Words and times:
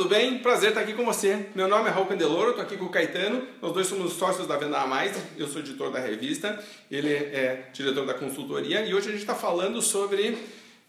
tudo 0.00 0.08
bem? 0.08 0.38
Prazer 0.38 0.70
estar 0.70 0.80
aqui 0.80 0.94
com 0.94 1.04
você. 1.04 1.44
Meu 1.54 1.68
nome 1.68 1.90
é 1.90 1.92
Raul 1.92 2.06
Candeloro, 2.06 2.52
estou 2.52 2.64
aqui 2.64 2.74
com 2.74 2.86
o 2.86 2.88
Caetano. 2.88 3.46
Nós 3.60 3.70
dois 3.74 3.86
somos 3.86 4.14
sócios 4.14 4.46
da 4.46 4.56
Venda 4.56 4.78
a 4.78 4.86
Mais. 4.86 5.14
Eu 5.36 5.46
sou 5.46 5.60
editor 5.60 5.92
da 5.92 5.98
revista, 5.98 6.58
ele 6.90 7.12
é 7.12 7.68
diretor 7.70 8.06
da 8.06 8.14
consultoria 8.14 8.82
e 8.86 8.94
hoje 8.94 9.08
a 9.08 9.10
gente 9.10 9.20
está 9.20 9.34
falando 9.34 9.82
sobre 9.82 10.38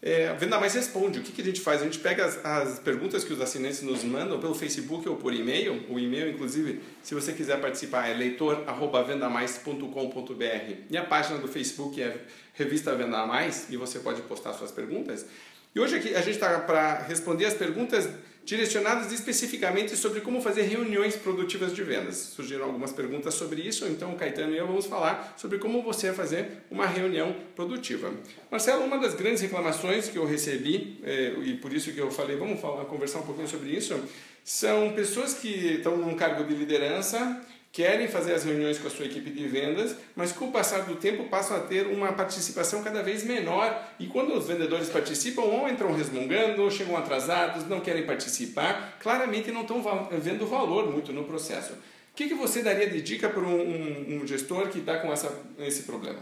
é, 0.00 0.32
Venda 0.32 0.58
Mais 0.58 0.72
Responde. 0.72 1.18
O 1.18 1.22
que, 1.22 1.30
que 1.30 1.42
a 1.42 1.44
gente 1.44 1.60
faz? 1.60 1.82
A 1.82 1.84
gente 1.84 1.98
pega 1.98 2.24
as, 2.24 2.42
as, 2.42 2.78
perguntas 2.78 3.22
que 3.22 3.34
os 3.34 3.40
assinantes 3.42 3.82
nos 3.82 4.02
mandam 4.02 4.40
pelo 4.40 4.54
Facebook 4.54 5.06
ou 5.06 5.16
por 5.16 5.34
e-mail. 5.34 5.84
O 5.90 5.98
e-mail, 5.98 6.30
inclusive, 6.30 6.80
se 7.02 7.14
você 7.14 7.34
quiser 7.34 7.60
participar, 7.60 8.08
é 8.08 8.14
leitor.vendamais.com.br. 8.14 10.72
E 10.88 10.96
a 10.96 11.04
página 11.04 11.38
do 11.38 11.48
Facebook 11.48 12.00
é 12.00 12.16
Revista 12.54 12.94
Venda 12.94 13.26
Mais 13.26 13.66
e 13.68 13.76
você 13.76 13.98
pode 13.98 14.22
postar 14.22 14.54
suas 14.54 14.72
perguntas. 14.72 15.26
E 15.74 15.80
hoje 15.80 15.96
aqui 15.96 16.14
a 16.14 16.22
gente 16.22 16.34
está 16.34 16.60
para 16.60 17.02
responder 17.02 17.44
as 17.44 17.54
perguntas 17.54 18.08
direcionadas 18.44 19.12
especificamente 19.12 19.96
sobre 19.96 20.20
como 20.20 20.40
fazer 20.40 20.62
reuniões 20.62 21.16
produtivas 21.16 21.74
de 21.74 21.82
vendas. 21.82 22.16
Surgiram 22.16 22.64
algumas 22.64 22.92
perguntas 22.92 23.34
sobre 23.34 23.62
isso, 23.62 23.86
então 23.86 24.12
o 24.12 24.16
Caetano 24.16 24.52
e 24.52 24.58
eu 24.58 24.66
vamos 24.66 24.86
falar 24.86 25.34
sobre 25.36 25.58
como 25.58 25.82
você 25.82 26.12
fazer 26.12 26.64
uma 26.70 26.86
reunião 26.86 27.34
produtiva. 27.54 28.12
Marcelo, 28.50 28.84
uma 28.84 28.98
das 28.98 29.14
grandes 29.14 29.40
reclamações 29.40 30.08
que 30.08 30.18
eu 30.18 30.26
recebi, 30.26 30.98
eh, 31.04 31.34
e 31.44 31.54
por 31.54 31.72
isso 31.72 31.92
que 31.92 32.00
eu 32.00 32.10
falei, 32.10 32.36
vamos 32.36 32.60
falar, 32.60 32.84
conversar 32.86 33.20
um 33.20 33.22
pouquinho 33.22 33.48
sobre 33.48 33.70
isso, 33.70 33.98
são 34.44 34.92
pessoas 34.92 35.34
que 35.34 35.74
estão 35.74 35.96
num 35.96 36.16
cargo 36.16 36.44
de 36.44 36.54
liderança 36.54 37.40
querem 37.72 38.06
fazer 38.06 38.34
as 38.34 38.44
reuniões 38.44 38.78
com 38.78 38.86
a 38.86 38.90
sua 38.90 39.06
equipe 39.06 39.30
de 39.30 39.48
vendas, 39.48 39.96
mas 40.14 40.30
com 40.30 40.48
o 40.48 40.52
passar 40.52 40.82
do 40.82 40.96
tempo 40.96 41.24
passam 41.30 41.56
a 41.56 41.60
ter 41.60 41.86
uma 41.86 42.12
participação 42.12 42.82
cada 42.82 43.02
vez 43.02 43.24
menor. 43.24 43.82
E 43.98 44.06
quando 44.06 44.34
os 44.34 44.46
vendedores 44.46 44.90
participam, 44.90 45.40
ou 45.40 45.66
entram 45.66 45.90
resmungando, 45.94 46.62
ou 46.62 46.70
chegam 46.70 46.94
atrasados, 46.98 47.66
não 47.66 47.80
querem 47.80 48.04
participar, 48.04 48.98
claramente 49.00 49.50
não 49.50 49.62
estão 49.62 49.82
vendo 50.20 50.46
valor 50.46 50.92
muito 50.92 51.14
no 51.14 51.24
processo. 51.24 51.72
O 51.72 52.14
que, 52.14 52.28
que 52.28 52.34
você 52.34 52.62
daria 52.62 52.90
de 52.90 53.00
dica 53.00 53.30
para 53.30 53.42
um, 53.42 53.62
um, 53.62 54.20
um 54.20 54.26
gestor 54.26 54.68
que 54.68 54.80
está 54.80 54.98
com 54.98 55.10
essa, 55.10 55.34
esse 55.58 55.84
problema? 55.84 56.20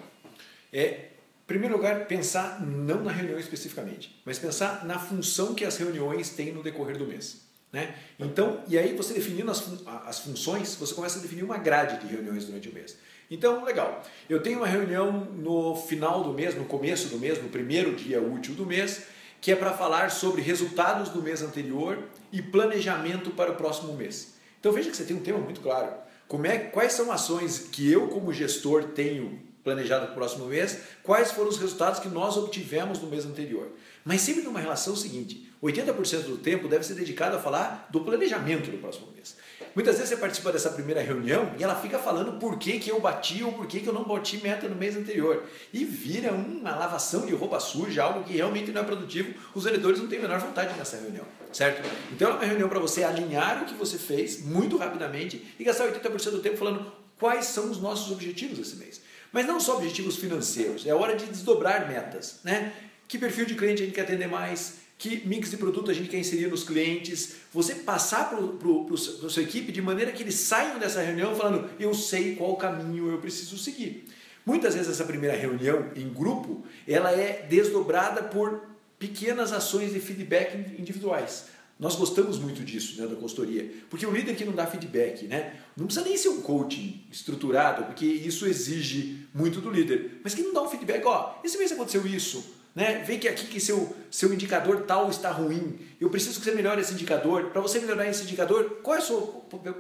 É, 0.72 0.86
em 0.86 1.46
primeiro 1.48 1.74
lugar, 1.74 2.06
pensar 2.06 2.64
não 2.64 3.02
na 3.02 3.10
reunião 3.10 3.40
especificamente, 3.40 4.22
mas 4.24 4.38
pensar 4.38 4.84
na 4.84 5.00
função 5.00 5.52
que 5.52 5.64
as 5.64 5.76
reuniões 5.76 6.30
têm 6.30 6.52
no 6.52 6.62
decorrer 6.62 6.96
do 6.96 7.08
mês. 7.08 7.49
Né? 7.72 7.94
Então, 8.18 8.62
e 8.66 8.76
aí 8.76 8.94
você 8.96 9.14
definindo 9.14 9.50
as, 9.50 9.62
as 10.06 10.18
funções, 10.18 10.74
você 10.74 10.92
começa 10.92 11.18
a 11.18 11.22
definir 11.22 11.44
uma 11.44 11.56
grade 11.56 12.04
de 12.04 12.12
reuniões 12.12 12.44
durante 12.44 12.68
o 12.68 12.74
mês. 12.74 12.96
Então, 13.30 13.64
legal, 13.64 14.02
eu 14.28 14.42
tenho 14.42 14.58
uma 14.58 14.66
reunião 14.66 15.12
no 15.12 15.76
final 15.76 16.24
do 16.24 16.32
mês, 16.32 16.56
no 16.56 16.64
começo 16.64 17.08
do 17.08 17.18
mês, 17.18 17.40
no 17.40 17.48
primeiro 17.48 17.94
dia 17.94 18.20
útil 18.20 18.54
do 18.54 18.66
mês, 18.66 19.04
que 19.40 19.52
é 19.52 19.56
para 19.56 19.72
falar 19.72 20.10
sobre 20.10 20.42
resultados 20.42 21.10
do 21.10 21.22
mês 21.22 21.40
anterior 21.40 21.98
e 22.32 22.42
planejamento 22.42 23.30
para 23.30 23.52
o 23.52 23.54
próximo 23.54 23.94
mês. 23.94 24.34
Então 24.58 24.72
veja 24.72 24.90
que 24.90 24.96
você 24.96 25.04
tem 25.04 25.16
um 25.16 25.20
tema 25.20 25.38
muito 25.38 25.60
claro. 25.60 25.92
Como 26.26 26.46
é, 26.46 26.58
quais 26.58 26.92
são 26.92 27.10
ações 27.10 27.68
que 27.72 27.90
eu, 27.90 28.08
como 28.08 28.32
gestor, 28.32 28.84
tenho 28.88 29.40
planejado 29.64 30.06
para 30.06 30.12
o 30.12 30.16
próximo 30.16 30.46
mês, 30.46 30.78
quais 31.02 31.32
foram 31.32 31.48
os 31.48 31.58
resultados 31.58 32.00
que 32.00 32.08
nós 32.08 32.36
obtivemos 32.36 32.98
no 33.00 33.08
mês 33.08 33.24
anterior. 33.24 33.68
Mas 34.04 34.20
sempre 34.20 34.42
numa 34.42 34.60
relação 34.60 34.96
seguinte, 34.96 35.49
80% 35.62 36.22
do 36.22 36.38
tempo 36.38 36.68
deve 36.68 36.84
ser 36.84 36.94
dedicado 36.94 37.36
a 37.36 37.38
falar 37.38 37.88
do 37.90 38.00
planejamento 38.00 38.70
do 38.70 38.78
próximo 38.78 39.08
mês. 39.14 39.36
Muitas 39.74 39.96
vezes 39.96 40.08
você 40.08 40.16
participa 40.16 40.50
dessa 40.50 40.70
primeira 40.70 41.02
reunião 41.02 41.54
e 41.58 41.62
ela 41.62 41.76
fica 41.76 41.98
falando 41.98 42.38
por 42.38 42.58
que, 42.58 42.78
que 42.78 42.90
eu 42.90 42.98
bati 42.98 43.44
ou 43.44 43.52
por 43.52 43.66
que, 43.66 43.80
que 43.80 43.86
eu 43.86 43.92
não 43.92 44.04
bati 44.04 44.38
meta 44.38 44.66
no 44.68 44.74
mês 44.74 44.96
anterior. 44.96 45.44
E 45.72 45.84
vira 45.84 46.32
uma 46.32 46.74
lavação 46.74 47.26
de 47.26 47.34
roupa 47.34 47.60
suja, 47.60 48.02
algo 48.02 48.24
que 48.24 48.32
realmente 48.32 48.72
não 48.72 48.80
é 48.80 48.84
produtivo. 48.84 49.34
Os 49.54 49.64
vendedores 49.64 50.00
não 50.00 50.08
têm 50.08 50.18
a 50.18 50.22
menor 50.22 50.40
vontade 50.40 50.76
nessa 50.76 50.96
reunião, 50.96 51.24
certo? 51.52 51.86
Então 52.10 52.30
é 52.30 52.34
uma 52.34 52.44
reunião 52.44 52.68
para 52.68 52.80
você 52.80 53.04
alinhar 53.04 53.62
o 53.62 53.66
que 53.66 53.74
você 53.74 53.98
fez 53.98 54.42
muito 54.42 54.76
rapidamente 54.78 55.54
e 55.58 55.62
gastar 55.62 55.86
80% 55.92 56.30
do 56.30 56.40
tempo 56.40 56.56
falando 56.56 56.90
quais 57.18 57.44
são 57.46 57.70
os 57.70 57.78
nossos 57.78 58.10
objetivos 58.10 58.58
esse 58.58 58.76
mês. 58.76 59.02
Mas 59.30 59.46
não 59.46 59.60
só 59.60 59.76
objetivos 59.76 60.16
financeiros, 60.16 60.86
é 60.86 60.94
hora 60.94 61.14
de 61.14 61.26
desdobrar 61.26 61.86
metas, 61.86 62.40
né? 62.42 62.72
Que 63.06 63.18
perfil 63.18 63.44
de 63.44 63.54
cliente 63.54 63.82
a 63.82 63.84
gente 63.84 63.94
quer 63.94 64.02
atender 64.02 64.26
mais? 64.26 64.80
Que 65.00 65.26
mix 65.26 65.50
de 65.50 65.56
produto 65.56 65.90
a 65.90 65.94
gente 65.94 66.10
quer 66.10 66.18
inserir 66.18 66.48
nos 66.48 66.62
clientes? 66.62 67.36
Você 67.54 67.74
passar 67.74 68.28
para 68.28 68.38
a 68.38 69.30
sua 69.30 69.42
equipe 69.42 69.72
de 69.72 69.80
maneira 69.80 70.12
que 70.12 70.22
eles 70.22 70.34
saiam 70.34 70.78
dessa 70.78 71.00
reunião 71.00 71.34
falando: 71.34 71.70
eu 71.80 71.94
sei 71.94 72.36
qual 72.36 72.54
caminho 72.56 73.10
eu 73.10 73.16
preciso 73.16 73.56
seguir. 73.56 74.04
Muitas 74.44 74.74
vezes 74.74 74.90
essa 74.90 75.04
primeira 75.06 75.34
reunião 75.34 75.90
em 75.96 76.06
grupo 76.06 76.66
ela 76.86 77.12
é 77.12 77.46
desdobrada 77.48 78.24
por 78.24 78.60
pequenas 78.98 79.54
ações 79.54 79.94
de 79.94 80.00
feedback 80.00 80.78
individuais. 80.78 81.46
Nós 81.78 81.96
gostamos 81.96 82.38
muito 82.38 82.62
disso 82.62 83.00
né, 83.00 83.08
da 83.08 83.16
consultoria, 83.16 83.72
porque 83.88 84.04
o 84.04 84.10
líder 84.10 84.36
que 84.36 84.44
não 84.44 84.52
dá 84.52 84.66
feedback, 84.66 85.26
né, 85.26 85.60
não 85.74 85.86
precisa 85.86 86.04
nem 86.04 86.14
ser 86.14 86.28
um 86.28 86.42
coaching 86.42 87.06
estruturado, 87.10 87.84
porque 87.84 88.04
isso 88.04 88.46
exige 88.46 89.26
muito 89.32 89.62
do 89.62 89.70
líder, 89.70 90.20
mas 90.22 90.34
que 90.34 90.42
não 90.42 90.52
dá 90.52 90.60
um 90.60 90.68
feedback, 90.68 91.02
ó, 91.06 91.40
esse 91.42 91.56
mês 91.56 91.72
aconteceu 91.72 92.06
isso, 92.06 92.59
né? 92.74 93.02
Vê 93.06 93.18
que 93.18 93.28
aqui 93.28 93.46
que 93.46 93.60
seu, 93.60 93.94
seu 94.10 94.32
indicador 94.32 94.82
tal 94.82 95.10
está 95.10 95.30
ruim. 95.30 95.78
Eu 96.00 96.08
preciso 96.08 96.38
que 96.38 96.44
você 96.44 96.52
melhore 96.52 96.80
esse 96.80 96.92
indicador. 96.92 97.46
Para 97.46 97.60
você 97.60 97.80
melhorar 97.80 98.06
esse 98.08 98.22
indicador, 98.22 98.78
qual 98.82 98.96
é 98.96 98.98
a 98.98 99.02
sua 99.02 99.20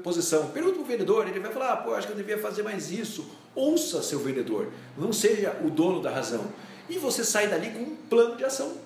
posição? 0.02 0.50
Pergunta 0.50 0.74
para 0.76 0.82
o 0.82 0.86
vendedor, 0.86 1.28
ele 1.28 1.38
vai 1.38 1.52
falar, 1.52 1.72
ah, 1.72 1.76
pô, 1.76 1.94
acho 1.94 2.06
que 2.06 2.12
eu 2.12 2.16
devia 2.16 2.38
fazer 2.38 2.62
mais 2.62 2.90
isso. 2.90 3.30
Ouça 3.54 4.02
seu 4.02 4.18
vendedor, 4.18 4.72
não 4.96 5.12
seja 5.12 5.56
o 5.64 5.70
dono 5.70 6.00
da 6.00 6.10
razão. 6.10 6.44
E 6.88 6.98
você 6.98 7.24
sai 7.24 7.48
dali 7.48 7.70
com 7.70 7.80
um 7.80 7.96
plano 8.08 8.36
de 8.36 8.44
ação 8.44 8.76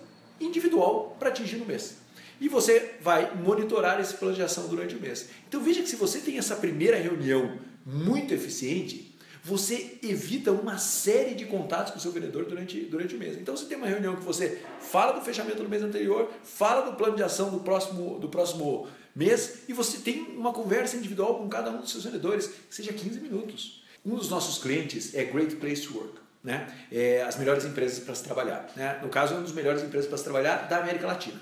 individual 0.40 1.16
para 1.18 1.30
atingir 1.30 1.56
no 1.56 1.64
mês. 1.64 1.96
E 2.40 2.48
você 2.48 2.96
vai 3.00 3.34
monitorar 3.34 4.00
esse 4.00 4.14
plano 4.14 4.34
de 4.34 4.42
ação 4.42 4.66
durante 4.68 4.94
o 4.94 5.00
mês. 5.00 5.28
Então 5.48 5.62
veja 5.62 5.80
que 5.80 5.88
se 5.88 5.96
você 5.96 6.18
tem 6.18 6.36
essa 6.36 6.56
primeira 6.56 6.98
reunião 6.98 7.58
muito 7.86 8.34
eficiente, 8.34 9.13
você 9.44 9.98
evita 10.02 10.50
uma 10.50 10.78
série 10.78 11.34
de 11.34 11.44
contatos 11.44 11.92
com 11.92 11.98
o 11.98 12.00
seu 12.00 12.10
vendedor 12.10 12.46
durante, 12.46 12.80
durante 12.80 13.14
o 13.14 13.18
mês. 13.18 13.36
Então 13.36 13.54
você 13.54 13.66
tem 13.66 13.76
uma 13.76 13.86
reunião 13.86 14.16
que 14.16 14.22
você 14.22 14.62
fala 14.80 15.12
do 15.12 15.20
fechamento 15.20 15.62
do 15.62 15.68
mês 15.68 15.82
anterior, 15.82 16.32
fala 16.42 16.90
do 16.90 16.96
plano 16.96 17.14
de 17.14 17.22
ação 17.22 17.50
do 17.50 17.60
próximo, 17.60 18.18
do 18.18 18.30
próximo 18.30 18.88
mês 19.14 19.64
e 19.68 19.74
você 19.74 19.98
tem 19.98 20.22
uma 20.34 20.50
conversa 20.50 20.96
individual 20.96 21.38
com 21.38 21.48
cada 21.48 21.70
um 21.70 21.82
dos 21.82 21.90
seus 21.90 22.04
vendedores, 22.04 22.50
seja 22.70 22.90
15 22.90 23.20
minutos. 23.20 23.84
Um 24.02 24.16
dos 24.16 24.30
nossos 24.30 24.62
clientes 24.62 25.14
é 25.14 25.24
Great 25.24 25.56
Place 25.56 25.86
to 25.86 25.98
Work. 25.98 26.14
Né? 26.42 26.66
É 26.90 27.22
as 27.22 27.38
melhores 27.38 27.66
empresas 27.66 27.98
para 27.98 28.14
se 28.14 28.24
trabalhar. 28.24 28.70
Né? 28.74 28.98
No 29.02 29.10
caso, 29.10 29.34
é 29.34 29.36
uma 29.36 29.42
das 29.42 29.52
melhores 29.52 29.82
empresas 29.82 30.08
para 30.08 30.16
se 30.16 30.24
trabalhar 30.24 30.68
da 30.68 30.78
América 30.78 31.06
Latina. 31.06 31.40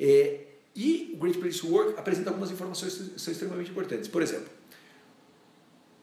É, 0.00 0.40
e 0.74 1.10
o 1.14 1.16
Great 1.18 1.38
Place 1.38 1.60
to 1.60 1.68
Work 1.68 1.98
apresenta 1.98 2.30
algumas 2.30 2.50
informações 2.50 2.94
que 2.94 3.20
são 3.20 3.32
extremamente 3.32 3.70
importantes. 3.70 4.08
Por 4.08 4.20
exemplo, 4.22 4.48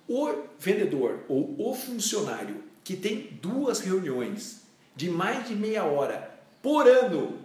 o 0.08 0.34
vendedor 0.60 1.24
ou 1.28 1.56
o 1.58 1.74
funcionário 1.74 2.64
que 2.84 2.96
tem 2.96 3.40
duas 3.42 3.80
reuniões 3.80 4.62
de 4.96 5.10
mais 5.10 5.48
de 5.48 5.56
meia 5.56 5.84
hora 5.86 6.32
por 6.62 6.88
ano 6.88 7.40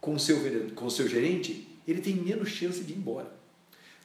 com 0.00 0.14
o 0.14 0.20
seu, 0.20 0.38
com 0.74 0.90
seu 0.90 1.08
gerente, 1.08 1.68
ele 1.86 2.00
tem 2.00 2.14
menos 2.14 2.48
chance 2.48 2.82
de 2.82 2.92
ir 2.92 2.96
embora. 2.96 3.32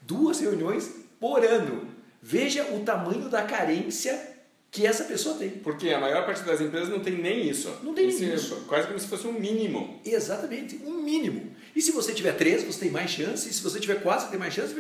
Duas 0.01 0.39
reuniões 0.39 0.89
por 1.19 1.43
ano. 1.43 1.87
Veja 2.21 2.63
o 2.73 2.83
tamanho 2.83 3.29
da 3.29 3.43
carência 3.43 4.31
que 4.71 4.85
essa 4.85 5.03
pessoa 5.03 5.35
tem. 5.35 5.49
Porque 5.49 5.89
a 5.89 5.99
maior 5.99 6.25
parte 6.25 6.43
das 6.43 6.61
empresas 6.61 6.89
não 6.89 7.01
tem 7.01 7.17
nem 7.17 7.47
isso. 7.47 7.69
Não 7.83 7.93
tem 7.93 8.07
nem 8.07 8.33
isso. 8.33 8.63
Quase 8.67 8.87
como 8.87 8.99
se 8.99 9.07
fosse 9.07 9.27
um 9.27 9.33
mínimo. 9.33 9.99
Exatamente, 10.05 10.79
um 10.85 11.03
mínimo. 11.03 11.51
E 11.75 11.81
se 11.81 11.91
você 11.91 12.13
tiver 12.13 12.33
três, 12.33 12.63
você 12.63 12.79
tem 12.79 12.91
mais 12.91 13.11
chance. 13.11 13.49
E 13.49 13.53
se 13.53 13.61
você 13.61 13.79
tiver 13.79 14.01
quatro, 14.01 14.25
você 14.25 14.31
tem 14.31 14.39
mais 14.39 14.53
chance. 14.53 14.73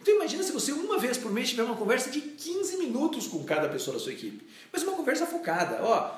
Então 0.00 0.14
imagina 0.14 0.42
se 0.42 0.52
você 0.52 0.72
uma 0.72 0.98
vez 0.98 1.16
por 1.16 1.32
mês 1.32 1.50
tiver 1.50 1.62
uma 1.62 1.76
conversa 1.76 2.10
de 2.10 2.20
15 2.20 2.76
minutos 2.76 3.26
com 3.26 3.42
cada 3.44 3.68
pessoa 3.68 3.96
da 3.96 4.02
sua 4.02 4.12
equipe. 4.12 4.46
Mas 4.72 4.82
uma 4.82 4.92
conversa 4.92 5.26
focada. 5.26 5.82
Ó, 5.82 6.14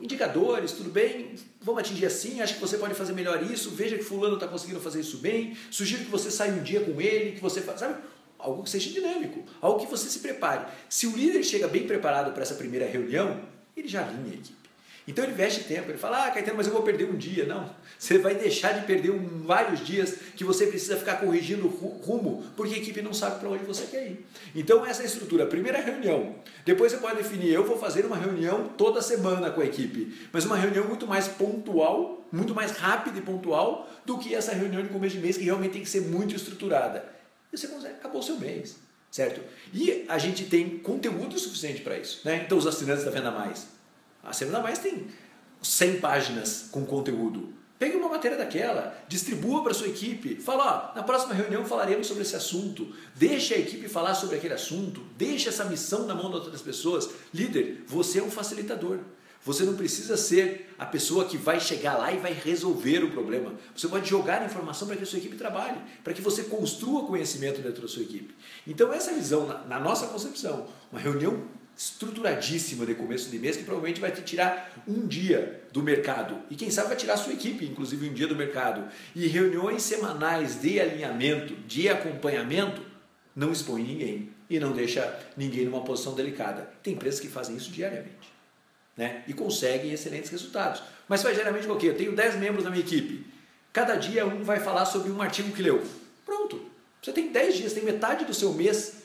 indicadores, 0.00 0.72
tudo 0.72 0.90
bem, 0.90 1.34
vamos 1.60 1.80
atingir 1.80 2.06
assim, 2.06 2.40
acho 2.40 2.54
que 2.54 2.60
você 2.60 2.76
pode 2.76 2.94
fazer 2.94 3.12
melhor 3.12 3.42
isso, 3.50 3.70
veja 3.70 3.96
que 3.96 4.02
fulano 4.02 4.34
está 4.34 4.48
conseguindo 4.48 4.80
fazer 4.80 5.00
isso 5.00 5.18
bem, 5.18 5.56
sugiro 5.70 6.04
que 6.04 6.10
você 6.10 6.28
saia 6.28 6.52
um 6.52 6.62
dia 6.62 6.80
com 6.80 7.00
ele, 7.00 7.32
que 7.32 7.40
você 7.40 7.60
faça, 7.60 7.86
sabe? 7.86 8.02
algo 8.42 8.64
que 8.64 8.70
seja 8.70 8.90
dinâmico, 8.90 9.44
algo 9.60 9.80
que 9.80 9.90
você 9.90 10.10
se 10.10 10.18
prepare. 10.18 10.66
Se 10.88 11.06
o 11.06 11.16
líder 11.16 11.44
chega 11.44 11.68
bem 11.68 11.86
preparado 11.86 12.32
para 12.32 12.42
essa 12.42 12.56
primeira 12.56 12.86
reunião, 12.86 13.40
ele 13.76 13.88
já 13.88 14.04
alinha 14.04 14.32
a 14.32 14.34
equipe. 14.34 14.61
Então 15.06 15.24
ele 15.24 15.32
veste 15.32 15.64
tempo, 15.64 15.90
ele 15.90 15.98
fala, 15.98 16.26
ah, 16.26 16.30
Caetano, 16.30 16.56
mas 16.56 16.66
eu 16.66 16.72
vou 16.72 16.82
perder 16.82 17.10
um 17.10 17.16
dia. 17.16 17.44
Não, 17.44 17.68
você 17.98 18.18
vai 18.18 18.34
deixar 18.34 18.72
de 18.72 18.86
perder 18.86 19.10
um, 19.10 19.42
vários 19.44 19.84
dias 19.84 20.14
que 20.36 20.44
você 20.44 20.66
precisa 20.66 20.96
ficar 20.96 21.16
corrigindo 21.16 21.66
rumo, 21.68 22.44
porque 22.56 22.74
a 22.74 22.78
equipe 22.78 23.02
não 23.02 23.12
sabe 23.12 23.40
para 23.40 23.48
onde 23.48 23.64
você 23.64 23.84
quer 23.86 24.06
ir. 24.06 24.26
Então 24.54 24.84
essa 24.86 25.02
é 25.02 25.04
a 25.04 25.06
estrutura, 25.06 25.46
primeira 25.46 25.80
reunião. 25.80 26.36
Depois 26.64 26.92
você 26.92 26.98
pode 26.98 27.16
definir, 27.16 27.52
eu 27.52 27.64
vou 27.64 27.78
fazer 27.78 28.06
uma 28.06 28.16
reunião 28.16 28.68
toda 28.76 29.02
semana 29.02 29.50
com 29.50 29.60
a 29.60 29.64
equipe, 29.64 30.28
mas 30.32 30.44
uma 30.44 30.56
reunião 30.56 30.86
muito 30.86 31.06
mais 31.06 31.26
pontual, 31.26 32.26
muito 32.30 32.54
mais 32.54 32.72
rápida 32.72 33.18
e 33.18 33.22
pontual 33.22 33.90
do 34.06 34.18
que 34.18 34.34
essa 34.34 34.52
reunião 34.52 34.82
de 34.82 34.88
começo 34.88 35.16
de 35.16 35.22
mês 35.22 35.36
que 35.36 35.44
realmente 35.44 35.72
tem 35.72 35.82
que 35.82 35.88
ser 35.88 36.02
muito 36.02 36.34
estruturada 36.34 37.12
e 37.52 37.58
você 37.58 37.68
consegue, 37.68 37.94
acabou 37.94 38.20
o 38.20 38.24
seu 38.24 38.36
mês, 38.38 38.76
certo? 39.10 39.42
E 39.74 40.06
a 40.08 40.16
gente 40.16 40.44
tem 40.46 40.78
conteúdo 40.78 41.38
suficiente 41.38 41.82
para 41.82 41.98
isso, 41.98 42.22
né? 42.24 42.42
Então 42.46 42.56
os 42.56 42.66
assinantes 42.66 43.04
da 43.04 43.10
Venda 43.10 43.30
Mais, 43.30 43.66
a 44.22 44.30
Venda 44.30 44.60
Mais 44.60 44.78
tem 44.78 45.08
100 45.62 46.00
páginas 46.00 46.68
com 46.70 46.84
conteúdo 46.84 47.62
Pegue 47.82 47.96
uma 47.96 48.08
matéria 48.08 48.38
daquela, 48.38 48.96
distribua 49.08 49.60
para 49.60 49.74
sua 49.74 49.88
equipe, 49.88 50.36
fala, 50.36 50.92
ó, 50.92 50.96
na 50.96 51.02
próxima 51.02 51.34
reunião 51.34 51.64
falaremos 51.64 52.06
sobre 52.06 52.22
esse 52.22 52.36
assunto, 52.36 52.94
deixe 53.12 53.54
a 53.54 53.58
equipe 53.58 53.88
falar 53.88 54.14
sobre 54.14 54.36
aquele 54.36 54.54
assunto, 54.54 55.00
deixe 55.18 55.48
essa 55.48 55.64
missão 55.64 56.06
na 56.06 56.14
mão 56.14 56.30
de 56.30 56.36
outras 56.36 56.62
pessoas. 56.62 57.10
Líder, 57.34 57.82
você 57.88 58.20
é 58.20 58.22
um 58.22 58.30
facilitador. 58.30 59.00
Você 59.44 59.64
não 59.64 59.74
precisa 59.74 60.16
ser 60.16 60.72
a 60.78 60.86
pessoa 60.86 61.24
que 61.24 61.36
vai 61.36 61.58
chegar 61.58 61.98
lá 61.98 62.12
e 62.12 62.18
vai 62.18 62.32
resolver 62.32 63.02
o 63.02 63.10
problema. 63.10 63.52
Você 63.74 63.88
pode 63.88 64.08
jogar 64.08 64.46
informação 64.46 64.86
para 64.86 64.96
que 64.96 65.02
a 65.02 65.06
sua 65.06 65.18
equipe 65.18 65.34
trabalhe, 65.34 65.80
para 66.04 66.12
que 66.12 66.22
você 66.22 66.44
construa 66.44 67.08
conhecimento 67.08 67.60
dentro 67.60 67.82
da 67.82 67.88
sua 67.88 68.02
equipe. 68.02 68.32
Então, 68.64 68.92
essa 68.92 69.12
visão, 69.12 69.48
na 69.68 69.80
nossa 69.80 70.06
concepção, 70.06 70.68
uma 70.92 71.00
reunião 71.00 71.42
estruturadíssima 71.76 72.84
de 72.84 72.94
começo 72.94 73.30
de 73.30 73.38
mês 73.38 73.56
que 73.56 73.64
provavelmente 73.64 74.00
vai 74.00 74.10
te 74.10 74.22
tirar 74.22 74.72
um 74.86 75.06
dia 75.06 75.62
do 75.72 75.82
mercado 75.82 76.38
e 76.50 76.54
quem 76.54 76.70
sabe 76.70 76.88
vai 76.88 76.96
tirar 76.96 77.14
a 77.14 77.16
sua 77.16 77.32
equipe, 77.32 77.64
inclusive 77.64 78.08
um 78.08 78.12
dia 78.12 78.26
do 78.26 78.36
mercado. 78.36 78.88
E 79.14 79.26
reuniões 79.26 79.82
semanais 79.82 80.60
de 80.60 80.80
alinhamento, 80.80 81.54
de 81.66 81.88
acompanhamento, 81.88 82.82
não 83.34 83.50
expõe 83.50 83.82
ninguém 83.82 84.30
e 84.48 84.60
não 84.60 84.72
deixa 84.72 85.18
ninguém 85.36 85.64
numa 85.64 85.82
posição 85.82 86.14
delicada. 86.14 86.70
Tem 86.82 86.94
empresas 86.94 87.20
que 87.20 87.28
fazem 87.28 87.56
isso 87.56 87.70
diariamente 87.70 88.32
né? 88.96 89.22
e 89.26 89.32
conseguem 89.32 89.92
excelentes 89.92 90.30
resultados. 90.30 90.82
Mas 91.08 91.22
faz 91.22 91.36
geralmente 91.36 91.68
o 91.68 91.76
quê? 91.76 91.88
Eu 91.88 91.96
tenho 91.96 92.14
10 92.14 92.36
membros 92.36 92.64
da 92.64 92.70
minha 92.70 92.82
equipe. 92.82 93.26
Cada 93.72 93.96
dia 93.96 94.26
um 94.26 94.42
vai 94.42 94.60
falar 94.60 94.84
sobre 94.84 95.10
um 95.10 95.22
artigo 95.22 95.52
que 95.52 95.62
leu. 95.62 95.82
Pronto. 96.24 96.70
Você 97.00 97.12
tem 97.12 97.32
10 97.32 97.56
dias, 97.56 97.72
tem 97.72 97.82
metade 97.82 98.24
do 98.24 98.34
seu 98.34 98.52
mês 98.52 99.01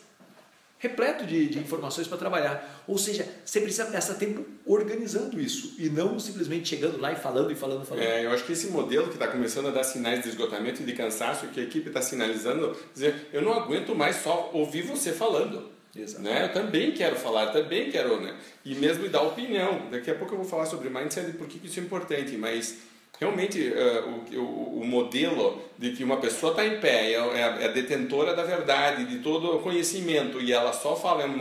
repleto 0.78 1.26
de, 1.26 1.48
de 1.48 1.58
informações 1.58 2.06
para 2.06 2.16
trabalhar. 2.16 2.84
Ou 2.86 2.96
seja, 2.96 3.26
você 3.44 3.60
precisa 3.60 3.86
gastar 3.90 4.14
tempo 4.14 4.46
organizando 4.64 5.40
isso 5.40 5.74
e 5.78 5.88
não 5.88 6.18
simplesmente 6.18 6.68
chegando 6.68 7.00
lá 7.00 7.12
e 7.12 7.16
falando 7.16 7.50
e 7.50 7.54
falando 7.54 7.84
falando. 7.84 8.04
É, 8.04 8.24
eu 8.24 8.30
acho 8.30 8.44
que 8.44 8.52
esse 8.52 8.68
modelo 8.68 9.08
que 9.08 9.14
está 9.14 9.26
começando 9.28 9.68
a 9.68 9.70
dar 9.70 9.84
sinais 9.84 10.22
de 10.22 10.28
esgotamento 10.28 10.82
e 10.82 10.84
de 10.84 10.92
cansaço, 10.92 11.48
que 11.48 11.60
a 11.60 11.64
equipe 11.64 11.88
está 11.88 12.00
sinalizando, 12.00 12.76
dizer, 12.94 13.28
eu 13.32 13.42
não 13.42 13.52
aguento 13.52 13.94
mais 13.94 14.16
só 14.16 14.50
ouvir 14.52 14.82
você 14.82 15.12
falando. 15.12 15.78
Né? 16.20 16.44
Eu 16.44 16.52
também 16.52 16.92
quero 16.92 17.16
falar, 17.16 17.46
também 17.50 17.90
quero, 17.90 18.20
né? 18.20 18.36
E 18.64 18.74
mesmo 18.74 19.08
dar 19.08 19.22
opinião. 19.22 19.88
Daqui 19.90 20.10
a 20.10 20.14
pouco 20.14 20.34
eu 20.34 20.38
vou 20.38 20.46
falar 20.46 20.66
sobre 20.66 20.88
mindset 20.88 21.30
e 21.30 21.32
por 21.32 21.48
que 21.48 21.66
isso 21.66 21.80
é 21.80 21.82
importante, 21.82 22.36
mas 22.36 22.78
realmente 23.20 23.60
uh, 23.60 24.38
o, 24.38 24.40
o, 24.40 24.80
o, 24.82 24.86
modelo 24.86 25.60
de 25.76 25.92
que 25.92 26.04
uma 26.04 26.18
pessoa 26.18 26.52
está 26.52 26.64
em 26.64 26.80
pé, 26.80 27.12
é, 27.12 27.14
é, 27.14 27.64
é 27.64 27.68
detentora 27.68 28.34
da 28.34 28.44
verdade, 28.44 29.04
de 29.04 29.18
todo 29.18 29.56
o 29.56 29.60
conhecimento 29.60 30.40
e 30.40 30.52
ela 30.52 30.72
só 30.72 30.94
fala 30.94 31.26
em 31.26 31.30
um 31.30 31.36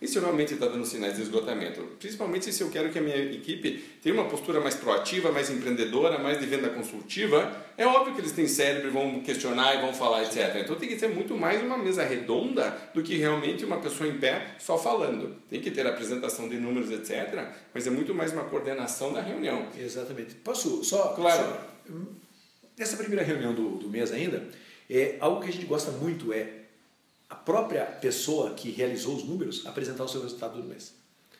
isso 0.00 0.18
realmente 0.18 0.54
está 0.54 0.66
dando 0.66 0.84
sinais 0.86 1.16
de 1.16 1.22
esgotamento. 1.22 1.82
Principalmente 1.98 2.52
se 2.52 2.62
eu 2.62 2.70
quero 2.70 2.90
que 2.90 2.98
a 2.98 3.02
minha 3.02 3.16
equipe 3.16 3.84
tenha 4.02 4.14
uma 4.14 4.24
postura 4.24 4.60
mais 4.60 4.74
proativa, 4.74 5.30
mais 5.30 5.50
empreendedora, 5.50 6.18
mais 6.18 6.40
de 6.40 6.46
venda 6.46 6.70
consultiva, 6.70 7.54
é 7.76 7.86
óbvio 7.86 8.14
que 8.14 8.20
eles 8.20 8.32
têm 8.32 8.46
cérebro 8.46 8.88
e 8.88 8.90
vão 8.90 9.20
questionar 9.20 9.76
e 9.76 9.80
vão 9.82 9.92
falar, 9.92 10.22
etc. 10.22 10.56
Então 10.56 10.76
tem 10.76 10.88
que 10.88 10.98
ser 10.98 11.08
muito 11.08 11.36
mais 11.36 11.62
uma 11.62 11.76
mesa 11.76 12.02
redonda 12.02 12.76
do 12.94 13.02
que 13.02 13.16
realmente 13.16 13.64
uma 13.64 13.78
pessoa 13.78 14.08
em 14.08 14.18
pé 14.18 14.54
só 14.58 14.78
falando. 14.78 15.36
Tem 15.50 15.60
que 15.60 15.70
ter 15.70 15.86
apresentação 15.86 16.48
de 16.48 16.56
números, 16.56 16.90
etc. 16.90 17.48
Mas 17.74 17.86
é 17.86 17.90
muito 17.90 18.14
mais 18.14 18.32
uma 18.32 18.44
coordenação 18.44 19.12
da 19.12 19.20
reunião. 19.20 19.66
Exatamente. 19.78 20.34
Posso 20.36 20.82
só. 20.82 21.08
Claro. 21.14 21.42
Só, 21.42 21.70
nessa 22.78 22.96
primeira 22.96 23.22
reunião 23.22 23.54
do, 23.54 23.76
do 23.76 23.88
mês 23.88 24.10
ainda, 24.10 24.48
é, 24.88 25.16
algo 25.20 25.42
que 25.42 25.48
a 25.50 25.52
gente 25.52 25.66
gosta 25.66 25.90
muito 25.92 26.32
é 26.32 26.59
a 27.30 27.34
própria 27.36 27.84
pessoa 27.84 28.54
que 28.54 28.70
realizou 28.70 29.14
os 29.14 29.24
números 29.24 29.64
apresentar 29.64 30.04
o 30.04 30.08
seu 30.08 30.20
resultado 30.20 30.60
do 30.60 30.68
mês. 30.68 30.92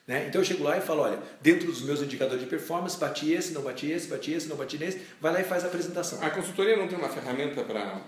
Né? 0.07 0.27
Então 0.29 0.41
eu 0.41 0.45
chego 0.45 0.65
lá 0.65 0.79
e 0.79 0.81
falo, 0.81 1.03
olha, 1.03 1.19
dentro 1.41 1.67
dos 1.67 1.83
meus 1.83 2.01
indicadores 2.01 2.43
de 2.43 2.49
performance, 2.49 2.97
bati 2.97 3.33
esse, 3.33 3.53
não 3.53 3.63
bati 3.63 3.91
esse, 3.91 4.09
bati 4.09 4.33
esse, 4.33 4.49
não 4.49 4.57
bati 4.57 4.79
nesse, 4.79 5.03
vai 5.21 5.33
lá 5.33 5.41
e 5.41 5.45
faz 5.45 5.65
a 5.65 5.67
apresentação. 5.67 6.23
A 6.23 6.31
consultoria 6.31 6.77
não 6.77 6.89
tem 6.89 6.97
uma 6.97 7.09
ferramenta 7.09 7.63
para 7.65 8.01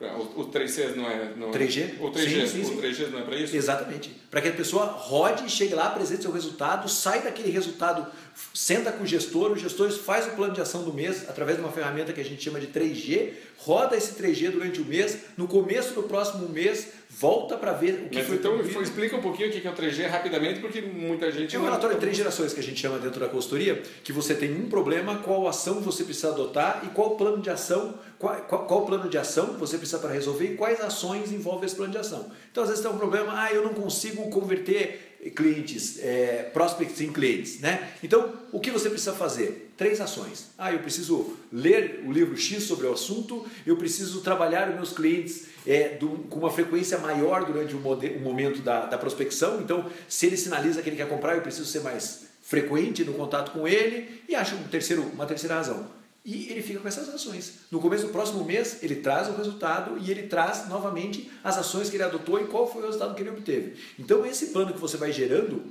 o, 0.00 0.40
o 0.40 0.50
3Cs 0.50 0.96
não 0.96 1.10
é. 1.10 1.34
Não 1.36 1.50
3G? 1.50 2.00
É, 2.00 2.02
o 2.02 2.10
3G, 2.10 2.46
sim, 2.46 2.46
sim, 2.46 2.64
sim. 2.64 2.74
o 2.74 2.82
3G 2.82 3.10
não 3.10 3.18
é 3.18 3.22
para 3.22 3.36
isso? 3.36 3.54
Exatamente. 3.54 4.08
Para 4.30 4.40
que 4.40 4.48
a 4.48 4.52
pessoa 4.52 4.86
rode, 4.86 5.48
chegue 5.50 5.74
lá, 5.74 5.88
apresente 5.88 6.22
seu 6.22 6.32
resultado, 6.32 6.88
sai 6.88 7.20
daquele 7.20 7.50
resultado, 7.50 8.06
senta 8.52 8.92
com 8.92 9.04
o 9.04 9.06
gestor, 9.06 9.52
o 9.52 9.56
gestor 9.56 9.90
faz 9.90 10.26
o 10.26 10.30
plano 10.30 10.52
de 10.52 10.60
ação 10.60 10.82
do 10.82 10.92
mês 10.92 11.28
através 11.28 11.56
de 11.56 11.62
uma 11.62 11.72
ferramenta 11.72 12.12
que 12.12 12.20
a 12.20 12.24
gente 12.24 12.42
chama 12.42 12.60
de 12.60 12.66
3G, 12.68 13.32
roda 13.58 13.96
esse 13.96 14.14
3G 14.14 14.50
durante 14.50 14.80
o 14.80 14.84
mês, 14.84 15.18
no 15.36 15.46
começo 15.46 15.94
do 15.94 16.02
próximo 16.02 16.48
mês 16.48 16.88
volta 17.10 17.56
para 17.56 17.72
ver 17.72 18.04
o 18.06 18.08
que 18.08 18.18
Mas 18.18 18.26
foi 18.26 18.36
então 18.36 18.56
cumprido. 18.56 18.82
explica 18.82 19.16
um 19.16 19.20
pouquinho 19.20 19.48
o 19.48 19.52
que 19.52 19.66
é 19.66 19.70
o 19.70 19.74
3G 19.74 20.06
rapidamente, 20.08 20.60
porque 20.60 20.80
muita 20.80 21.30
gente... 21.30 21.54
É 21.54 21.58
um 21.58 21.64
relatório 21.64 21.96
de 21.96 22.00
três 22.00 22.16
gerações 22.16 22.52
que 22.52 22.60
a 22.60 22.62
gente 22.62 22.80
chama 22.80 22.98
dentro 22.98 23.18
da 23.18 23.28
consultoria, 23.28 23.82
que 24.04 24.12
você 24.12 24.34
tem 24.34 24.54
um 24.54 24.68
problema, 24.68 25.18
qual 25.18 25.46
ação 25.48 25.80
você 25.80 26.04
precisa 26.04 26.28
adotar 26.28 26.82
e 26.84 26.88
qual 26.88 27.16
plano 27.16 27.42
de 27.42 27.50
ação, 27.50 27.94
qual, 28.18 28.36
qual, 28.42 28.64
qual 28.64 28.86
plano 28.86 29.08
de 29.08 29.18
ação 29.18 29.56
você 29.58 29.76
precisa 29.76 29.98
para 29.98 30.10
resolver 30.10 30.52
e 30.52 30.56
quais 30.56 30.80
ações 30.80 31.32
envolve 31.32 31.66
esse 31.66 31.74
plano 31.74 31.92
de 31.92 31.98
ação. 31.98 32.30
Então, 32.50 32.62
às 32.62 32.70
vezes 32.70 32.82
tem 32.82 32.92
um 32.92 32.98
problema, 32.98 33.34
ah, 33.34 33.52
eu 33.52 33.64
não 33.64 33.74
consigo 33.74 34.30
converter 34.30 35.09
clientes, 35.34 35.98
é, 35.98 36.50
prospects 36.54 37.00
em 37.00 37.12
clientes, 37.12 37.60
né? 37.60 37.92
Então, 38.02 38.32
o 38.52 38.58
que 38.58 38.70
você 38.70 38.88
precisa 38.88 39.12
fazer? 39.12 39.72
Três 39.76 40.00
ações. 40.00 40.50
Ah, 40.56 40.72
eu 40.72 40.78
preciso 40.78 41.36
ler 41.52 42.02
o 42.06 42.12
livro 42.12 42.36
X 42.36 42.62
sobre 42.62 42.86
o 42.86 42.92
assunto, 42.92 43.44
eu 43.66 43.76
preciso 43.76 44.22
trabalhar 44.22 44.70
os 44.70 44.76
meus 44.76 44.92
clientes 44.92 45.46
é, 45.66 45.96
do, 45.96 46.08
com 46.30 46.38
uma 46.38 46.50
frequência 46.50 46.96
maior 46.98 47.44
durante 47.44 47.74
o, 47.74 47.78
o 47.78 48.20
momento 48.20 48.62
da, 48.62 48.86
da 48.86 48.96
prospecção. 48.96 49.60
Então, 49.60 49.90
se 50.08 50.26
ele 50.26 50.36
sinaliza 50.36 50.80
que 50.80 50.88
ele 50.88 50.96
quer 50.96 51.08
comprar, 51.08 51.34
eu 51.34 51.42
preciso 51.42 51.66
ser 51.66 51.80
mais 51.80 52.26
frequente 52.42 53.04
no 53.04 53.12
contato 53.12 53.52
com 53.52 53.68
ele. 53.68 54.22
E 54.28 54.34
acho 54.34 54.54
um 54.56 54.62
terceiro, 54.64 55.02
uma 55.14 55.26
terceira 55.26 55.56
razão 55.56 55.99
e 56.24 56.50
ele 56.50 56.62
fica 56.62 56.80
com 56.80 56.88
essas 56.88 57.08
ações. 57.08 57.60
No 57.70 57.80
começo 57.80 58.06
do 58.06 58.12
próximo 58.12 58.44
mês, 58.44 58.82
ele 58.82 58.96
traz 58.96 59.28
o 59.28 59.32
resultado 59.32 59.98
e 59.98 60.10
ele 60.10 60.24
traz 60.24 60.68
novamente 60.68 61.30
as 61.42 61.56
ações 61.56 61.88
que 61.88 61.96
ele 61.96 62.02
adotou 62.02 62.40
e 62.40 62.46
qual 62.46 62.70
foi 62.70 62.82
o 62.82 62.86
resultado 62.86 63.14
que 63.14 63.22
ele 63.22 63.30
obteve. 63.30 63.76
Então, 63.98 64.26
esse 64.26 64.48
plano 64.48 64.72
que 64.72 64.78
você 64.78 64.98
vai 64.98 65.12
gerando, 65.12 65.62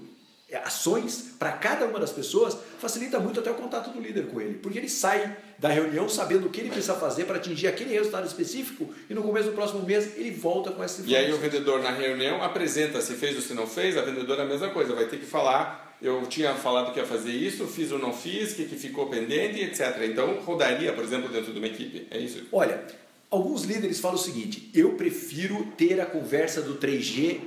é, 0.49 0.57
ações 0.57 1.35
para 1.37 1.51
cada 1.51 1.85
uma 1.85 1.99
das 1.99 2.11
pessoas, 2.11 2.57
facilita 2.79 3.19
muito 3.19 3.39
até 3.39 3.51
o 3.51 3.55
contato 3.55 3.91
do 3.91 4.01
líder 4.01 4.27
com 4.27 4.41
ele, 4.41 4.55
porque 4.55 4.79
ele 4.79 4.89
sai 4.89 5.37
da 5.59 5.69
reunião 5.69 6.09
sabendo 6.09 6.47
o 6.47 6.49
que 6.49 6.61
ele 6.61 6.71
precisa 6.71 6.95
fazer 6.95 7.25
para 7.25 7.35
atingir 7.35 7.67
aquele 7.67 7.93
resultado 7.93 8.25
específico 8.25 8.91
e 9.07 9.13
no 9.13 9.21
começo 9.21 9.49
do 9.49 9.53
próximo 9.53 9.83
mês 9.83 10.17
ele 10.17 10.31
volta 10.31 10.71
com 10.71 10.83
essa 10.83 11.01
informação. 11.01 11.21
E 11.21 11.25
aí 11.27 11.33
o 11.33 11.37
vendedor 11.37 11.83
na 11.83 11.91
reunião 11.91 12.41
apresenta 12.41 12.99
se 13.01 13.13
fez 13.13 13.35
ou 13.35 13.41
se 13.43 13.53
não 13.53 13.67
fez, 13.67 13.95
a 13.95 14.01
vendedora 14.01 14.41
é 14.41 14.45
a 14.45 14.49
mesma 14.49 14.69
coisa, 14.69 14.95
vai 14.95 15.05
ter 15.05 15.17
que 15.17 15.25
falar 15.25 15.88
eu 16.01 16.25
tinha 16.27 16.55
falado 16.55 16.93
que 16.93 16.99
ia 16.99 17.05
fazer 17.05 17.31
isso, 17.31 17.67
fiz 17.67 17.91
ou 17.91 17.99
não 17.99 18.13
fiz, 18.13 18.53
o 18.53 18.55
que, 18.55 18.65
que 18.65 18.75
ficou 18.75 19.07
pendente, 19.07 19.61
etc. 19.61 20.01
Então, 20.03 20.39
rodaria, 20.41 20.93
por 20.93 21.03
exemplo, 21.03 21.29
dentro 21.29 21.51
de 21.51 21.59
uma 21.59 21.67
equipe. 21.67 22.07
É 22.09 22.17
isso? 22.17 22.45
Olha, 22.51 22.85
alguns 23.29 23.63
líderes 23.63 23.99
falam 23.99 24.17
o 24.17 24.19
seguinte: 24.19 24.69
eu 24.73 24.93
prefiro 24.93 25.67
ter 25.77 25.99
a 25.99 26.05
conversa 26.05 26.61
do 26.61 26.75
3G 26.75 27.41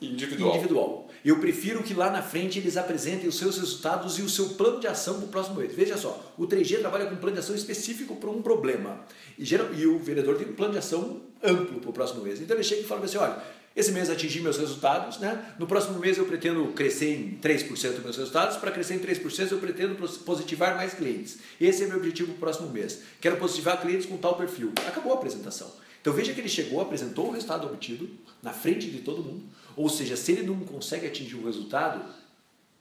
individual. 0.00 0.50
individual. 0.56 1.08
Eu 1.24 1.38
prefiro 1.38 1.84
que 1.84 1.94
lá 1.94 2.10
na 2.10 2.20
frente 2.20 2.58
eles 2.58 2.76
apresentem 2.76 3.28
os 3.28 3.38
seus 3.38 3.56
resultados 3.56 4.18
e 4.18 4.22
o 4.22 4.28
seu 4.28 4.50
plano 4.50 4.80
de 4.80 4.88
ação 4.88 5.14
para 5.14 5.24
o 5.26 5.28
próximo 5.28 5.60
mês. 5.60 5.72
Veja 5.72 5.96
só, 5.96 6.34
o 6.36 6.48
3G 6.48 6.80
trabalha 6.80 7.06
com 7.06 7.14
um 7.14 7.18
plano 7.18 7.34
de 7.34 7.40
ação 7.40 7.54
específico 7.54 8.16
para 8.16 8.28
um 8.28 8.42
problema. 8.42 9.04
E, 9.38 9.44
geral, 9.44 9.72
e 9.72 9.86
o 9.86 10.00
vendedor 10.00 10.36
tem 10.36 10.48
um 10.48 10.54
plano 10.54 10.72
de 10.72 10.78
ação 10.80 11.20
amplo 11.40 11.78
para 11.78 11.90
o 11.90 11.92
próximo 11.92 12.24
mês. 12.24 12.40
Então 12.40 12.56
ele 12.56 12.64
chega 12.64 12.80
e 12.80 12.84
fala 12.84 13.04
assim: 13.04 13.18
olha 13.18 13.40
esse 13.74 13.90
mês 13.92 14.10
atingi 14.10 14.40
meus 14.40 14.58
resultados, 14.58 15.18
né? 15.18 15.54
No 15.58 15.66
próximo 15.66 15.98
mês 15.98 16.18
eu 16.18 16.26
pretendo 16.26 16.66
crescer 16.68 17.14
em 17.14 17.38
3% 17.38 17.68
dos 17.68 18.04
meus 18.04 18.16
resultados. 18.16 18.56
Para 18.56 18.70
crescer 18.70 18.94
em 18.94 18.98
3% 18.98 19.50
eu 19.50 19.58
pretendo 19.58 19.94
positivar 20.20 20.76
mais 20.76 20.94
clientes. 20.94 21.38
Esse 21.60 21.84
é 21.84 21.86
meu 21.86 21.96
objetivo 21.96 22.28
para 22.28 22.36
o 22.36 22.40
próximo 22.40 22.68
mês. 22.70 23.00
Quero 23.20 23.36
positivar 23.36 23.80
clientes 23.80 24.06
com 24.06 24.16
tal 24.16 24.36
perfil. 24.36 24.72
Acabou 24.86 25.12
a 25.12 25.16
apresentação. 25.16 25.72
Então 26.00 26.12
veja 26.12 26.32
que 26.32 26.40
ele 26.40 26.48
chegou, 26.48 26.80
apresentou 26.80 27.28
o 27.28 27.30
resultado 27.30 27.66
obtido 27.66 28.10
na 28.42 28.52
frente 28.52 28.90
de 28.90 28.98
todo 28.98 29.22
mundo. 29.22 29.44
Ou 29.76 29.88
seja, 29.88 30.16
se 30.16 30.32
ele 30.32 30.42
não 30.42 30.58
consegue 30.60 31.06
atingir 31.06 31.36
o 31.36 31.46
resultado, 31.46 32.04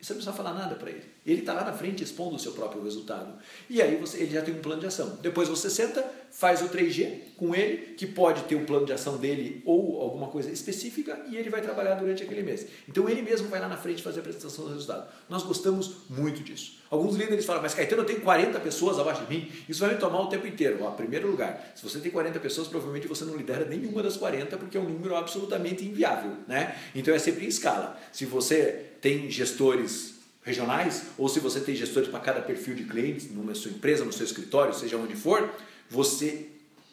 você 0.02 0.14
não 0.14 0.18
precisa 0.18 0.36
falar 0.36 0.54
nada 0.54 0.76
para 0.76 0.90
ele. 0.90 1.04
Ele 1.24 1.42
está 1.42 1.54
lá 1.54 1.64
na 1.64 1.74
frente 1.74 2.04
expondo 2.04 2.36
o 2.36 2.40
seu 2.40 2.54
próprio 2.54 2.84
resultado. 2.84 3.34
E 3.70 3.80
aí 3.80 3.96
você, 3.98 4.18
ele 4.18 4.32
já 4.32 4.42
tem 4.42 4.54
um 4.54 4.60
plano 4.60 4.82
de 4.82 4.88
ação. 4.88 5.20
Depois 5.22 5.48
você 5.48 5.70
senta, 5.70 6.04
faz 6.32 6.62
o 6.64 6.70
3G 6.70 7.36
com 7.38 7.54
ele, 7.54 7.94
que 7.94 8.08
pode 8.08 8.42
ter 8.44 8.56
um 8.56 8.66
plano 8.66 8.86
de 8.86 8.94
ação 8.94 9.18
dele 9.18 9.62
ou 9.64 10.02
alguma 10.02 10.28
coisa 10.28 10.50
específica, 10.50 11.24
e 11.30 11.38
ele 11.38 11.52
vai 11.52 11.62
trabalhar 11.62 11.96
durante 11.96 12.24
aquele 12.24 12.42
mês. 12.42 12.66
Então 12.90 13.08
ele 13.08 13.22
mesmo 13.22 13.48
vai 13.48 13.60
lá 13.60 13.68
na 13.68 13.78
frente 13.78 14.02
fazer 14.02 14.20
a 14.20 14.22
apresentação 14.22 14.66
do 14.66 14.72
resultado. 14.72 15.08
Nós 15.30 15.44
gostamos 15.44 15.98
muito 16.10 16.42
disso. 16.42 16.80
Alguns 16.90 17.16
líderes 17.16 17.46
falam, 17.46 17.62
mas 17.62 17.74
Caetano, 17.74 18.02
eu 18.02 18.06
tenho 18.06 18.22
40 18.22 18.60
pessoas 18.60 19.00
abaixo 19.00 19.24
de 19.26 19.34
mim, 19.34 19.52
isso 19.70 19.80
vai 19.80 19.94
me 19.94 20.00
tomar 20.00 20.22
o 20.22 20.28
tempo 20.28 20.46
inteiro. 20.48 20.80
Ó, 20.82 20.92
primeiro 20.92 21.30
lugar, 21.30 21.72
se 21.76 21.84
você 21.84 22.00
tem 22.00 22.12
40 22.12 22.40
pessoas, 22.40 22.68
provavelmente 22.68 23.08
você 23.08 23.24
não 23.24 23.36
lidera 23.36 23.66
nenhuma 23.66 24.02
das 24.04 24.18
40, 24.18 24.58
porque 24.58 24.78
é 24.78 24.82
um 24.82 24.90
número 24.90 25.16
absolutamente 25.16 25.86
inviável. 25.86 26.32
Né? 26.48 26.76
Então 26.94 27.14
é 27.14 27.20
sempre 27.20 27.46
em 27.46 27.48
escala. 27.48 27.98
Se 28.12 28.26
você 28.26 28.91
tem 29.02 29.30
gestores 29.30 30.16
regionais, 30.44 31.08
ou 31.18 31.28
se 31.28 31.40
você 31.40 31.60
tem 31.60 31.76
gestores 31.76 32.08
para 32.08 32.20
cada 32.20 32.42
perfil 32.42 32.76
de 32.76 32.84
clientes, 32.84 33.30
numa 33.32 33.54
sua 33.54 33.72
empresa, 33.72 34.06
no 34.06 34.14
seu 34.14 34.26
escritório, 34.26 34.74
seja 34.74 34.98
onde 34.98 35.16
for, 35.16 35.50
você, 35.90 36.48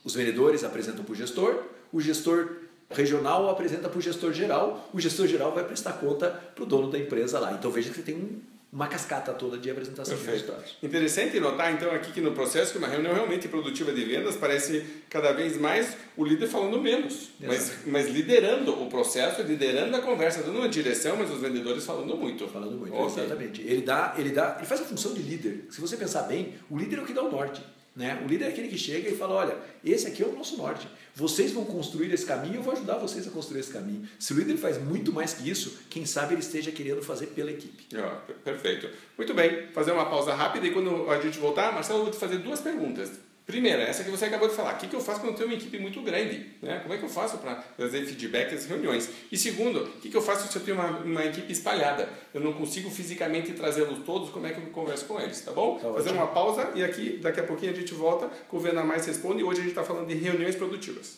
os 0.05 0.15
vendedores 0.15 0.65
apresentam 0.65 1.05
para 1.05 1.13
o 1.13 1.15
gestor, 1.15 1.63
o 1.93 2.01
gestor 2.01 2.57
regional 2.91 3.49
apresenta 3.49 3.89
para 3.89 3.99
o 3.99 4.03
gestor 4.03 4.33
geral, 4.33 4.89
o 4.93 5.01
gestor 5.01 5.27
geral 5.27 5.55
vai 5.55 5.65
prestar 5.65 5.93
conta 5.93 6.31
para 6.55 6.65
o 6.65 6.67
dono 6.67 6.91
da 6.91 6.99
empresa 6.99 7.39
lá. 7.39 7.53
Então 7.53 7.71
veja 7.71 7.91
que 7.91 7.97
você 7.97 8.03
tem 8.03 8.15
um 8.15 8.41
uma 8.71 8.87
cascata 8.87 9.33
toda 9.33 9.57
de 9.57 9.71
apresentação 9.71 10.15
Perfeito. 10.15 10.41
de 10.41 10.43
resultados. 10.47 10.77
Interessante 10.83 11.41
notar 11.41 11.73
então 11.73 11.91
aqui 11.91 12.13
que 12.13 12.21
no 12.21 12.33
processo 12.33 12.73
que 12.73 12.79
uma 12.79 12.87
reunião 12.87 13.15
realmente 13.15 13.49
produtiva 13.49 13.93
de 13.93 14.05
vendas 14.05 14.37
parece 14.37 14.85
cada 15.09 15.33
vez 15.33 15.57
mais 15.57 15.97
o 16.17 16.25
líder 16.25 16.47
falando 16.49 16.79
menos, 16.81 17.31
mas, 17.41 17.79
mas 17.87 18.09
liderando 18.11 18.73
o 18.83 18.89
processo, 18.91 19.41
liderando 19.43 19.97
a 19.97 20.01
conversa, 20.01 20.43
dando 20.43 20.59
uma 20.59 20.69
direção, 20.69 21.17
mas 21.17 21.31
os 21.31 21.41
vendedores 21.41 21.85
falando 21.85 22.15
muito. 22.15 22.47
Falando 22.49 22.77
muito, 22.77 22.95
Ok. 22.95 23.25
exatamente. 23.25 23.63
Ele 23.63 23.81
dá, 23.81 24.15
ele 24.19 24.31
dá, 24.31 24.57
ele 24.59 24.67
faz 24.67 24.83
a 24.83 24.85
função 24.85 25.15
de 25.15 25.23
líder. 25.23 25.67
Se 25.71 25.81
você 25.81 25.97
pensar 25.97 26.23
bem, 26.25 26.55
o 26.71 26.77
líder 26.77 26.99
é 26.99 27.03
o 27.03 27.07
que 27.07 27.15
dá 27.15 27.23
o 27.23 27.31
norte. 27.31 27.63
Né? 27.99 28.23
O 28.25 28.29
líder 28.29 28.45
é 28.45 28.49
aquele 28.49 28.69
que 28.69 28.79
chega 28.79 29.11
e 29.11 29.17
fala: 29.17 29.35
olha, 29.35 29.57
esse 29.85 30.07
aqui 30.07 30.23
é 30.23 30.27
o 30.27 30.33
nosso 30.33 30.57
norte. 30.57 30.87
Vocês 31.17 31.51
vão 31.51 31.65
construir 31.65 32.13
esse 32.15 32.25
caminho, 32.25 32.55
eu 32.55 32.63
vou 32.63 32.73
ajudar 32.73 32.95
vocês 32.99 33.27
a 33.27 33.31
construir 33.33 33.59
esse 33.59 33.73
caminho. 33.73 34.09
Se 34.21 34.33
o 34.33 34.37
líder 34.39 34.57
faz 34.57 34.81
muito 34.81 35.13
mais 35.13 35.35
que 35.35 35.51
isso, 35.51 35.77
quem 35.91 36.07
sabe 36.07 36.35
ele 36.35 36.41
esteja 36.41 36.71
querendo 36.71 37.03
fazer 37.03 37.27
pela 37.27 37.51
equipe. 37.51 37.87
Per- 38.25 38.37
perfeito. 38.37 38.89
Muito 39.17 39.35
bem, 39.35 39.67
fazer 39.75 39.91
uma 39.91 40.07
pausa 40.09 40.33
rápida 40.33 40.65
e 40.69 40.71
quando 40.71 41.11
a 41.11 41.21
gente 41.21 41.41
voltar, 41.41 41.73
Marcelo, 41.73 41.99
eu 41.99 42.03
vou 42.05 42.13
te 42.13 42.19
fazer 42.21 42.39
duas 42.39 42.61
perguntas. 42.61 43.11
Primeira, 43.49 43.83
essa 43.85 44.05
que 44.05 44.11
você 44.11 44.27
acabou 44.27 44.47
de 44.47 44.55
falar. 44.55 44.75
O 44.75 44.77
que, 44.77 44.87
que 44.87 44.95
eu 44.95 45.01
faço 45.01 45.21
quando 45.21 45.31
eu 45.31 45.37
tenho 45.37 45.49
uma 45.49 45.57
equipe 45.57 45.79
muito 45.79 46.03
grande? 46.03 46.51
Né? 46.61 46.81
Como 46.81 46.93
é 46.93 46.99
que 46.99 47.05
eu 47.05 47.09
faço 47.09 47.39
para 47.39 47.65
fazer 47.79 48.05
feedback 48.05 48.55
às 48.55 48.67
reuniões? 48.67 49.09
E 49.33 49.39
segundo, 49.39 49.85
o 49.85 50.01
que, 50.03 50.11
que 50.11 50.17
eu 50.19 50.21
faço 50.21 50.53
se 50.53 50.59
eu 50.59 50.63
tenho 50.63 50.77
uma, 50.77 50.99
uma 50.99 51.25
equipe 51.25 51.51
espalhada? 51.51 52.07
Eu 52.35 52.43
não 52.43 52.53
consigo 52.53 52.91
fisicamente 52.91 53.53
trazê-los 53.53 54.01
todos, 54.05 54.29
como 54.29 54.47
é 54.47 54.51
que 54.51 54.61
eu 54.61 54.67
converso 54.67 55.07
com 55.07 55.19
eles? 55.19 55.41
Tá 55.41 55.53
bom? 55.53 55.79
Tá 55.79 55.91
fazer 55.95 56.11
uma 56.11 56.27
pausa 56.27 56.73
e 56.75 56.85
aqui, 56.85 57.19
daqui 57.23 57.41
a 57.41 57.45
pouquinho, 57.45 57.73
a 57.73 57.75
gente 57.75 57.95
volta 57.95 58.29
com 58.49 58.59
o 58.59 58.61
Venda 58.61 58.85
Mais 58.85 59.07
Responde 59.07 59.41
e 59.41 59.45
hoje 59.45 59.61
a 59.61 59.63
gente 59.63 59.71
está 59.71 59.83
falando 59.83 60.07
de 60.07 60.15
reuniões 60.15 60.55
produtivas. 60.55 61.17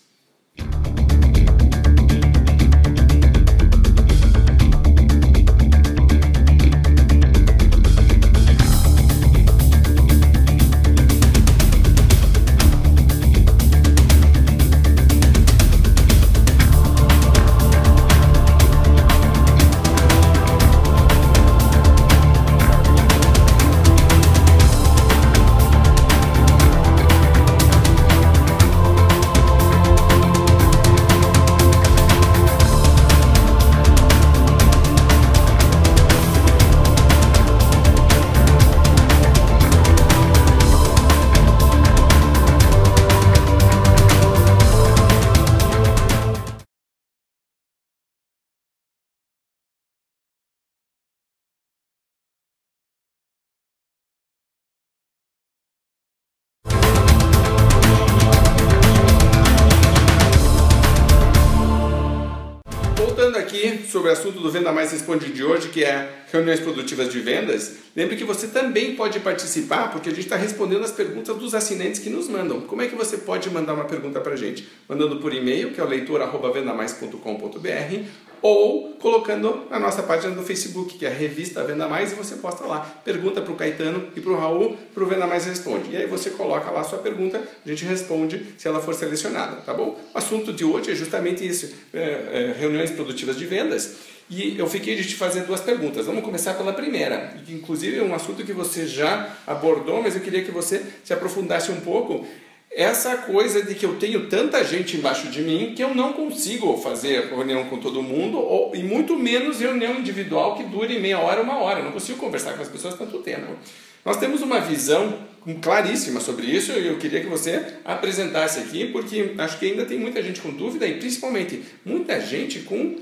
Sobre 64.01 64.09
o 64.09 64.13
assunto 64.15 64.41
do 64.41 64.51
Venda 64.51 64.73
Mais 64.73 64.91
Responde 64.93 65.31
de 65.31 65.45
hoje, 65.45 65.69
que 65.69 65.85
é 65.85 66.23
reuniões 66.33 66.59
produtivas 66.59 67.13
de 67.13 67.21
vendas, 67.21 67.77
lembre 67.95 68.17
que 68.17 68.25
você 68.25 68.47
também 68.47 68.97
pode 68.97 69.21
participar, 69.21 69.93
porque 69.93 70.09
a 70.09 70.13
gente 70.13 70.25
está 70.25 70.37
respondendo 70.37 70.83
as 70.83 70.91
perguntas 70.91 71.37
dos 71.37 71.55
assinantes 71.55 72.01
que 72.01 72.09
nos 72.09 72.27
mandam. 72.27 72.63
Como 72.63 72.81
é 72.81 72.89
que 72.89 72.97
você 72.97 73.19
pode 73.19 73.51
mandar 73.51 73.75
uma 73.75 73.85
pergunta 73.85 74.19
para 74.19 74.33
a 74.33 74.37
gente? 74.37 74.67
Mandando 74.89 75.19
por 75.19 75.35
e-mail, 75.35 75.73
que 75.73 75.81
é 75.83 75.85
o 75.85 75.87
leitor.vendamais.com.br, 75.87 78.07
ou 78.43 78.95
colocando 79.01 79.67
na 79.71 79.79
nossa 79.79 80.03
página 80.03 80.35
do 80.35 80.43
Facebook, 80.43 80.99
que 80.99 81.07
é 81.07 81.09
a 81.09 81.15
revista 81.15 81.65
Venda 81.65 81.89
Mais, 81.89 82.13
e 82.13 82.15
você 82.15 82.37
posta 82.37 82.65
lá. 82.65 82.81
Pergunta 83.05 83.41
para 83.41 83.53
o 83.53 83.57
Caetano 83.57 84.09
e 84.15 84.21
para 84.21 84.33
o 84.33 84.37
Raul, 84.37 84.77
para 84.95 85.03
o 85.03 85.07
Venda 85.07 85.27
Mais 85.27 85.47
Responde. 85.47 85.91
E 85.91 85.97
aí 85.97 86.07
você 86.07 86.31
coloca 86.31 86.71
lá 86.71 86.81
a 86.81 86.85
sua 86.85 86.99
pergunta, 86.99 87.43
a 87.65 87.69
gente 87.69 87.85
responde 87.85 88.55
se 88.57 88.69
ela 88.69 88.81
for 88.81 88.95
selecionada, 88.95 89.57
tá 89.57 89.75
bom? 89.75 89.99
O 90.15 90.19
assunto 90.19 90.53
de 90.53 90.65
hoje 90.65 90.91
é 90.91 90.95
justamente 90.95 91.47
isso, 91.47 91.75
é, 91.93 92.01
é, 92.01 92.55
reuniões 92.59 92.91
produtivas 92.91 93.37
de 93.37 93.47
vendas. 93.47 93.97
E 94.31 94.57
eu 94.57 94.69
fiquei 94.69 94.95
de 94.95 95.05
te 95.05 95.17
fazer 95.17 95.41
duas 95.43 95.61
perguntas. 95.61 96.07
Vamos 96.07 96.23
começar 96.23 96.55
pela 96.55 96.73
primeira, 96.73 97.35
que 97.45 97.53
inclusive 97.53 97.99
é 97.99 98.03
um 98.03 98.15
assunto 98.15 98.45
que 98.45 98.53
você 98.53 98.87
já 98.87 99.37
abordou, 99.45 100.01
mas 100.01 100.15
eu 100.15 100.21
queria 100.21 100.45
que 100.45 100.53
você 100.53 100.85
se 101.03 101.13
aprofundasse 101.13 101.73
um 101.73 101.81
pouco. 101.81 102.25
Essa 102.71 103.17
coisa 103.17 103.63
de 103.63 103.75
que 103.75 103.85
eu 103.85 103.97
tenho 103.97 104.29
tanta 104.29 104.63
gente 104.63 104.97
embaixo 104.97 105.29
de 105.29 105.43
mim 105.43 105.75
que 105.75 105.83
eu 105.83 105.93
não 105.93 106.13
consigo 106.13 106.77
fazer 106.77 107.27
reunião 107.27 107.65
com 107.65 107.79
todo 107.79 108.01
mundo, 108.01 108.39
ou, 108.39 108.75
e 108.77 108.83
muito 108.83 109.19
menos 109.19 109.59
reunião 109.59 109.99
individual 109.99 110.57
que 110.57 110.63
dure 110.63 110.99
meia 111.01 111.19
hora, 111.19 111.43
uma 111.43 111.59
hora. 111.59 111.81
Eu 111.81 111.87
não 111.87 111.93
consigo 111.93 112.19
conversar 112.19 112.55
com 112.55 112.63
as 112.63 112.69
pessoas 112.69 112.95
tanto 112.95 113.19
tempo. 113.19 113.57
Nós 114.05 114.19
temos 114.19 114.41
uma 114.41 114.61
visão 114.61 115.19
claríssima 115.61 116.21
sobre 116.21 116.47
isso 116.47 116.73
e 116.73 116.87
eu 116.87 116.99
queria 116.99 117.21
que 117.21 117.27
você 117.27 117.75
apresentasse 117.85 118.61
aqui, 118.61 118.87
porque 118.87 119.35
acho 119.37 119.59
que 119.59 119.67
ainda 119.67 119.85
tem 119.85 119.99
muita 119.99 120.23
gente 120.23 120.41
com 120.41 120.51
dúvida 120.51 120.87
e 120.87 120.99
principalmente 120.99 121.63
muita 121.85 122.21
gente 122.21 122.61
com 122.61 122.97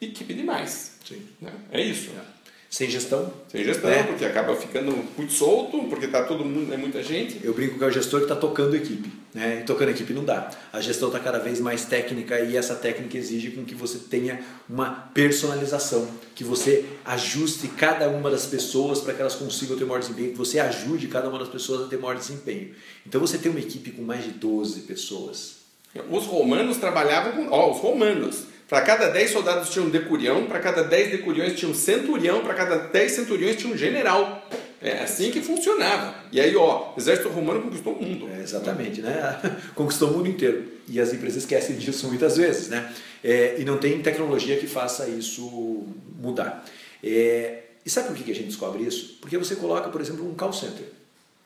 equipe 0.00 0.34
demais. 0.34 0.98
Sim. 1.04 1.22
né? 1.40 1.52
É 1.72 1.80
isso. 1.80 2.10
Sem 2.70 2.90
gestão, 2.90 3.32
Sem 3.50 3.64
gestão, 3.64 3.88
É. 3.88 4.02
porque 4.02 4.26
acaba 4.26 4.54
ficando 4.54 4.92
muito 5.16 5.32
solto, 5.32 5.84
porque 5.84 6.06
tá 6.06 6.22
todo 6.24 6.44
mundo, 6.44 6.70
é 6.72 6.76
muita 6.76 7.02
gente. 7.02 7.40
eu 7.42 7.54
brinco 7.54 7.78
que 7.78 7.84
é 7.84 7.86
o 7.86 7.90
gestor 7.90 8.20
que 8.20 8.24
está 8.26 8.36
tocando 8.36 8.76
equipe. 8.76 9.10
Né? 9.32 9.60
E 9.62 9.64
tocando 9.64 9.88
equipe 9.90 10.12
não 10.12 10.22
dá. 10.22 10.50
A 10.70 10.78
gestão 10.78 11.08
está 11.08 11.18
cada 11.18 11.38
vez 11.38 11.60
mais 11.60 11.86
técnica 11.86 12.38
e 12.40 12.58
essa 12.58 12.74
técnica 12.74 13.16
exige 13.16 13.52
com 13.52 13.64
que 13.64 13.74
você 13.74 13.98
tenha 13.98 14.40
uma 14.68 14.90
personalização, 15.14 16.06
que 16.34 16.44
você 16.44 16.84
ajuste 17.06 17.68
cada 17.68 18.08
uma 18.10 18.30
das 18.30 18.44
pessoas 18.44 19.00
para 19.00 19.14
que 19.14 19.20
elas 19.22 19.34
consigam 19.34 19.76
ter 19.76 19.84
maior 19.86 20.00
desempenho, 20.00 20.32
que 20.32 20.36
você 20.38 20.58
ajude 20.58 21.06
cada 21.08 21.28
uma 21.28 21.38
das 21.38 21.48
pessoas 21.48 21.86
a 21.86 21.88
ter 21.88 21.98
maior 21.98 22.16
desempenho. 22.16 22.74
Então 23.06 23.18
você 23.20 23.38
tem 23.38 23.50
uma 23.50 23.60
equipe 23.60 23.92
com 23.92 24.02
mais 24.02 24.24
de 24.24 24.30
12 24.32 24.80
pessoas. 24.80 25.56
Os 26.10 26.26
romanos 26.26 26.76
trabalhavam 26.76 27.32
com. 27.32 27.48
Ó, 27.50 27.72
os 27.72 27.78
romanos. 27.80 28.42
Para 28.68 28.82
cada 28.82 29.08
10 29.08 29.30
soldados 29.30 29.70
tinha 29.70 29.82
um 29.82 29.88
decurião, 29.88 30.44
para 30.44 30.60
cada 30.60 30.84
10 30.84 31.12
decuriões 31.12 31.58
tinha 31.58 31.70
um 31.70 31.74
centurião, 31.74 32.42
para 32.42 32.52
cada 32.52 32.76
10 32.76 33.12
centuriões 33.12 33.56
tinha 33.56 33.72
um 33.72 33.76
general. 33.76 34.46
É 34.80 35.02
assim 35.02 35.30
que 35.30 35.40
funcionava. 35.40 36.14
E 36.30 36.38
aí, 36.38 36.54
ó, 36.54 36.92
o 36.94 37.00
exército 37.00 37.30
romano 37.30 37.62
conquistou 37.62 37.94
o 37.94 38.02
mundo. 38.02 38.28
É, 38.28 38.42
exatamente, 38.42 39.00
né? 39.00 39.40
Conquistou 39.74 40.10
o 40.10 40.18
mundo 40.18 40.28
inteiro. 40.28 40.70
E 40.86 41.00
as 41.00 41.12
empresas 41.12 41.42
esquecem 41.42 41.76
disso 41.76 42.06
muitas 42.06 42.36
vezes, 42.36 42.68
né? 42.68 42.92
É, 43.24 43.56
e 43.58 43.64
não 43.64 43.78
tem 43.78 44.00
tecnologia 44.02 44.56
que 44.58 44.66
faça 44.66 45.08
isso 45.08 45.84
mudar. 46.20 46.64
É, 47.02 47.62
e 47.84 47.90
sabe 47.90 48.08
por 48.08 48.16
que 48.16 48.30
a 48.30 48.34
gente 48.34 48.48
descobre 48.48 48.84
isso? 48.84 49.16
Porque 49.20 49.36
você 49.36 49.56
coloca, 49.56 49.88
por 49.88 50.00
exemplo, 50.00 50.28
um 50.28 50.34
call 50.34 50.52
center. 50.52 50.84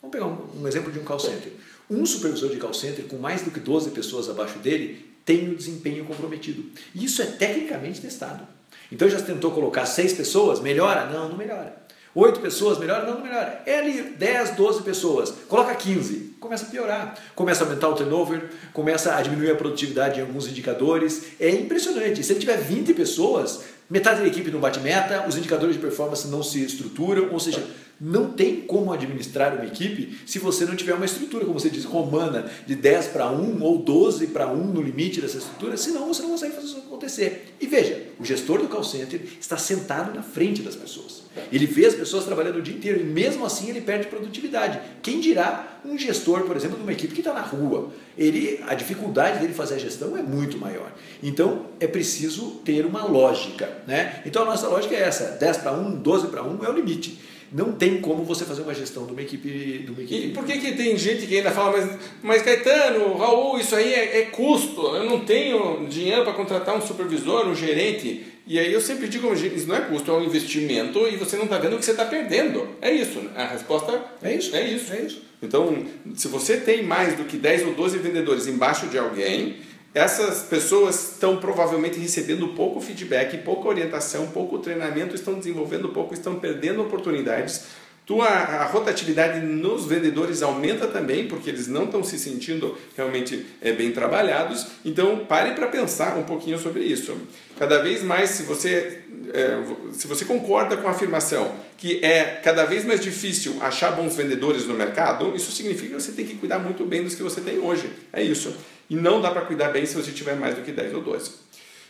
Vamos 0.02 0.12
pegar 0.12 0.26
um, 0.26 0.60
um 0.60 0.68
exemplo 0.68 0.90
de 0.92 0.98
um 0.98 1.04
call 1.04 1.20
center. 1.20 1.52
Um 1.88 2.04
supervisor 2.04 2.50
de 2.50 2.56
call 2.56 2.74
center 2.74 3.06
com 3.06 3.16
mais 3.16 3.42
do 3.42 3.50
que 3.50 3.60
12 3.60 3.92
pessoas 3.92 4.28
abaixo 4.28 4.58
dele 4.58 5.11
tem 5.24 5.48
o 5.48 5.56
desempenho 5.56 6.04
comprometido. 6.04 6.64
Isso 6.94 7.22
é 7.22 7.26
tecnicamente 7.26 8.00
testado. 8.00 8.46
Então 8.90 9.08
já 9.08 9.20
tentou 9.20 9.50
colocar 9.52 9.86
seis 9.86 10.12
pessoas, 10.12 10.60
melhora? 10.60 11.06
Não, 11.06 11.28
não 11.28 11.36
melhora. 11.36 11.82
Oito 12.14 12.40
pessoas, 12.40 12.78
melhora? 12.78 13.06
Não, 13.06 13.14
não 13.14 13.22
melhora. 13.22 13.62
É 13.64 13.78
ali 13.78 14.02
10, 14.02 14.50
12 14.50 14.82
pessoas, 14.82 15.32
coloca 15.48 15.74
15, 15.74 16.34
começa 16.38 16.66
a 16.66 16.68
piorar. 16.68 17.14
Começa 17.34 17.64
a 17.64 17.66
aumentar 17.66 17.88
o 17.88 17.94
turnover, 17.94 18.50
começa 18.74 19.14
a 19.16 19.22
diminuir 19.22 19.50
a 19.50 19.54
produtividade 19.54 20.20
em 20.20 20.22
alguns 20.22 20.46
indicadores. 20.46 21.22
É 21.40 21.48
impressionante. 21.48 22.22
Se 22.22 22.32
ele 22.34 22.40
tiver 22.40 22.58
20 22.58 22.92
pessoas, 22.92 23.62
metade 23.88 24.20
da 24.20 24.26
equipe 24.26 24.50
não 24.50 24.60
bate 24.60 24.78
meta, 24.80 25.26
os 25.26 25.38
indicadores 25.38 25.74
de 25.74 25.80
performance 25.80 26.28
não 26.28 26.42
se 26.42 26.62
estruturam, 26.62 27.30
ou 27.32 27.40
seja, 27.40 27.64
não 28.04 28.32
tem 28.32 28.62
como 28.62 28.92
administrar 28.92 29.54
uma 29.54 29.64
equipe 29.64 30.18
se 30.26 30.40
você 30.40 30.64
não 30.64 30.74
tiver 30.74 30.92
uma 30.92 31.04
estrutura, 31.04 31.44
como 31.44 31.60
você 31.60 31.70
diz, 31.70 31.84
romana, 31.84 32.50
de 32.66 32.74
10 32.74 33.06
para 33.08 33.30
1 33.30 33.62
ou 33.62 33.78
12 33.78 34.26
para 34.26 34.48
1 34.48 34.56
no 34.72 34.82
limite 34.82 35.20
dessa 35.20 35.38
estrutura, 35.38 35.76
senão 35.76 36.08
você 36.08 36.22
não 36.22 36.30
consegue 36.30 36.52
fazer 36.52 36.66
isso 36.66 36.78
acontecer. 36.78 37.54
E 37.60 37.66
veja, 37.68 38.08
o 38.18 38.24
gestor 38.24 38.58
do 38.58 38.66
call 38.66 38.82
center 38.82 39.20
está 39.40 39.56
sentado 39.56 40.12
na 40.12 40.20
frente 40.20 40.62
das 40.62 40.74
pessoas. 40.74 41.22
Ele 41.52 41.64
vê 41.64 41.86
as 41.86 41.94
pessoas 41.94 42.24
trabalhando 42.24 42.56
o 42.56 42.62
dia 42.62 42.74
inteiro 42.74 43.00
e 43.00 43.04
mesmo 43.04 43.46
assim 43.46 43.70
ele 43.70 43.80
perde 43.80 44.08
produtividade. 44.08 44.80
Quem 45.00 45.20
dirá 45.20 45.80
um 45.84 45.96
gestor, 45.96 46.42
por 46.42 46.56
exemplo, 46.56 46.76
de 46.76 46.82
uma 46.82 46.92
equipe 46.92 47.14
que 47.14 47.20
está 47.20 47.32
na 47.32 47.40
rua? 47.40 47.90
Ele, 48.18 48.60
a 48.66 48.74
dificuldade 48.74 49.38
dele 49.38 49.54
fazer 49.54 49.76
a 49.76 49.78
gestão 49.78 50.16
é 50.16 50.22
muito 50.22 50.58
maior. 50.58 50.92
Então 51.22 51.66
é 51.78 51.86
preciso 51.86 52.60
ter 52.64 52.84
uma 52.84 53.04
lógica. 53.04 53.70
Né? 53.86 54.22
Então 54.26 54.42
a 54.42 54.46
nossa 54.46 54.66
lógica 54.66 54.94
é 54.94 55.02
essa: 55.02 55.36
10 55.38 55.58
para 55.58 55.72
1, 55.72 56.00
12 56.00 56.26
para 56.26 56.42
1 56.42 56.64
é 56.64 56.68
o 56.68 56.72
limite. 56.72 57.31
Não 57.52 57.72
tem 57.72 58.00
como 58.00 58.24
você 58.24 58.44
fazer 58.44 58.62
uma 58.62 58.74
gestão 58.74 59.04
de 59.04 59.12
uma 59.12 59.20
equipe. 59.20 59.48
De 59.48 59.90
uma 59.90 60.02
equipe. 60.02 60.26
E 60.28 60.30
por 60.30 60.44
que, 60.44 60.58
que 60.58 60.72
tem 60.72 60.96
gente 60.96 61.26
que 61.26 61.36
ainda 61.36 61.50
fala, 61.50 61.76
mas, 61.76 61.98
mas 62.22 62.42
Caetano, 62.42 63.14
Raul, 63.16 63.58
isso 63.58 63.76
aí 63.76 63.92
é, 63.92 64.20
é 64.20 64.22
custo, 64.26 64.80
eu 64.96 65.04
não 65.04 65.20
tenho 65.20 65.86
dinheiro 65.86 66.24
para 66.24 66.32
contratar 66.32 66.76
um 66.76 66.80
supervisor, 66.80 67.46
um 67.46 67.54
gerente. 67.54 68.24
E 68.46 68.58
aí 68.58 68.72
eu 68.72 68.80
sempre 68.80 69.06
digo, 69.06 69.32
isso 69.32 69.68
não 69.68 69.76
é 69.76 69.80
custo, 69.82 70.10
é 70.10 70.14
um 70.14 70.24
investimento 70.24 71.06
e 71.06 71.16
você 71.16 71.36
não 71.36 71.44
está 71.44 71.58
vendo 71.58 71.74
o 71.74 71.78
que 71.78 71.84
você 71.84 71.92
está 71.92 72.04
perdendo. 72.04 72.66
É 72.80 72.90
isso. 72.90 73.22
A 73.36 73.44
resposta 73.44 74.02
é 74.22 74.34
isso. 74.34 74.56
É 74.56 74.66
isso. 74.68 74.92
É 74.92 75.00
isso. 75.00 75.22
Então, 75.42 75.84
se 76.14 76.28
você 76.28 76.56
tem 76.56 76.82
mais 76.82 77.16
do 77.16 77.24
que 77.24 77.36
10 77.36 77.66
ou 77.66 77.74
12 77.74 77.98
vendedores 77.98 78.46
embaixo 78.46 78.86
de 78.86 78.96
alguém, 78.96 79.56
essas 79.94 80.44
pessoas 80.44 81.12
estão 81.12 81.36
provavelmente 81.36 81.98
recebendo 81.98 82.48
pouco 82.48 82.80
feedback, 82.80 83.36
pouca 83.38 83.68
orientação, 83.68 84.28
pouco 84.28 84.58
treinamento, 84.58 85.14
estão 85.14 85.34
desenvolvendo 85.34 85.90
pouco, 85.90 86.14
estão 86.14 86.36
perdendo 86.36 86.80
oportunidades. 86.80 87.64
Tua, 88.04 88.26
a 88.26 88.64
rotatividade 88.64 89.40
nos 89.46 89.86
vendedores 89.86 90.42
aumenta 90.42 90.88
também, 90.88 91.28
porque 91.28 91.48
eles 91.48 91.68
não 91.68 91.84
estão 91.84 92.02
se 92.02 92.18
sentindo 92.18 92.76
realmente 92.96 93.46
é, 93.60 93.70
bem 93.72 93.92
trabalhados. 93.92 94.66
Então, 94.84 95.24
pare 95.26 95.52
para 95.52 95.68
pensar 95.68 96.16
um 96.16 96.24
pouquinho 96.24 96.58
sobre 96.58 96.82
isso. 96.82 97.16
Cada 97.56 97.80
vez 97.80 98.02
mais, 98.02 98.30
se 98.30 98.42
você, 98.42 99.02
é, 99.32 99.62
se 99.92 100.08
você 100.08 100.24
concorda 100.24 100.76
com 100.76 100.88
a 100.88 100.90
afirmação 100.90 101.52
que 101.82 101.98
é 102.00 102.40
cada 102.44 102.64
vez 102.64 102.84
mais 102.84 103.00
difícil 103.00 103.56
achar 103.60 103.90
bons 103.90 104.14
vendedores 104.14 104.68
no 104.68 104.74
mercado, 104.74 105.34
isso 105.34 105.50
significa 105.50 105.96
que 105.96 106.00
você 106.00 106.12
tem 106.12 106.24
que 106.24 106.36
cuidar 106.36 106.60
muito 106.60 106.84
bem 106.84 107.02
dos 107.02 107.16
que 107.16 107.24
você 107.24 107.40
tem 107.40 107.58
hoje. 107.58 107.90
É 108.12 108.22
isso. 108.22 108.56
E 108.88 108.94
não 108.94 109.20
dá 109.20 109.32
para 109.32 109.40
cuidar 109.40 109.70
bem 109.70 109.84
se 109.84 109.96
você 109.96 110.12
tiver 110.12 110.36
mais 110.36 110.54
do 110.54 110.62
que 110.62 110.70
10 110.70 110.94
ou 110.94 111.02
12. 111.02 111.32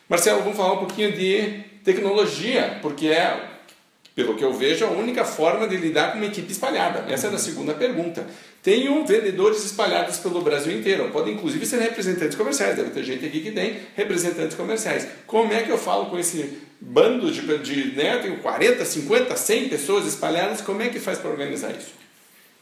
Marcelo, 0.08 0.40
vamos 0.40 0.56
falar 0.56 0.72
um 0.72 0.78
pouquinho 0.78 1.12
de 1.12 1.62
tecnologia, 1.84 2.78
porque 2.80 3.08
é, 3.08 3.50
pelo 4.14 4.34
que 4.34 4.42
eu 4.42 4.54
vejo, 4.54 4.86
a 4.86 4.88
única 4.88 5.26
forma 5.26 5.68
de 5.68 5.76
lidar 5.76 6.12
com 6.12 6.16
uma 6.16 6.26
equipe 6.26 6.50
espalhada. 6.50 7.04
Essa 7.12 7.26
é 7.26 7.34
a 7.34 7.36
segunda 7.36 7.74
pergunta. 7.74 8.26
Tenho 8.62 9.04
vendedores 9.04 9.64
espalhados 9.64 10.18
pelo 10.18 10.40
Brasil 10.40 10.72
inteiro. 10.72 11.10
Podem 11.10 11.34
inclusive 11.34 11.66
ser 11.66 11.80
representantes 11.80 12.36
comerciais. 12.36 12.76
Deve 12.76 12.90
ter 12.90 13.02
gente 13.02 13.26
aqui 13.26 13.40
que 13.40 13.50
tem 13.50 13.80
representantes 13.96 14.56
comerciais. 14.56 15.08
Como 15.26 15.52
é 15.52 15.62
que 15.62 15.70
eu 15.70 15.78
falo 15.78 16.06
com 16.06 16.16
esse 16.16 16.58
bando 16.80 17.30
de, 17.30 17.40
de 17.58 17.96
né, 17.96 18.18
tenho 18.18 18.38
40, 18.38 18.84
50, 18.84 19.36
100 19.36 19.68
pessoas 19.68 20.06
espalhadas? 20.06 20.60
Como 20.60 20.80
é 20.80 20.88
que 20.88 21.00
faz 21.00 21.18
para 21.18 21.30
organizar 21.30 21.72
isso? 21.72 21.92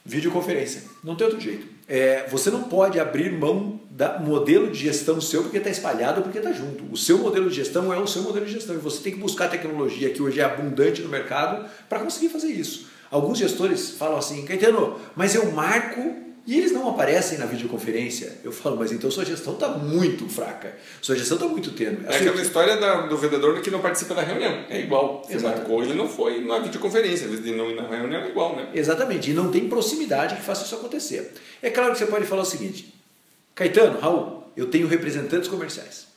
Videoconferência. 0.03 0.81
Não 1.03 1.15
tem 1.15 1.27
outro 1.27 1.39
jeito. 1.39 1.67
É, 1.87 2.25
você 2.27 2.49
não 2.49 2.63
pode 2.63 2.99
abrir 2.99 3.31
mão 3.31 3.79
do 3.87 4.19
modelo 4.21 4.71
de 4.71 4.79
gestão 4.79 5.21
seu 5.21 5.43
porque 5.43 5.57
está 5.57 5.69
espalhado 5.69 6.17
ou 6.17 6.23
porque 6.23 6.39
está 6.39 6.51
junto. 6.51 6.83
O 6.91 6.97
seu 6.97 7.19
modelo 7.19 7.47
de 7.47 7.55
gestão 7.55 7.93
é 7.93 7.99
o 7.99 8.07
seu 8.07 8.23
modelo 8.23 8.47
de 8.47 8.53
gestão 8.53 8.73
e 8.73 8.79
você 8.79 9.03
tem 9.03 9.13
que 9.13 9.19
buscar 9.19 9.49
tecnologia 9.49 10.09
que 10.09 10.23
hoje 10.23 10.39
é 10.39 10.43
abundante 10.43 11.03
no 11.03 11.09
mercado 11.09 11.69
para 11.87 11.99
conseguir 11.99 12.29
fazer 12.29 12.47
isso. 12.47 12.89
Alguns 13.11 13.37
gestores 13.37 13.91
falam 13.91 14.17
assim, 14.17 14.45
Caetano, 14.45 14.97
mas 15.17 15.35
eu 15.35 15.51
marco 15.51 16.15
e 16.47 16.57
eles 16.57 16.71
não 16.71 16.89
aparecem 16.89 17.37
na 17.37 17.45
videoconferência. 17.45 18.39
Eu 18.43 18.51
falo, 18.51 18.77
mas 18.77 18.91
então 18.91 19.11
sua 19.11 19.25
gestão 19.25 19.53
está 19.53 19.67
muito 19.67 20.27
fraca. 20.27 20.75
Sua 21.01 21.15
gestão 21.15 21.35
está 21.37 21.47
muito 21.47 21.71
tênue. 21.71 22.05
É 22.07 22.15
aquela 22.15 22.41
história 22.41 22.77
da, 22.77 23.05
do 23.07 23.17
vendedor 23.17 23.59
que 23.61 23.69
não 23.69 23.79
participa 23.79 24.15
da 24.15 24.21
reunião. 24.21 24.65
É 24.69 24.79
igual. 24.79 25.23
Você 25.23 25.35
Exato. 25.35 25.57
marcou, 25.57 25.83
ele 25.83 25.93
não 25.93 26.09
foi 26.09 26.43
na 26.43 26.59
videoconferência. 26.59 27.25
Ele 27.25 27.55
não 27.55 27.69
ir 27.69 27.75
na 27.75 27.87
reunião 27.87 28.21
é 28.21 28.29
igual, 28.29 28.55
né? 28.55 28.69
Exatamente. 28.73 29.29
E 29.29 29.33
não 29.33 29.51
tem 29.51 29.67
proximidade 29.69 30.35
que 30.35 30.41
faça 30.41 30.65
isso 30.65 30.73
acontecer. 30.73 31.33
É 31.61 31.69
claro 31.69 31.91
que 31.91 31.99
você 31.99 32.07
pode 32.07 32.25
falar 32.25 32.41
o 32.41 32.45
seguinte. 32.45 32.91
Caetano, 33.53 33.99
Raul, 33.99 34.43
eu 34.57 34.67
tenho 34.67 34.87
representantes 34.87 35.47
comerciais. 35.47 36.07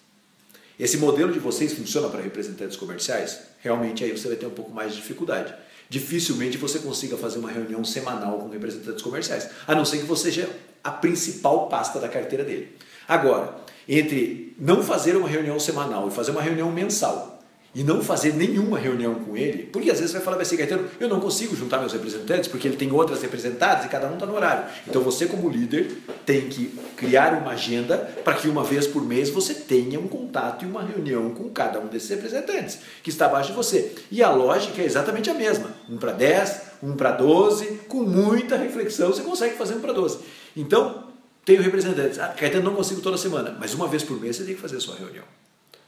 Esse 0.80 0.96
modelo 0.96 1.32
de 1.32 1.38
vocês 1.38 1.74
funciona 1.74 2.08
para 2.08 2.22
representantes 2.22 2.76
comerciais? 2.76 3.40
Realmente 3.60 4.02
aí 4.02 4.10
você 4.12 4.28
vai 4.28 4.36
ter 4.36 4.46
um 4.46 4.50
pouco 4.50 4.72
mais 4.72 4.92
de 4.92 4.96
dificuldade 5.02 5.54
dificilmente 5.88 6.56
você 6.56 6.78
consiga 6.78 7.16
fazer 7.16 7.38
uma 7.38 7.50
reunião 7.50 7.84
semanal 7.84 8.38
com 8.38 8.48
representantes 8.48 9.02
comerciais, 9.02 9.48
a 9.66 9.74
não 9.74 9.84
ser 9.84 9.98
que 9.98 10.04
você 10.04 10.30
seja 10.30 10.48
a 10.82 10.90
principal 10.90 11.68
pasta 11.68 11.98
da 11.98 12.08
carteira 12.08 12.44
dele. 12.44 12.76
Agora, 13.08 13.56
entre 13.88 14.54
não 14.58 14.82
fazer 14.82 15.16
uma 15.16 15.28
reunião 15.28 15.58
semanal 15.58 16.08
e 16.08 16.10
fazer 16.10 16.30
uma 16.30 16.42
reunião 16.42 16.70
mensal, 16.70 17.33
e 17.74 17.82
não 17.82 18.02
fazer 18.02 18.34
nenhuma 18.34 18.78
reunião 18.78 19.14
com 19.16 19.36
ele, 19.36 19.64
porque 19.64 19.90
às 19.90 19.98
vezes 19.98 20.12
você 20.12 20.18
vai 20.18 20.24
falar 20.24 20.40
assim, 20.40 20.56
Caetano, 20.56 20.88
eu 21.00 21.08
não 21.08 21.18
consigo 21.18 21.56
juntar 21.56 21.78
meus 21.78 21.92
representantes 21.92 22.48
porque 22.48 22.68
ele 22.68 22.76
tem 22.76 22.92
outras 22.92 23.20
representadas 23.22 23.86
e 23.86 23.88
cada 23.88 24.08
um 24.08 24.14
está 24.14 24.26
no 24.26 24.34
horário. 24.34 24.64
Então 24.86 25.02
você, 25.02 25.26
como 25.26 25.48
líder, 25.48 25.98
tem 26.24 26.48
que 26.48 26.66
criar 26.96 27.34
uma 27.34 27.52
agenda 27.52 27.98
para 28.24 28.34
que 28.34 28.48
uma 28.48 28.62
vez 28.62 28.86
por 28.86 29.04
mês 29.04 29.28
você 29.28 29.54
tenha 29.54 29.98
um 29.98 30.06
contato 30.06 30.64
e 30.64 30.68
uma 30.68 30.82
reunião 30.82 31.30
com 31.30 31.48
cada 31.50 31.80
um 31.80 31.86
desses 31.86 32.08
representantes 32.10 32.78
que 33.02 33.10
está 33.10 33.26
abaixo 33.26 33.50
de 33.50 33.56
você. 33.56 33.92
E 34.10 34.22
a 34.22 34.30
lógica 34.30 34.80
é 34.80 34.84
exatamente 34.84 35.28
a 35.28 35.34
mesma: 35.34 35.74
um 35.88 35.96
para 35.96 36.12
10, 36.12 36.62
um 36.82 36.94
para 36.94 37.10
12, 37.10 37.80
com 37.88 38.02
muita 38.02 38.56
reflexão 38.56 39.08
você 39.08 39.22
consegue 39.22 39.56
fazer 39.56 39.74
um 39.74 39.80
para 39.80 39.92
12. 39.92 40.18
Então, 40.56 41.08
tenho 41.44 41.62
representantes. 41.62 42.18
Ah, 42.18 42.28
Caetano, 42.28 42.64
não 42.64 42.74
consigo 42.74 43.00
toda 43.00 43.18
semana, 43.18 43.56
mas 43.58 43.74
uma 43.74 43.88
vez 43.88 44.02
por 44.02 44.18
mês 44.20 44.36
você 44.36 44.44
tem 44.44 44.54
que 44.54 44.60
fazer 44.60 44.76
a 44.76 44.80
sua 44.80 44.96
reunião. 44.96 45.24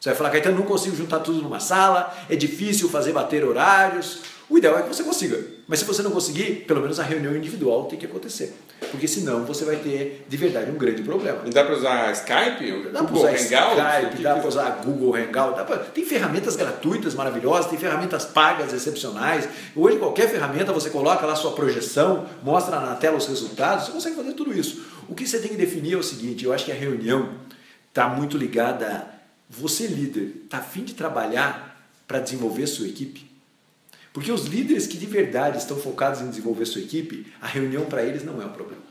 Você 0.07 0.11
vai 0.11 0.19
falar, 0.19 0.31
Caetano, 0.31 0.59
não 0.59 0.65
consigo 0.65 0.95
juntar 0.95 1.19
tudo 1.19 1.43
numa 1.43 1.59
sala, 1.59 2.17
é 2.31 2.37
difícil 2.37 2.89
fazer 2.89 3.11
bater 3.11 3.45
horários. 3.45 4.21
O 4.49 4.57
ideal 4.57 4.79
é 4.79 4.83
que 4.83 4.89
você 4.89 5.03
consiga. 5.03 5.45
Mas 5.67 5.81
se 5.81 5.85
você 5.85 6.01
não 6.01 6.13
conseguir, 6.13 6.65
pelo 6.65 6.81
menos 6.81 7.01
a 7.01 7.03
reunião 7.03 7.35
individual 7.35 7.87
tem 7.87 7.99
que 7.99 8.07
acontecer. 8.07 8.55
Porque 8.93 9.09
senão 9.09 9.45
você 9.45 9.65
vai 9.65 9.75
ter, 9.75 10.25
de 10.29 10.37
verdade, 10.37 10.71
um 10.71 10.77
grande 10.77 11.03
problema. 11.03 11.41
E 11.45 11.51
dá 11.51 11.65
para 11.65 11.75
usar 11.75 12.13
Skype? 12.13 12.93
Dá 12.93 13.03
para 13.03 13.17
usar 13.17 13.31
Hangout? 13.31 13.81
Skype, 13.81 14.23
dá 14.23 14.37
para 14.37 14.47
usar 14.47 14.81
Google 14.85 15.17
Hangout. 15.17 15.65
Pra... 15.65 15.79
Tem 15.79 16.05
ferramentas 16.05 16.55
gratuitas 16.55 17.13
maravilhosas, 17.13 17.67
tem 17.67 17.77
ferramentas 17.77 18.25
pagas 18.27 18.73
excepcionais. 18.73 19.49
Hoje, 19.75 19.99
qualquer 19.99 20.31
ferramenta, 20.31 20.73
você 20.73 20.89
coloca 20.89 21.27
lá 21.27 21.35
sua 21.35 21.51
projeção, 21.51 22.27
mostra 22.45 22.79
na 22.79 22.95
tela 22.95 23.17
os 23.17 23.27
resultados, 23.27 23.87
você 23.87 23.91
consegue 23.91 24.15
fazer 24.15 24.35
tudo 24.35 24.57
isso. 24.57 24.85
O 25.09 25.17
que 25.17 25.27
você 25.27 25.41
tem 25.41 25.51
que 25.51 25.57
definir 25.57 25.95
é 25.95 25.97
o 25.97 26.03
seguinte, 26.05 26.45
eu 26.45 26.53
acho 26.53 26.65
que 26.65 26.71
a 26.71 26.77
reunião 26.77 27.31
está 27.91 28.07
muito 28.07 28.39
ligada 28.39 29.16
você, 29.49 29.87
líder, 29.87 30.43
está 30.45 30.59
afim 30.59 30.85
de 30.85 30.95
trabalhar 30.95 31.89
para 32.07 32.21
desenvolver 32.21 32.67
sua 32.67 32.89
equipe? 32.89 33.31
Porque 34.13 34.33
os 34.33 34.47
líderes 34.47 34.87
que 34.87 34.97
de 34.97 35.07
verdade 35.07 35.59
estão 35.59 35.77
focados 35.77 36.21
em 36.21 36.29
desenvolver 36.29 36.65
sua 36.65 36.81
equipe, 36.81 37.27
a 37.41 37.47
reunião 37.47 37.85
para 37.85 38.03
eles 38.03 38.25
não 38.25 38.41
é 38.41 38.47
um 38.47 38.53
problema. 38.53 38.83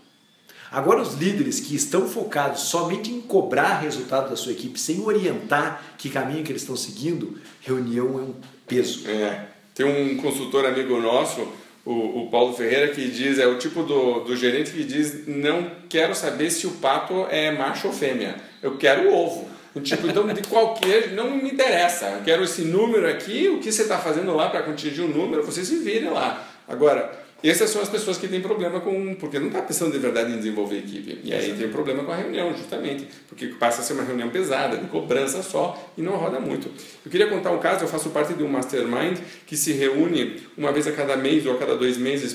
Agora, 0.72 1.02
os 1.02 1.14
líderes 1.14 1.60
que 1.60 1.76
estão 1.76 2.08
focados 2.08 2.64
somente 2.64 3.12
em 3.12 3.22
cobrar 3.22 3.80
resultado 3.80 4.30
da 4.30 4.36
sua 4.36 4.52
equipe, 4.52 4.80
sem 4.80 5.00
orientar 5.02 5.84
que 5.98 6.10
caminho 6.10 6.44
que 6.44 6.52
eles 6.52 6.62
estão 6.62 6.76
seguindo, 6.76 7.40
reunião 7.62 8.20
é 8.20 8.22
um 8.22 8.36
peso. 8.68 9.08
É. 9.10 9.48
Tem 9.74 9.86
um 9.86 10.18
consultor 10.18 10.66
amigo 10.66 11.00
nosso, 11.00 11.48
o, 11.86 12.24
o 12.24 12.30
Paulo 12.30 12.54
Ferreira, 12.54 12.94
que 12.94 13.08
diz, 13.10 13.38
é 13.38 13.48
o 13.48 13.58
tipo 13.58 13.84
do, 13.84 14.22
do 14.22 14.36
gerente 14.36 14.72
que 14.72 14.84
diz, 14.84 15.28
não 15.28 15.72
quero 15.88 16.16
saber 16.16 16.50
se 16.50 16.66
o 16.66 16.72
pato 16.72 17.26
é 17.30 17.52
macho 17.52 17.88
ou 17.88 17.94
fêmea, 17.94 18.36
eu 18.62 18.78
quero 18.78 19.10
o 19.10 19.14
ovo. 19.14 19.55
Tipo, 19.82 20.08
então, 20.08 20.26
de 20.28 20.42
qualquer. 20.44 21.12
Não 21.12 21.32
me 21.32 21.52
interessa. 21.52 22.06
Eu 22.08 22.24
quero 22.24 22.44
esse 22.44 22.62
número 22.64 23.08
aqui, 23.10 23.50
o 23.50 23.60
que 23.60 23.72
você 23.72 23.82
está 23.82 23.98
fazendo 23.98 24.34
lá 24.34 24.50
para 24.50 24.60
atingir 24.62 25.02
o 25.02 25.06
um 25.06 25.10
número, 25.10 25.44
você 25.44 25.66
se 25.66 25.78
vire 25.78 26.06
lá. 26.06 26.48
Agora, 26.68 27.26
essas 27.44 27.70
são 27.70 27.82
as 27.82 27.90
pessoas 27.90 28.18
que 28.18 28.28
têm 28.28 28.42
problema 28.42 28.80
com. 28.80 29.14
Porque 29.16 29.38
não 29.38 29.48
está 29.48 29.62
pensando 29.62 29.92
de 29.92 30.00
verdade 30.00 30.32
em 30.32 30.38
desenvolver 30.38 30.80
equipe. 30.80 31.20
E 31.24 31.34
aí 31.34 31.54
tem 31.54 31.70
problema 31.70 32.04
com 32.04 32.12
a 32.12 32.16
reunião, 32.16 32.56
justamente. 32.56 33.08
Porque 33.28 33.48
passa 33.48 33.82
a 33.82 33.84
ser 33.84 33.94
uma 33.94 34.04
reunião 34.04 34.30
pesada, 34.30 34.78
de 34.78 34.88
cobrança 34.88 35.44
só, 35.44 35.92
e 35.98 36.02
não 36.02 36.14
roda 36.14 36.40
muito. 36.40 36.70
Eu 37.06 37.12
queria 37.12 37.28
contar 37.28 37.52
um 37.52 37.60
caso: 37.60 37.84
eu 37.84 37.88
faço 37.88 38.10
parte 38.10 38.34
de 38.34 38.44
um 38.44 38.48
mastermind 38.48 39.20
que 39.46 39.56
se 39.56 39.74
reúne 39.74 40.42
uma 40.58 40.72
vez 40.72 40.88
a 40.88 40.92
cada 40.92 41.16
mês 41.16 41.46
ou 41.46 41.54
a 41.54 41.58
cada 41.58 41.76
dois 41.76 41.98
meses 41.98 42.34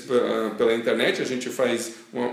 pela 0.57 0.73
internet. 0.73 1.21
A 1.21 1.25
gente 1.25 1.49
faz 1.49 1.95
uma, 2.13 2.27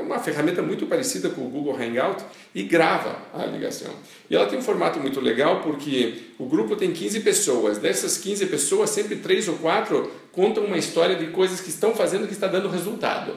uma 0.00 0.18
ferramenta 0.18 0.62
muito 0.62 0.86
parecida 0.86 1.28
com 1.28 1.42
o 1.42 1.48
Google 1.48 1.76
Hangout 1.76 2.24
e 2.54 2.62
grava 2.62 3.16
a 3.34 3.44
ligação. 3.44 3.92
E 4.30 4.34
ela 4.34 4.46
tem 4.46 4.58
um 4.58 4.62
formato 4.62 4.98
muito 4.98 5.20
legal 5.20 5.60
porque 5.60 6.14
o 6.38 6.46
grupo 6.46 6.76
tem 6.76 6.92
15 6.92 7.20
pessoas. 7.20 7.78
Dessas 7.78 8.18
15 8.18 8.46
pessoas, 8.46 8.90
sempre 8.90 9.16
três 9.16 9.48
ou 9.48 9.56
quatro 9.56 10.10
contam 10.32 10.64
uma 10.64 10.78
história 10.78 11.16
de 11.16 11.26
coisas 11.28 11.60
que 11.60 11.68
estão 11.68 11.94
fazendo 11.94 12.26
que 12.26 12.32
está 12.32 12.46
dando 12.46 12.68
resultado. 12.68 13.36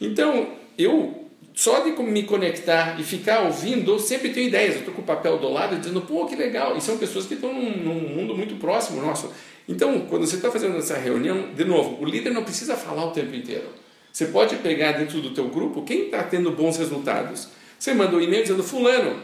Então, 0.00 0.50
eu 0.78 1.26
só 1.54 1.80
de 1.80 1.90
me 2.02 2.22
conectar 2.24 3.00
e 3.00 3.02
ficar 3.02 3.40
ouvindo, 3.40 3.98
sempre 3.98 4.28
tenho 4.28 4.48
ideias. 4.48 4.74
Eu 4.74 4.80
estou 4.80 4.94
com 4.94 5.00
o 5.00 5.04
papel 5.04 5.38
do 5.38 5.48
lado 5.48 5.76
dizendo, 5.78 6.02
pô, 6.02 6.26
que 6.26 6.36
legal. 6.36 6.76
E 6.76 6.82
são 6.82 6.98
pessoas 6.98 7.24
que 7.24 7.34
estão 7.34 7.52
num, 7.52 7.78
num 7.78 8.14
mundo 8.14 8.36
muito 8.36 8.56
próximo 8.56 9.00
nosso. 9.00 9.32
Então, 9.66 10.00
quando 10.02 10.26
você 10.26 10.36
está 10.36 10.50
fazendo 10.50 10.76
essa 10.76 10.96
reunião, 10.98 11.54
de 11.54 11.64
novo, 11.64 12.02
o 12.02 12.04
líder 12.04 12.30
não 12.30 12.44
precisa 12.44 12.76
falar 12.76 13.06
o 13.06 13.10
tempo 13.10 13.34
inteiro. 13.34 13.85
Você 14.16 14.24
pode 14.28 14.56
pegar 14.56 14.92
dentro 14.92 15.20
do 15.20 15.34
teu 15.34 15.46
grupo 15.48 15.82
quem 15.82 16.06
está 16.06 16.22
tendo 16.22 16.50
bons 16.50 16.78
resultados. 16.78 17.48
Você 17.78 17.92
manda 17.92 18.16
um 18.16 18.20
e-mail 18.22 18.44
dizendo, 18.44 18.62
fulano, 18.62 19.22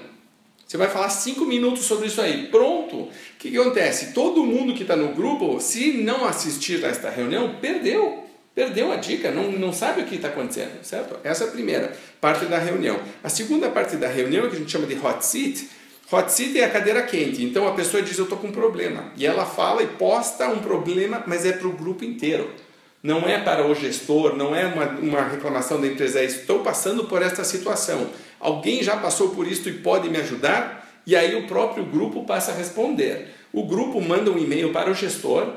você 0.66 0.76
vai 0.76 0.87
falar 0.87 1.09
cinco 1.09 1.46
minutos 1.46 1.87
sobre 1.87 2.09
isso 2.09 2.20
aí. 2.20 2.48
Pronto. 2.48 2.96
O 2.96 3.11
que, 3.38 3.50
que 3.50 3.57
acontece? 3.57 4.12
Todo 4.12 4.44
mundo 4.44 4.74
que 4.74 4.83
está 4.83 4.94
no 4.94 5.14
grupo, 5.14 5.59
se 5.61 5.94
não 5.94 6.26
assistir 6.26 6.85
a 6.85 6.88
esta 6.88 7.09
reunião, 7.09 7.55
perdeu. 7.59 8.22
Perdeu 8.55 8.92
a 8.92 8.96
dica, 8.96 9.31
não, 9.31 9.50
não 9.52 9.72
sabe 9.72 10.02
o 10.02 10.05
que 10.05 10.16
está 10.16 10.28
acontecendo, 10.28 10.85
certo? 10.85 11.16
Essa 11.24 11.44
é 11.44 11.48
a 11.48 11.50
primeira 11.52 11.96
parte 12.20 12.44
da 12.44 12.59
reunião. 12.59 13.00
A 13.24 13.31
segunda 13.31 13.70
parte 13.70 13.96
da 13.96 14.09
reunião, 14.09 14.50
que 14.50 14.57
a 14.57 14.59
gente 14.59 14.70
chama 14.70 14.87
de 14.87 14.94
hot 14.94 15.24
seat, 15.24 15.70
hot 16.12 16.31
seat 16.31 16.61
é 16.61 16.66
a 16.66 16.70
cadeira 16.70 17.00
quente. 17.00 17.42
Então 17.42 17.66
a 17.66 17.72
pessoa 17.72 18.02
diz: 18.02 18.18
Eu 18.18 18.24
estou 18.24 18.37
com 18.37 18.48
um 18.48 18.52
problema. 18.52 19.11
E 19.16 19.24
ela 19.24 19.46
fala 19.46 19.83
e 19.83 19.87
posta 19.87 20.48
um 20.48 20.59
problema, 20.59 21.24
mas 21.26 21.46
é 21.46 21.52
para 21.52 21.66
o 21.66 21.72
grupo 21.72 22.05
inteiro. 22.05 22.50
Não 23.02 23.28
é 23.28 23.38
para 23.38 23.66
o 23.66 23.74
gestor, 23.74 24.36
não 24.36 24.54
é 24.54 24.66
uma, 24.66 24.86
uma 25.00 25.22
reclamação 25.22 25.80
da 25.80 25.88
empresa, 25.88 26.20
é 26.20 26.24
estou 26.24 26.60
passando 26.60 27.04
por 27.04 27.20
esta 27.20 27.42
situação. 27.42 28.08
Alguém 28.38 28.82
já 28.82 28.96
passou 28.96 29.30
por 29.30 29.46
isso 29.46 29.68
e 29.68 29.72
pode 29.72 30.08
me 30.08 30.18
ajudar? 30.18 30.88
E 31.04 31.16
aí 31.16 31.34
o 31.34 31.48
próprio 31.48 31.84
grupo 31.84 32.24
passa 32.24 32.52
a 32.52 32.54
responder. 32.54 33.34
O 33.52 33.64
grupo 33.66 34.00
manda 34.00 34.30
um 34.30 34.38
e-mail 34.38 34.72
para 34.72 34.90
o 34.90 34.94
gestor, 34.94 35.48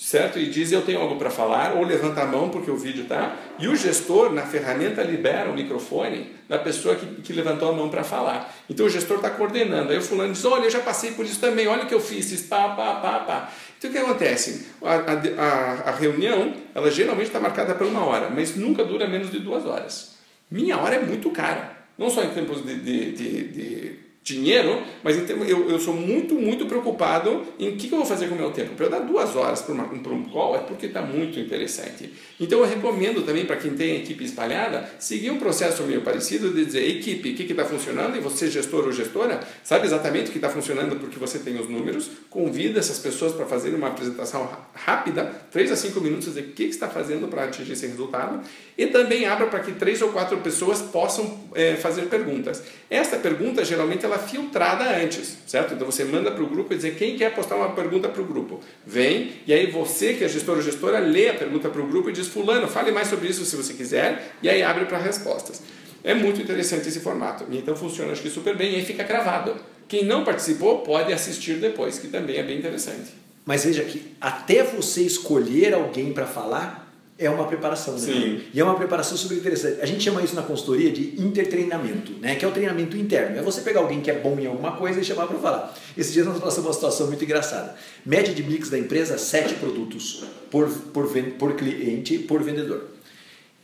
certo? 0.00 0.38
E 0.38 0.46
diz 0.46 0.72
eu 0.72 0.80
tenho 0.80 0.98
algo 0.98 1.16
para 1.16 1.28
falar, 1.28 1.74
ou 1.76 1.84
levanta 1.84 2.22
a 2.22 2.26
mão 2.26 2.48
porque 2.48 2.70
o 2.70 2.76
vídeo 2.76 3.04
tá. 3.04 3.36
E 3.58 3.68
o 3.68 3.76
gestor 3.76 4.32
na 4.32 4.42
ferramenta 4.42 5.02
libera 5.02 5.50
o 5.50 5.54
microfone 5.54 6.32
da 6.48 6.58
pessoa 6.58 6.96
que, 6.96 7.06
que 7.20 7.32
levantou 7.34 7.68
a 7.68 7.72
mão 7.72 7.90
para 7.90 8.02
falar. 8.02 8.50
Então 8.68 8.86
o 8.86 8.88
gestor 8.88 9.18
está 9.18 9.28
coordenando. 9.28 9.92
Aí 9.92 9.98
o 9.98 10.02
fulano 10.02 10.32
diz: 10.32 10.42
olha, 10.46 10.64
eu 10.64 10.70
já 10.70 10.80
passei 10.80 11.12
por 11.12 11.26
isso 11.26 11.38
também. 11.38 11.66
Olha 11.68 11.84
o 11.84 11.86
que 11.86 11.94
eu 11.94 12.00
fiz, 12.00 12.30
fiz 12.30 12.40
pá, 12.40 12.70
pá, 12.70 12.94
pá, 12.94 13.18
pá. 13.20 13.52
Então 13.76 13.90
o 13.90 13.92
que 13.92 13.98
acontece? 13.98 14.68
A, 14.82 14.94
a, 15.42 15.90
a 15.90 15.92
reunião, 15.92 16.54
ela 16.74 16.90
geralmente 16.90 17.26
está 17.26 17.38
marcada 17.38 17.74
para 17.74 17.86
uma 17.86 18.02
hora, 18.04 18.30
mas 18.30 18.56
nunca 18.56 18.82
dura 18.82 19.06
menos 19.06 19.30
de 19.30 19.38
duas 19.38 19.66
horas. 19.66 20.16
Minha 20.50 20.78
hora 20.78 20.96
é 20.96 21.00
muito 21.00 21.30
cara. 21.30 21.78
Não 21.98 22.08
só 22.08 22.24
em 22.24 22.30
tempos 22.30 22.64
de, 22.64 22.74
de, 22.80 23.12
de, 23.12 23.48
de 23.48 23.99
dinheiro, 24.22 24.82
mas 25.02 25.16
eu, 25.30 25.70
eu 25.70 25.80
sou 25.80 25.94
muito, 25.94 26.34
muito 26.34 26.66
preocupado 26.66 27.42
em 27.58 27.70
o 27.70 27.76
que, 27.76 27.86
eu 27.90 27.98
vou 27.98 28.06
fazer 28.06 28.28
com 28.28 28.34
o 28.34 28.38
meu 28.38 28.50
tempo. 28.50 28.74
Para 28.74 28.86
eu 28.86 28.90
dar 28.90 28.98
duas 29.00 29.34
horas 29.34 29.62
para, 29.62 29.74
um 29.74 30.24
call 30.24 30.56
é 30.56 30.58
porque 30.58 30.86
está 30.86 31.00
muito 31.00 31.40
interessante. 31.40 32.12
Então 32.38 32.58
eu 32.60 32.66
recomendo 32.66 33.22
também 33.24 33.46
para 33.46 33.56
quem 33.56 33.72
tem 33.72 33.96
equipe 33.96 34.22
espalhada, 34.22 34.88
seguir 34.98 35.30
um 35.30 35.38
processo 35.38 35.82
meio 35.84 36.02
parecido 36.02 36.50
de 36.50 36.64
dizer, 36.64 36.86
equipe, 36.86 37.30
o 37.30 37.34
que 37.34 37.44
está 37.44 37.64
funcionando? 37.64 38.16
E 38.16 38.20
você, 38.20 38.50
gestor 38.50 38.84
ou 38.84 38.92
gestora, 38.92 39.40
sabe 39.64 39.86
exatamente 39.86 40.28
o 40.28 40.32
que 40.32 40.38
está 40.38 40.50
funcionando 40.50 40.96
porque 40.96 41.18
você 41.18 41.38
tem 41.38 41.58
os 41.58 41.68
números, 41.68 42.10
convida 42.28 42.78
essas 42.78 42.98
pessoas 42.98 43.32
para 43.32 43.46
fazer 43.46 43.74
uma 43.74 43.88
apresentação 43.88 44.50
rápida, 44.74 45.24
3 45.50 45.72
a 45.72 45.76
5 45.76 46.00
minutos, 46.00 46.26
dizer 46.26 46.40
o 46.42 46.52
que 46.52 46.64
está 46.64 46.88
fazendo 46.88 47.26
para 47.28 47.44
atingir 47.44 47.72
esse 47.72 47.86
resultado, 47.86 48.40
e 48.76 48.86
também 48.86 49.26
abra 49.26 49.46
para 49.46 49.60
que 49.60 49.72
três 49.72 50.00
ou 50.02 50.10
quatro 50.10 50.38
pessoas 50.38 50.80
possam 50.80 51.38
é, 51.54 51.74
fazer 51.76 52.02
perguntas. 52.02 52.62
Esta 52.88 53.16
pergunta, 53.16 53.64
geralmente, 53.64 54.06
filtrada 54.18 54.84
antes, 54.96 55.38
certo? 55.46 55.74
Então 55.74 55.86
você 55.86 56.04
manda 56.04 56.30
para 56.30 56.42
o 56.42 56.46
grupo 56.46 56.72
e 56.72 56.76
dizer 56.76 56.96
quem 56.96 57.16
quer 57.16 57.34
postar 57.34 57.56
uma 57.56 57.70
pergunta 57.70 58.08
para 58.08 58.20
o 58.20 58.24
grupo. 58.24 58.60
Vem, 58.86 59.32
e 59.46 59.52
aí 59.52 59.70
você, 59.70 60.14
que 60.14 60.24
é 60.24 60.28
gestor 60.28 60.56
ou 60.56 60.62
gestora, 60.62 60.98
lê 60.98 61.28
a 61.28 61.34
pergunta 61.34 61.68
para 61.68 61.80
o 61.80 61.86
grupo 61.86 62.10
e 62.10 62.12
diz: 62.12 62.28
Fulano, 62.28 62.66
fale 62.68 62.90
mais 62.90 63.08
sobre 63.08 63.28
isso 63.28 63.44
se 63.44 63.56
você 63.56 63.74
quiser, 63.74 64.34
e 64.42 64.48
aí 64.48 64.62
abre 64.62 64.84
para 64.84 64.98
respostas. 64.98 65.62
É 66.02 66.14
muito 66.14 66.40
interessante 66.40 66.88
esse 66.88 67.00
formato. 67.00 67.44
Então 67.50 67.76
funciona, 67.76 68.12
acho 68.12 68.22
que 68.22 68.30
super 68.30 68.56
bem, 68.56 68.72
e 68.72 68.76
aí 68.76 68.84
fica 68.84 69.04
gravado. 69.04 69.56
Quem 69.88 70.04
não 70.04 70.24
participou 70.24 70.78
pode 70.78 71.12
assistir 71.12 71.54
depois, 71.54 71.98
que 71.98 72.08
também 72.08 72.36
é 72.36 72.42
bem 72.42 72.58
interessante. 72.58 73.12
Mas 73.44 73.64
veja 73.64 73.82
que 73.82 74.14
até 74.20 74.62
você 74.62 75.02
escolher 75.02 75.74
alguém 75.74 76.12
para 76.12 76.26
falar, 76.26 76.89
é 77.20 77.28
uma 77.28 77.46
preparação. 77.46 77.94
Né? 77.94 78.00
Sim. 78.00 78.42
E 78.52 78.58
é 78.58 78.64
uma 78.64 78.74
preparação 78.74 79.16
super 79.16 79.36
interessante. 79.36 79.80
A 79.82 79.86
gente 79.86 80.02
chama 80.02 80.22
isso 80.22 80.34
na 80.34 80.42
consultoria 80.42 80.90
de 80.90 81.20
intertreinamento, 81.20 82.12
né? 82.12 82.34
que 82.34 82.44
é 82.44 82.48
o 82.48 82.50
treinamento 82.50 82.96
interno. 82.96 83.38
É 83.38 83.42
você 83.42 83.60
pegar 83.60 83.80
alguém 83.80 84.00
que 84.00 84.10
é 84.10 84.18
bom 84.18 84.38
em 84.40 84.46
alguma 84.46 84.72
coisa 84.72 84.98
e 84.98 85.04
chamar 85.04 85.26
para 85.26 85.38
falar. 85.38 85.74
Esses 85.96 86.14
dias 86.14 86.26
nós 86.26 86.40
passamos 86.40 86.68
uma 86.68 86.72
situação 86.72 87.06
muito 87.08 87.22
engraçada. 87.22 87.76
Média 88.06 88.32
de 88.32 88.42
mix 88.42 88.70
da 88.70 88.78
empresa, 88.78 89.18
sete 89.18 89.54
produtos 89.54 90.24
por, 90.50 90.66
por, 90.68 91.06
por 91.38 91.54
cliente, 91.54 92.18
por 92.18 92.42
vendedor. 92.42 92.88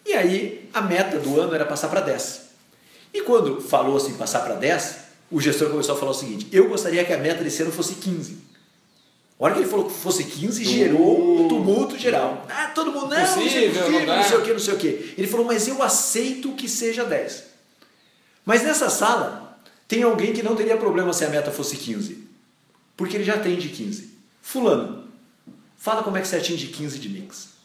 E 0.04 0.12
aí 0.12 0.68
a 0.74 0.82
meta 0.82 1.18
do 1.18 1.40
ano 1.40 1.54
era 1.54 1.64
passar 1.64 1.88
para 1.88 2.00
10. 2.00 2.42
E 3.14 3.22
quando 3.22 3.62
falou 3.62 3.96
assim, 3.96 4.12
passar 4.12 4.40
para 4.40 4.54
10, 4.56 4.98
o 5.30 5.40
gestor 5.40 5.70
começou 5.70 5.94
a 5.94 5.98
falar 5.98 6.10
o 6.10 6.14
seguinte, 6.14 6.46
eu 6.52 6.68
gostaria 6.68 7.02
que 7.04 7.12
a 7.12 7.18
meta 7.18 7.42
desse 7.42 7.62
ano 7.62 7.72
fosse 7.72 7.94
15. 7.94 8.36
A 9.38 9.44
hora 9.44 9.54
que 9.54 9.60
ele 9.60 9.68
falou 9.68 9.86
que 9.86 9.92
fosse 9.92 10.24
15, 10.24 10.64
gerou 10.64 11.42
um 11.42 11.48
tumulto 11.48 11.98
geral. 11.98 12.46
Ah, 12.48 12.68
todo 12.74 12.90
mundo, 12.90 13.14
não, 13.14 13.34
Possível, 13.34 13.90
não, 13.90 14.00
não 14.00 14.16
não, 14.16 14.22
sei 14.22 14.36
o 14.38 14.42
que, 14.42 14.52
não 14.52 14.58
sei 14.58 14.74
o 14.74 14.78
que. 14.78 15.14
Ele 15.18 15.26
falou, 15.26 15.44
mas 15.44 15.68
eu 15.68 15.82
aceito 15.82 16.52
que 16.52 16.66
seja 16.66 17.04
10. 17.04 17.44
Mas 18.46 18.62
nessa 18.62 18.88
sala, 18.88 19.58
tem 19.86 20.02
alguém 20.02 20.32
que 20.32 20.42
não 20.42 20.56
teria 20.56 20.76
problema 20.76 21.12
se 21.12 21.24
a 21.24 21.28
meta 21.28 21.50
fosse 21.50 21.76
15. 21.76 22.26
Porque 22.96 23.16
ele 23.16 23.24
já 23.24 23.34
atende 23.34 23.68
15. 23.68 24.10
Fulano, 24.40 25.04
fala 25.76 26.02
como 26.02 26.16
é 26.16 26.22
que 26.22 26.28
você 26.28 26.36
atinge 26.36 26.68
15 26.68 26.98
de 26.98 27.08
mix. 27.10 27.56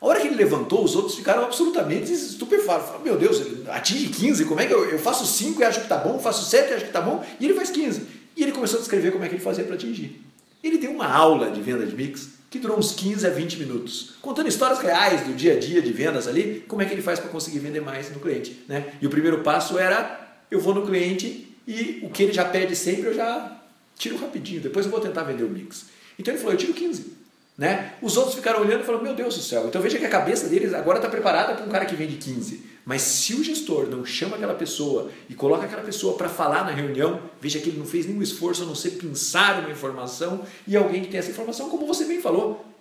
A 0.00 0.06
hora 0.06 0.20
que 0.20 0.26
ele 0.26 0.36
levantou, 0.36 0.82
os 0.84 0.96
outros 0.96 1.14
ficaram 1.14 1.44
absolutamente 1.44 2.12
estupefatos. 2.12 2.86
Falaram, 2.86 3.04
meu 3.04 3.16
Deus, 3.16 3.40
ele 3.40 3.64
atinge 3.70 4.08
15, 4.08 4.44
como 4.46 4.60
é 4.60 4.66
que 4.66 4.74
eu, 4.74 4.84
eu 4.90 4.98
faço 4.98 5.24
5 5.24 5.60
e 5.60 5.64
acho 5.64 5.82
que 5.82 5.88
tá 5.88 5.96
bom, 5.96 6.18
faço 6.18 6.44
7 6.50 6.70
e 6.70 6.74
acho 6.74 6.84
que 6.86 6.92
tá 6.92 7.00
bom, 7.00 7.24
e 7.38 7.44
ele 7.44 7.54
faz 7.54 7.70
15. 7.70 8.06
E 8.36 8.42
ele 8.42 8.52
começou 8.52 8.78
a 8.78 8.80
descrever 8.80 9.12
como 9.12 9.24
é 9.24 9.28
que 9.28 9.34
ele 9.36 9.42
fazia 9.42 9.64
para 9.64 9.76
atingir. 9.76 10.20
Ele 10.64 10.78
deu 10.78 10.90
uma 10.90 11.06
aula 11.06 11.50
de 11.50 11.60
venda 11.60 11.84
de 11.84 11.94
mix 11.94 12.30
que 12.48 12.58
durou 12.58 12.78
uns 12.78 12.92
15 12.92 13.26
a 13.26 13.30
20 13.30 13.58
minutos, 13.58 14.14
contando 14.22 14.48
histórias 14.48 14.78
reais 14.78 15.26
do 15.26 15.34
dia 15.34 15.54
a 15.54 15.58
dia 15.58 15.82
de 15.82 15.92
vendas 15.92 16.26
ali, 16.26 16.64
como 16.66 16.80
é 16.80 16.86
que 16.86 16.94
ele 16.94 17.02
faz 17.02 17.20
para 17.20 17.28
conseguir 17.28 17.58
vender 17.58 17.80
mais 17.80 18.10
no 18.10 18.18
cliente. 18.18 18.64
Né? 18.66 18.94
E 19.02 19.06
o 19.06 19.10
primeiro 19.10 19.40
passo 19.42 19.78
era, 19.78 20.38
eu 20.50 20.58
vou 20.58 20.74
no 20.74 20.86
cliente 20.86 21.54
e 21.66 22.00
o 22.02 22.08
que 22.08 22.22
ele 22.22 22.32
já 22.32 22.44
pede 22.46 22.74
sempre 22.74 23.08
eu 23.08 23.14
já 23.14 23.60
tiro 23.98 24.16
rapidinho, 24.16 24.60
depois 24.60 24.86
eu 24.86 24.90
vou 24.90 25.00
tentar 25.00 25.24
vender 25.24 25.44
o 25.44 25.50
mix. 25.50 25.86
Então 26.18 26.32
ele 26.32 26.38
falou, 26.38 26.54
eu 26.54 26.58
tiro 26.58 26.72
15. 26.72 27.12
Né? 27.58 27.92
Os 28.00 28.16
outros 28.16 28.34
ficaram 28.34 28.60
olhando 28.60 28.80
e 28.80 28.84
falaram, 28.84 29.04
meu 29.04 29.14
Deus 29.14 29.36
do 29.36 29.42
céu. 29.42 29.66
Então 29.66 29.82
veja 29.82 29.98
que 29.98 30.06
a 30.06 30.10
cabeça 30.10 30.48
deles 30.48 30.72
agora 30.72 30.98
está 30.98 31.10
preparada 31.10 31.54
para 31.54 31.66
um 31.66 31.68
cara 31.68 31.84
que 31.84 31.94
vende 31.94 32.16
15. 32.16 32.62
Mas 32.84 33.02
se 33.02 33.34
o 33.34 33.42
gestor 33.42 33.86
não 33.86 34.04
chama 34.04 34.36
aquela 34.36 34.54
pessoa 34.54 35.10
e 35.28 35.34
coloca 35.34 35.64
aquela 35.64 35.82
pessoa 35.82 36.16
para 36.16 36.28
falar 36.28 36.64
na 36.64 36.70
reunião, 36.70 37.20
veja 37.40 37.58
que 37.58 37.70
ele 37.70 37.78
não 37.78 37.86
fez 37.86 38.06
nenhum 38.06 38.22
esforço 38.22 38.62
a 38.62 38.66
não 38.66 38.74
ser 38.74 38.90
pensar 38.92 39.60
uma 39.60 39.70
informação 39.70 40.42
e 40.66 40.76
alguém 40.76 41.02
que 41.02 41.08
tem 41.08 41.18
essa 41.18 41.30
informação, 41.30 41.70
como 41.70 41.86
você 41.86 42.04
bem 42.04 42.20
falou, 42.20 42.73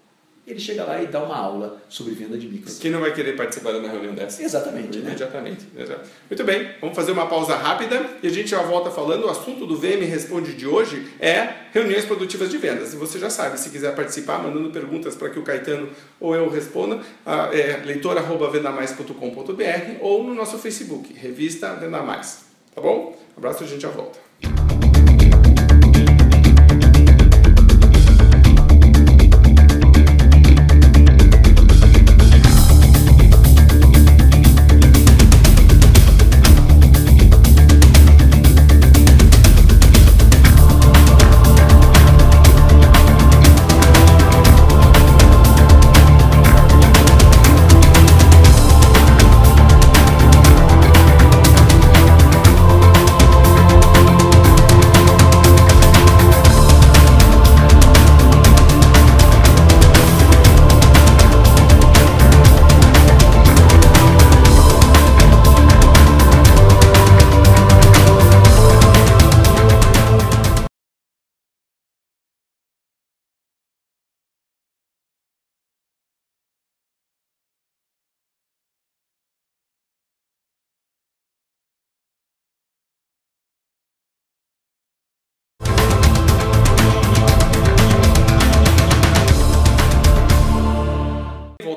ele 0.46 0.60
chega 0.60 0.84
lá 0.84 1.02
e 1.02 1.08
dá 1.08 1.24
uma 1.24 1.38
aula 1.38 1.82
sobre 1.88 2.14
venda 2.14 2.38
de 2.38 2.46
mix. 2.48 2.78
Quem 2.78 2.92
não 2.92 3.00
vai 3.00 3.14
querer 3.14 3.34
participar 3.36 3.72
de 3.72 3.80
uma 3.80 3.90
reunião 3.90 4.14
dessa? 4.14 4.44
Exatamente. 4.44 4.98
Né? 4.98 5.06
Imediatamente. 5.06 5.66
Exato. 5.78 6.02
Muito 6.30 6.44
bem, 6.44 6.72
vamos 6.82 6.94
fazer 6.96 7.14
uma 7.14 7.28
pausa 7.28 7.56
rápida 7.56 8.06
e 8.22 8.28
a 8.28 8.30
gente 8.30 8.50
já 8.50 8.62
volta 8.62 8.92
falando. 8.92 9.26
O 9.26 9.30
assunto 9.30 9.66
do 9.66 9.78
VM 9.78 10.04
Responde 10.06 10.52
de 10.54 10.68
hoje 10.68 11.08
é 11.20 11.48
reuniões 11.72 12.04
produtivas 12.06 12.50
de 12.50 12.58
vendas. 12.58 12.94
E 12.94 12.98
você 12.98 13.18
já 13.18 13.30
sabe, 13.30 13.58
se 13.60 13.70
quiser 13.70 13.96
participar, 13.96 14.40
mandando 14.40 14.70
perguntas 14.70 15.16
para 15.16 15.30
que 15.30 15.40
o 15.40 15.44
Caetano 15.44 15.88
ou 16.20 16.36
eu 16.36 16.50
responda, 16.50 17.00
é 17.54 17.82
leitor.vendamais.com.br 17.86 19.98
ou 20.02 20.22
no 20.24 20.36
nosso 20.36 20.58
Facebook, 20.58 21.14
Revista 21.14 21.74
Venda 21.76 22.04
Mais. 22.04 22.44
Tá 22.76 22.82
bom? 22.82 23.18
Um 23.36 23.38
abraço, 23.38 23.64
a 23.64 23.68
gente 23.68 23.82
já 23.82 23.90
volta. 23.90 24.20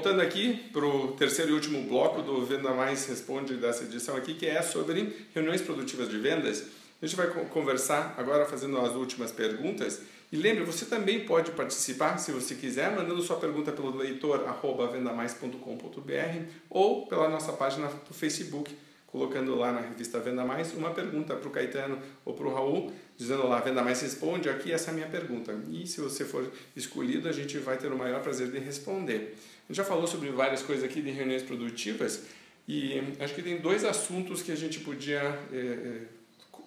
Voltando 0.07 0.23
aqui 0.23 0.55
para 0.73 0.87
o 0.87 1.17
terceiro 1.17 1.51
e 1.51 1.55
último 1.55 1.83
bloco 1.83 2.23
do 2.23 2.47
Venda 2.47 2.73
Mais 2.73 3.05
Responde 3.07 3.57
dessa 3.57 3.83
edição 3.83 4.15
aqui, 4.15 4.35
que 4.35 4.47
é 4.47 4.63
sobre 4.63 5.27
reuniões 5.35 5.61
produtivas 5.61 6.09
de 6.09 6.17
vendas. 6.17 6.63
A 7.03 7.07
gente 7.07 7.17
vai 7.17 7.27
conversar 7.47 8.15
agora 8.17 8.47
fazendo 8.47 8.79
as 8.79 8.93
últimas 8.93 9.33
perguntas. 9.33 10.01
E 10.31 10.37
lembre, 10.37 10.63
você 10.63 10.85
também 10.85 11.25
pode 11.25 11.51
participar, 11.51 12.19
se 12.19 12.31
você 12.31 12.55
quiser, 12.55 12.95
mandando 12.95 13.21
sua 13.21 13.35
pergunta 13.35 13.73
pelo 13.73 13.97
leitor@vendamais.com.br 13.97 16.51
ou 16.71 17.09
pela 17.09 17.29
nossa 17.29 17.53
página 17.55 17.89
do 17.89 18.15
Facebook 18.15 18.77
colocando 19.17 19.55
lá 19.55 19.73
na 19.73 19.81
revista 19.81 20.21
Venda 20.21 20.45
Mais 20.45 20.75
uma 20.75 20.91
pergunta 20.91 21.35
para 21.35 21.49
o 21.49 21.51
Caetano 21.51 21.99
ou 22.23 22.35
para 22.35 22.47
o 22.47 22.53
Raul, 22.53 22.93
dizendo 23.17 23.49
lá, 23.49 23.61
Venda 23.61 23.83
Mais 23.83 24.03
responde, 24.03 24.49
aqui 24.49 24.71
essa 24.71 24.91
é 24.91 24.93
a 24.93 24.95
minha 24.95 25.09
pergunta. 25.09 25.59
E 25.71 25.87
se 25.87 26.03
você 26.03 26.25
for 26.25 26.53
escolhido, 26.77 27.27
a 27.27 27.33
gente 27.33 27.57
vai 27.59 27.79
ter 27.79 27.91
o 27.91 27.97
maior 27.97 28.21
prazer 28.21 28.51
de 28.51 28.59
responder. 28.59 29.35
A 29.69 29.73
gente 29.73 29.77
já 29.79 29.85
falou 29.85 30.07
sobre 30.07 30.31
várias 30.31 30.63
coisas 30.63 30.85
aqui 30.85 31.03
de 31.03 31.11
reuniões 31.11 31.43
produtivas 31.43 32.23
e 32.69 33.03
acho 33.19 33.35
que 33.35 33.43
tem 33.43 33.59
dois 33.59 33.85
assuntos 33.85 34.43
que 34.43 34.53
a 34.53 34.57
gente 34.57 34.81
podia 34.81 35.21
é, 35.53 36.03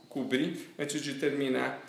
cobrir 0.09 0.69
antes 0.77 1.01
de 1.01 1.13
terminar 1.13 1.81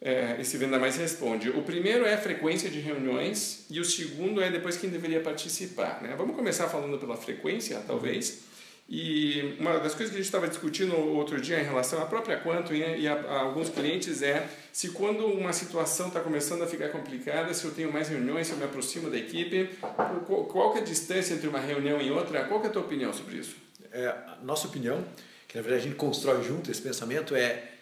é, 0.00 0.36
esse 0.38 0.58
Venda 0.58 0.78
Mais 0.78 0.96
Responde. 0.96 1.48
O 1.50 1.62
primeiro 1.62 2.04
é 2.04 2.14
a 2.14 2.18
frequência 2.18 2.68
de 2.68 2.80
reuniões 2.80 3.64
e 3.70 3.80
o 3.80 3.84
segundo 3.84 4.42
é 4.42 4.50
depois 4.50 4.76
quem 4.76 4.90
deveria 4.90 5.20
participar. 5.20 6.02
Né? 6.02 6.14
Vamos 6.16 6.36
começar 6.36 6.68
falando 6.68 6.98
pela 6.98 7.16
frequência, 7.16 7.82
talvez. 7.86 8.42
E 8.88 9.56
uma 9.58 9.80
das 9.80 9.94
coisas 9.94 10.10
que 10.10 10.14
a 10.14 10.22
gente 10.22 10.26
estava 10.26 10.46
discutindo 10.46 10.96
outro 10.96 11.40
dia 11.40 11.60
em 11.60 11.64
relação 11.64 12.00
à 12.00 12.06
própria 12.06 12.40
Quantum 12.40 12.72
e 12.72 13.08
a, 13.08 13.14
a 13.14 13.40
alguns 13.40 13.68
clientes 13.68 14.22
é 14.22 14.48
se 14.72 14.90
quando 14.90 15.26
uma 15.26 15.52
situação 15.52 16.06
está 16.06 16.20
começando 16.20 16.62
a 16.62 16.68
ficar 16.68 16.90
complicada, 16.90 17.52
se 17.52 17.64
eu 17.64 17.72
tenho 17.72 17.92
mais 17.92 18.08
reuniões, 18.08 18.46
se 18.46 18.52
eu 18.52 18.58
me 18.58 18.64
aproximo 18.64 19.10
da 19.10 19.18
equipe, 19.18 19.70
qual, 20.24 20.44
qual 20.44 20.76
é 20.76 20.80
a 20.80 20.84
distância 20.84 21.34
entre 21.34 21.48
uma 21.48 21.58
reunião 21.58 22.00
e 22.00 22.12
outra? 22.12 22.44
Qual 22.44 22.62
é 22.62 22.68
a 22.68 22.70
tua 22.70 22.82
opinião 22.82 23.12
sobre 23.12 23.38
isso? 23.38 23.56
É, 23.90 24.14
nossa 24.44 24.68
opinião, 24.68 25.04
que 25.48 25.56
na 25.56 25.62
verdade 25.62 25.82
a 25.82 25.88
gente 25.88 25.96
constrói 25.96 26.44
junto 26.44 26.70
esse 26.70 26.80
pensamento, 26.80 27.34
é 27.34 27.72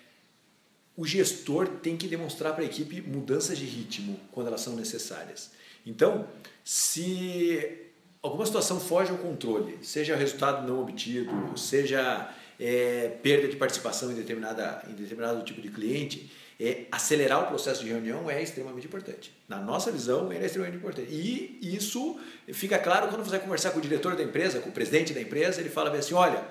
o 0.97 1.05
gestor 1.05 1.69
tem 1.69 1.99
que 1.99 2.09
demonstrar 2.09 2.55
para 2.55 2.63
a 2.63 2.67
equipe 2.67 3.03
mudanças 3.03 3.59
de 3.59 3.67
ritmo 3.67 4.19
quando 4.33 4.47
elas 4.47 4.63
são 4.63 4.75
necessárias. 4.75 5.51
Então, 5.85 6.27
se 6.65 7.84
alguma 8.25 8.47
situação 8.47 8.81
foge 8.81 9.11
ao 9.11 9.19
controle, 9.19 9.79
seja 9.83 10.17
resultado 10.17 10.67
não 10.67 10.81
obtido, 10.81 11.31
seja 11.59 12.31
é, 12.59 13.19
perda 13.23 13.49
de 13.49 13.57
participação 13.57 14.11
em, 14.11 14.15
determinada, 14.15 14.83
em 14.89 14.95
determinado 14.95 15.45
tipo 15.45 15.61
de 15.61 15.69
cliente, 15.69 16.33
é, 16.59 16.87
acelerar 16.91 17.43
o 17.43 17.47
processo 17.49 17.85
de 17.85 17.91
reunião 17.91 18.31
é 18.31 18.43
extremamente 18.43 18.87
importante. 18.87 19.31
Na 19.47 19.59
nossa 19.59 19.93
visão, 19.93 20.33
ele 20.33 20.43
é 20.43 20.47
extremamente 20.47 20.79
importante. 20.79 21.13
E 21.13 21.59
isso 21.63 22.19
fica 22.49 22.79
claro 22.79 23.09
quando 23.09 23.23
você 23.23 23.33
vai 23.33 23.41
conversar 23.41 23.73
com 23.73 23.79
o 23.79 23.83
diretor 23.83 24.17
da 24.17 24.23
empresa, 24.23 24.61
com 24.61 24.71
o 24.71 24.73
presidente 24.73 25.13
da 25.13 25.21
empresa, 25.21 25.61
ele 25.61 25.69
fala 25.69 25.95
assim, 25.95 26.15
olha, 26.15 26.43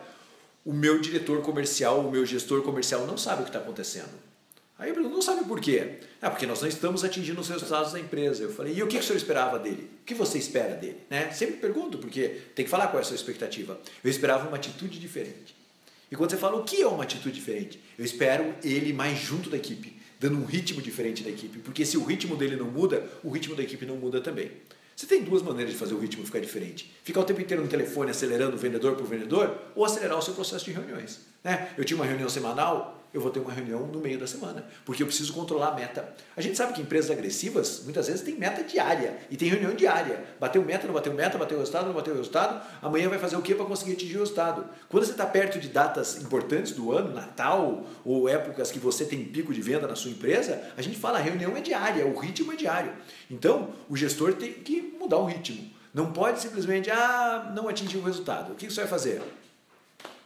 o 0.64 0.74
meu 0.74 1.02
diretor 1.02 1.42
comercial, 1.42 2.02
o 2.02 2.12
meu 2.12 2.24
gestor 2.24 2.62
comercial 2.62 3.08
não 3.08 3.18
sabe 3.18 3.42
o 3.42 3.46
que 3.46 3.50
está 3.50 3.60
acontecendo 3.60 4.33
Aí 4.78 4.90
eu 4.90 4.96
pergunto, 4.96 5.14
não 5.14 5.22
sabe 5.22 5.46
por 5.46 5.62
quê? 5.62 6.00
Ah, 6.22 6.30
porque 6.30 6.46
nós 6.46 6.62
não 6.62 6.68
estamos 6.68 7.04
atingindo 7.04 7.40
os 7.40 7.48
resultados 7.48 7.94
da 7.94 8.00
empresa. 8.00 8.44
Eu 8.44 8.52
falei, 8.52 8.74
e 8.74 8.84
o 8.84 8.88
que 8.88 8.98
o 8.98 9.04
senhor 9.04 9.18
esperava 9.18 9.60
dele? 9.60 9.90
O 10.02 10.06
que 10.06 10.14
você 10.14 10.38
espera 10.38 10.76
dele? 10.76 10.98
Né? 11.10 11.32
Sempre 11.32 11.58
pergunto, 11.58 11.98
porque 11.98 12.42
tem 12.56 12.66
que 12.66 12.72
falar 12.72 12.88
qual 12.88 13.00
é 13.00 13.02
a 13.02 13.06
sua 13.06 13.16
expectativa. 13.16 13.80
Eu 14.04 14.10
esperava 14.10 14.48
uma 14.48 14.58
atitude 14.58 15.00
diferente. 15.00 15.56
E 16.12 16.16
quando 16.16 16.32
você 16.32 16.38
fala 16.38 16.58
o 16.58 16.64
que 16.64 16.82
é 16.82 16.88
uma 16.88 17.04
atitude 17.04 17.34
diferente, 17.34 17.80
eu 17.98 18.06
espero 18.06 18.54
ele 18.64 18.94
mais 18.94 19.18
junto 19.20 19.50
da 19.50 19.58
equipe, 19.58 19.98
dando 20.20 20.38
um 20.38 20.46
ritmo 20.46 20.82
diferente 20.82 21.24
da 21.24 21.30
equipe. 21.30 21.60
Porque 21.60 21.86
se 21.86 21.98
o 21.98 22.04
ritmo 22.04 22.36
dele 22.36 22.56
não 22.56 22.68
muda, 22.68 23.08
o 23.24 23.30
ritmo 23.30 23.56
da 23.56 23.64
equipe 23.64 23.86
não 23.86 23.96
muda 23.96 24.22
também. 24.22 24.52
Você 24.96 25.08
tem 25.08 25.24
duas 25.24 25.42
maneiras 25.42 25.74
de 25.74 25.80
fazer 25.80 25.94
o 25.96 26.00
ritmo 26.00 26.26
ficar 26.26 26.40
diferente. 26.40 26.92
Ficar 27.04 27.22
o 27.22 27.24
tempo 27.24 27.42
inteiro 27.42 27.64
no 27.64 27.70
telefone 27.70 28.12
acelerando 28.12 28.56
vendedor 28.58 28.96
por 28.96 29.08
vendedor 29.08 29.58
ou 29.76 29.86
acelerar 29.86 30.18
o 30.18 30.22
seu 30.22 30.34
processo 30.34 30.66
de 30.66 30.72
reuniões. 30.72 31.22
Né? 31.44 31.74
Eu 31.78 31.84
tinha 31.84 31.98
uma 31.98 32.06
reunião 32.06 32.30
semanal, 32.30 33.03
eu 33.14 33.22
vou 33.22 33.30
ter 33.30 33.40
uma 33.40 33.52
reunião 33.52 33.86
no 33.86 34.00
meio 34.00 34.18
da 34.18 34.26
semana, 34.26 34.66
porque 34.84 35.04
eu 35.04 35.08
preciso 35.08 35.34
controlar 35.34 35.70
a 35.70 35.76
meta. 35.76 36.14
A 36.36 36.42
gente 36.42 36.58
sabe 36.58 36.74
que 36.74 36.82
empresas 36.82 37.12
agressivas 37.12 37.82
muitas 37.84 38.08
vezes 38.08 38.22
têm 38.22 38.36
meta 38.36 38.64
diária 38.64 39.18
e 39.30 39.38
tem 39.38 39.48
reunião 39.50 39.76
diária. 39.76 40.24
Bateu 40.40 40.64
meta, 40.64 40.88
não 40.88 40.94
bateu 40.94 41.14
meta, 41.14 41.38
bateu 41.38 41.60
resultado, 41.60 41.86
não 41.86 41.94
bateu 41.94 42.16
resultado, 42.16 42.66
amanhã 42.82 43.08
vai 43.10 43.20
fazer 43.20 43.36
o 43.36 43.42
que 43.42 43.54
para 43.54 43.66
conseguir 43.66 43.94
atingir 43.94 44.16
o 44.16 44.20
resultado. 44.22 44.66
Quando 44.90 45.06
você 45.06 45.12
está 45.12 45.26
perto 45.26 45.60
de 45.60 45.70
datas 45.70 46.22
importantes 46.22 46.72
do 46.72 46.92
ano, 46.92 47.14
Natal 47.14 47.86
ou 48.04 48.28
épocas 48.28 48.72
que 48.72 48.80
você 48.80 49.06
tem 49.06 49.24
pico 49.24 49.54
de 49.54 49.62
venda 49.62 49.88
na 49.88 49.96
sua 49.96 50.10
empresa, 50.10 50.62
a 50.76 50.82
gente 50.82 50.98
fala 50.98 51.20
a 51.20 51.22
reunião 51.22 51.56
é 51.56 51.62
diária, 51.62 52.08
o 52.08 52.18
ritmo 52.18 52.52
é 52.52 52.56
diário. 52.56 52.94
Então, 53.30 53.70
o 53.88 53.96
gestor 53.96 54.34
tem 54.34 54.54
que 54.54 54.96
mudar 55.00 55.18
o 55.18 55.26
ritmo. 55.26 55.72
Não 55.94 56.12
pode 56.12 56.42
simplesmente, 56.42 56.90
ah, 56.90 57.52
não 57.56 57.70
atingiu 57.70 58.02
o 58.02 58.04
resultado. 58.04 58.54
O 58.54 58.56
que 58.56 58.66
você 58.66 58.82
vai 58.82 58.90
fazer? 58.90 59.22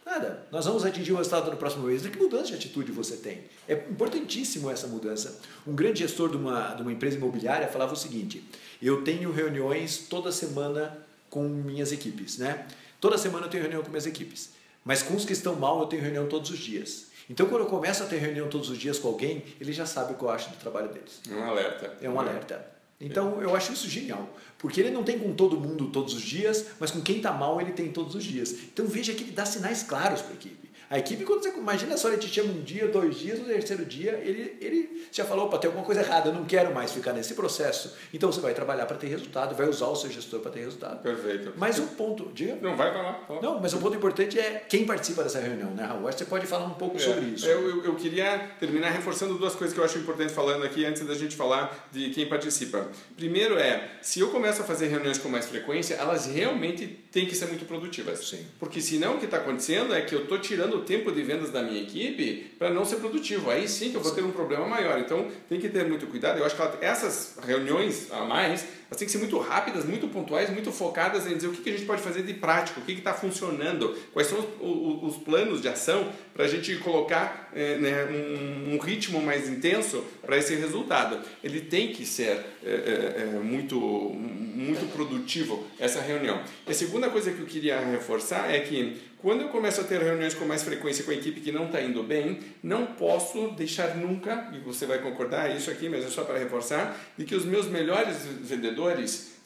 Nada. 0.07 0.47
Nós 0.49 0.63
vamos 0.63 0.85
atingir 0.85 1.11
o 1.11 1.17
resultado 1.17 1.51
no 1.51 1.57
próximo 1.57 1.85
mês. 1.85 2.01
Que 2.07 2.17
mudança 2.17 2.45
de 2.45 2.53
atitude 2.53 2.93
você 2.93 3.17
tem? 3.17 3.43
É 3.67 3.73
importantíssimo 3.73 4.71
essa 4.71 4.87
mudança. 4.87 5.37
Um 5.67 5.75
grande 5.75 5.99
gestor 5.99 6.29
de 6.29 6.37
uma, 6.37 6.75
de 6.75 6.81
uma 6.81 6.93
empresa 6.93 7.17
imobiliária 7.17 7.67
falava 7.67 7.91
o 7.91 7.95
seguinte: 7.97 8.41
eu 8.81 9.03
tenho 9.03 9.33
reuniões 9.33 10.07
toda 10.09 10.31
semana 10.31 10.97
com 11.29 11.43
minhas 11.43 11.91
equipes, 11.91 12.37
né? 12.37 12.65
Toda 13.01 13.17
semana 13.17 13.47
eu 13.47 13.49
tenho 13.49 13.63
reunião 13.63 13.83
com 13.83 13.89
minhas 13.89 14.05
equipes. 14.05 14.51
Mas 14.85 15.03
com 15.03 15.13
os 15.13 15.25
que 15.25 15.33
estão 15.33 15.57
mal, 15.57 15.81
eu 15.81 15.87
tenho 15.87 16.01
reunião 16.01 16.25
todos 16.25 16.51
os 16.51 16.59
dias. 16.59 17.07
Então, 17.29 17.45
quando 17.47 17.63
eu 17.63 17.67
começo 17.67 18.01
a 18.01 18.05
ter 18.05 18.15
reunião 18.19 18.47
todos 18.47 18.69
os 18.69 18.77
dias 18.77 18.97
com 18.97 19.09
alguém, 19.09 19.43
ele 19.59 19.73
já 19.73 19.85
sabe 19.85 20.13
o 20.13 20.15
que 20.15 20.23
eu 20.23 20.29
acho 20.29 20.49
do 20.49 20.55
trabalho 20.55 20.87
deles. 20.87 21.19
É 21.29 21.35
um 21.35 21.43
alerta. 21.43 21.97
É 22.01 22.09
um 22.09 22.17
alerta. 22.17 22.76
Então, 22.99 23.41
eu 23.41 23.55
acho 23.55 23.73
isso 23.73 23.87
genial. 23.87 24.27
Porque 24.57 24.81
ele 24.81 24.89
não 24.89 25.03
tem 25.03 25.19
com 25.19 25.33
todo 25.33 25.59
mundo 25.59 25.89
todos 25.89 26.13
os 26.15 26.21
dias, 26.21 26.65
mas 26.79 26.89
com 26.89 27.01
quem 27.01 27.17
está 27.17 27.31
mal 27.31 27.61
ele 27.61 27.71
tem 27.71 27.91
todos 27.91 28.15
os 28.15 28.23
dias. 28.23 28.51
Então 28.51 28.87
veja 28.87 29.13
que 29.13 29.23
ele 29.23 29.31
dá 29.31 29.45
sinais 29.45 29.83
claros 29.83 30.21
para 30.21 30.31
a 30.31 30.35
equipe. 30.35 30.66
A 30.89 30.97
equipe, 30.97 31.25
quando 31.25 31.43
você 31.43 31.49
imagina 31.49 31.97
só 31.97 32.07
ele 32.07 32.17
te 32.17 32.27
chama 32.27 32.51
um 32.53 32.61
dia, 32.61 32.87
dois 32.87 33.17
dias, 33.17 33.39
no 33.39 33.45
terceiro 33.45 33.83
dia, 33.83 34.21
ele, 34.23 34.57
ele 34.61 35.07
já 35.11 35.25
falou, 35.25 35.47
opa, 35.47 35.57
tem 35.57 35.67
alguma 35.67 35.85
coisa 35.85 36.01
errada, 36.01 36.29
eu 36.29 36.33
não 36.33 36.45
quero 36.45 36.73
mais 36.73 36.93
ficar 36.93 37.11
nesse 37.11 37.33
processo. 37.33 37.95
Então 38.13 38.31
você 38.31 38.39
vai 38.39 38.53
trabalhar 38.53 38.85
para 38.85 38.95
ter 38.95 39.07
resultado, 39.07 39.53
vai 39.53 39.67
usar 39.67 39.87
o 39.87 39.95
seu 39.95 40.09
gestor 40.09 40.39
para 40.39 40.51
ter 40.51 40.61
resultado. 40.61 41.01
Perfeito. 41.01 41.53
Mas 41.57 41.77
um 41.77 41.87
ponto, 41.87 42.31
diga. 42.33 42.57
Não, 42.61 42.77
vai 42.77 42.93
falar. 42.93 43.25
Fala. 43.27 43.41
Não, 43.41 43.59
mas 43.59 43.73
um 43.73 43.79
ponto 43.79 43.97
importante 43.97 44.39
é 44.39 44.65
quem 44.69 44.85
participa 44.85 45.23
dessa 45.23 45.39
reunião, 45.39 45.71
né, 45.71 45.83
Raul? 45.83 46.07
Acho 46.07 46.17
que 46.17 46.23
você 46.23 46.29
pode 46.29 46.47
falar 46.47 46.65
um 46.65 46.75
pouco 46.75 46.95
é, 46.95 46.99
sobre 46.99 47.25
isso. 47.25 47.45
Eu, 47.45 47.69
eu, 47.69 47.83
eu, 47.83 47.95
queria 47.95 48.51
terminar 48.59 48.89
reforçando 48.91 49.33
duas 49.37 49.55
coisas 49.55 49.73
que 49.73 49.79
eu 49.81 49.83
acho 49.83 49.97
importante 49.97 50.31
falando 50.31 50.63
aqui 50.63 50.85
antes 50.85 51.05
da 51.05 51.15
gente 51.15 51.35
falar 51.35 51.89
de 51.91 52.11
quem 52.11 52.29
participa. 52.29 52.87
Primeiro 53.17 53.57
é, 53.57 53.97
se 54.01 54.21
eu 54.21 54.29
começo 54.29 54.61
a 54.61 54.65
fazer 54.65 54.87
reuniões 54.87 55.17
com 55.17 55.27
mais 55.27 55.45
frequência, 55.47 55.95
elas 55.95 56.27
realmente 56.27 56.87
têm 57.11 57.25
que 57.25 57.35
ser 57.35 57.47
muito 57.47 57.65
produtivas. 57.65 58.19
Sim. 58.25 58.45
Porque 58.57 58.79
senão 58.79 59.15
o 59.15 59.19
que 59.19 59.25
está 59.25 59.37
acontecendo 59.37 59.93
é 59.93 60.01
que 60.01 60.15
eu 60.15 60.23
estou 60.23 60.39
tirando 60.39 60.76
o 60.77 60.81
tempo 60.83 61.11
de 61.11 61.21
vendas 61.21 61.49
da 61.51 61.61
minha 61.61 61.81
equipe 61.81 62.51
para 62.57 62.69
não 62.69 62.85
ser 62.85 62.97
produtivo. 62.97 63.49
Aí 63.49 63.67
sim 63.67 63.91
que 63.91 63.97
eu 63.97 64.01
vou 64.01 64.11
ter 64.11 64.23
um 64.23 64.31
problema 64.31 64.65
maior. 64.65 64.99
Então 64.99 65.27
tem 65.49 65.59
que 65.59 65.69
ter 65.69 65.85
muito 65.85 66.07
cuidado. 66.07 66.39
Eu 66.39 66.45
acho 66.45 66.55
que 66.55 66.85
essas 66.85 67.37
reuniões 67.45 68.11
a 68.11 68.23
mais 68.23 68.65
elas 68.89 68.97
têm 68.97 69.05
que 69.05 69.11
ser 69.11 69.17
muito 69.17 69.37
rápidas, 69.37 69.85
muito 69.85 70.07
pontuais, 70.07 70.49
muito 70.49 70.71
focadas 70.71 71.27
em 71.27 71.35
dizer 71.35 71.47
o 71.47 71.51
que 71.51 71.69
a 71.69 71.73
gente 71.73 71.85
pode 71.85 72.01
fazer 72.01 72.23
de 72.23 72.33
prático, 72.33 72.79
o 72.79 72.83
que 72.83 72.93
está 72.93 73.13
funcionando, 73.13 73.95
quais 74.13 74.27
são 74.27 74.39
os, 74.39 75.15
os, 75.15 75.23
planos 75.23 75.61
de 75.61 75.67
ação 75.67 76.09
para 76.33 76.45
a 76.45 76.47
gente 76.47 76.75
colocar 76.77 77.49
é, 77.53 77.77
né, 77.77 78.05
um, 78.05 78.75
um, 78.75 78.77
ritmo 78.77 79.21
mais 79.21 79.49
intenso 79.49 80.03
para 80.21 80.37
esse 80.37 80.55
resultado. 80.55 81.19
Ele 81.43 81.59
tem 81.61 81.91
que 81.91 82.05
ser 82.05 82.39
é, 82.63 83.33
é, 83.35 83.39
muito, 83.43 83.77
muito 83.77 84.89
produtivo 84.93 85.67
essa 85.77 86.01
reunião. 86.01 86.41
E 86.65 86.71
a 86.71 86.73
segunda 86.73 87.09
coisa 87.09 87.31
que 87.31 87.41
eu 87.41 87.45
queria 87.45 87.79
reforçar 87.79 88.53
é 88.53 88.59
que 88.61 88.97
quando 89.17 89.41
eu 89.41 89.49
começo 89.49 89.81
a 89.81 89.83
ter 89.83 89.99
reuniões 89.99 90.35
com 90.35 90.45
mais 90.45 90.61
frequência 90.61 91.03
com 91.03 91.09
a 91.09 91.13
equipe 91.13 91.41
que 91.41 91.51
não 91.51 91.65
está 91.65 91.81
indo 91.81 92.03
bem, 92.03 92.39
não 92.61 92.85
posso 92.85 93.49
deixar 93.49 93.95
nunca, 93.97 94.49
e 94.53 94.59
você 94.59 94.85
vai 94.85 94.99
concordar 94.99 95.53
isso 95.55 95.71
aqui, 95.71 95.89
mas 95.89 96.05
é 96.05 96.07
só 96.07 96.23
para 96.23 96.37
reforçar, 96.37 96.95
de 97.17 97.25
que 97.25 97.33
os 97.33 97.43
meus 97.43 97.65
melhores 97.65 98.25
vendedores 98.41 98.76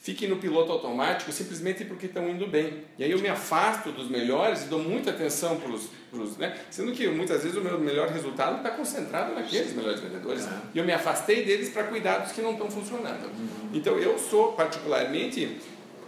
fiquem 0.02 0.28
no 0.28 0.36
piloto 0.36 0.72
automático 0.72 1.30
simplesmente 1.30 1.84
porque 1.84 2.06
estão 2.06 2.28
indo 2.28 2.46
bem. 2.46 2.82
E 2.98 3.04
aí 3.04 3.10
eu 3.10 3.20
me 3.20 3.28
afasto 3.28 3.92
dos 3.92 4.10
melhores 4.10 4.64
e 4.64 4.66
dou 4.66 4.80
muita 4.80 5.10
atenção 5.10 5.58
para 5.58 5.70
os. 5.70 6.36
Né? 6.36 6.58
Sendo 6.70 6.92
que 6.92 7.06
muitas 7.08 7.42
vezes 7.42 7.56
o 7.56 7.60
meu 7.60 7.78
melhor 7.78 8.08
resultado 8.08 8.56
está 8.58 8.70
concentrado 8.70 9.34
naqueles 9.34 9.72
melhores 9.74 10.00
vendedores. 10.00 10.44
Uhum. 10.44 10.60
E 10.74 10.78
eu 10.78 10.84
me 10.84 10.92
afastei 10.92 11.44
deles 11.44 11.70
para 11.70 11.84
cuidar 11.84 12.18
dos 12.18 12.32
que 12.32 12.42
não 12.42 12.52
estão 12.52 12.70
funcionando. 12.70 13.26
Uhum. 13.26 13.70
Então 13.72 13.96
eu 13.96 14.18
sou 14.18 14.52
particularmente 14.52 15.58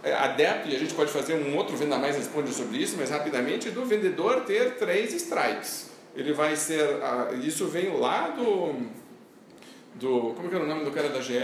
é, 0.03 0.13
adepto, 0.13 0.69
e 0.69 0.75
a 0.75 0.79
gente 0.79 0.93
pode 0.93 1.11
fazer 1.11 1.33
um 1.33 1.55
outro 1.57 1.75
Venda 1.75 1.97
Mais 1.97 2.15
Responde 2.15 2.53
sobre 2.53 2.77
isso, 2.77 2.95
mas 2.95 3.09
rapidamente, 3.09 3.71
do 3.71 3.85
vendedor 3.85 4.41
ter 4.41 4.75
três 4.75 5.11
strikes. 5.13 5.89
Ele 6.15 6.31
vai 6.31 6.55
ser, 6.55 6.79
isso 7.41 7.67
vem 7.67 7.97
lá 7.97 8.29
do, 8.29 8.75
do, 9.95 10.33
como 10.35 10.47
que 10.47 10.55
era 10.55 10.63
o 10.63 10.67
nome 10.67 10.85
do 10.85 10.91
cara 10.91 11.09
da 11.09 11.21
GE? 11.21 11.41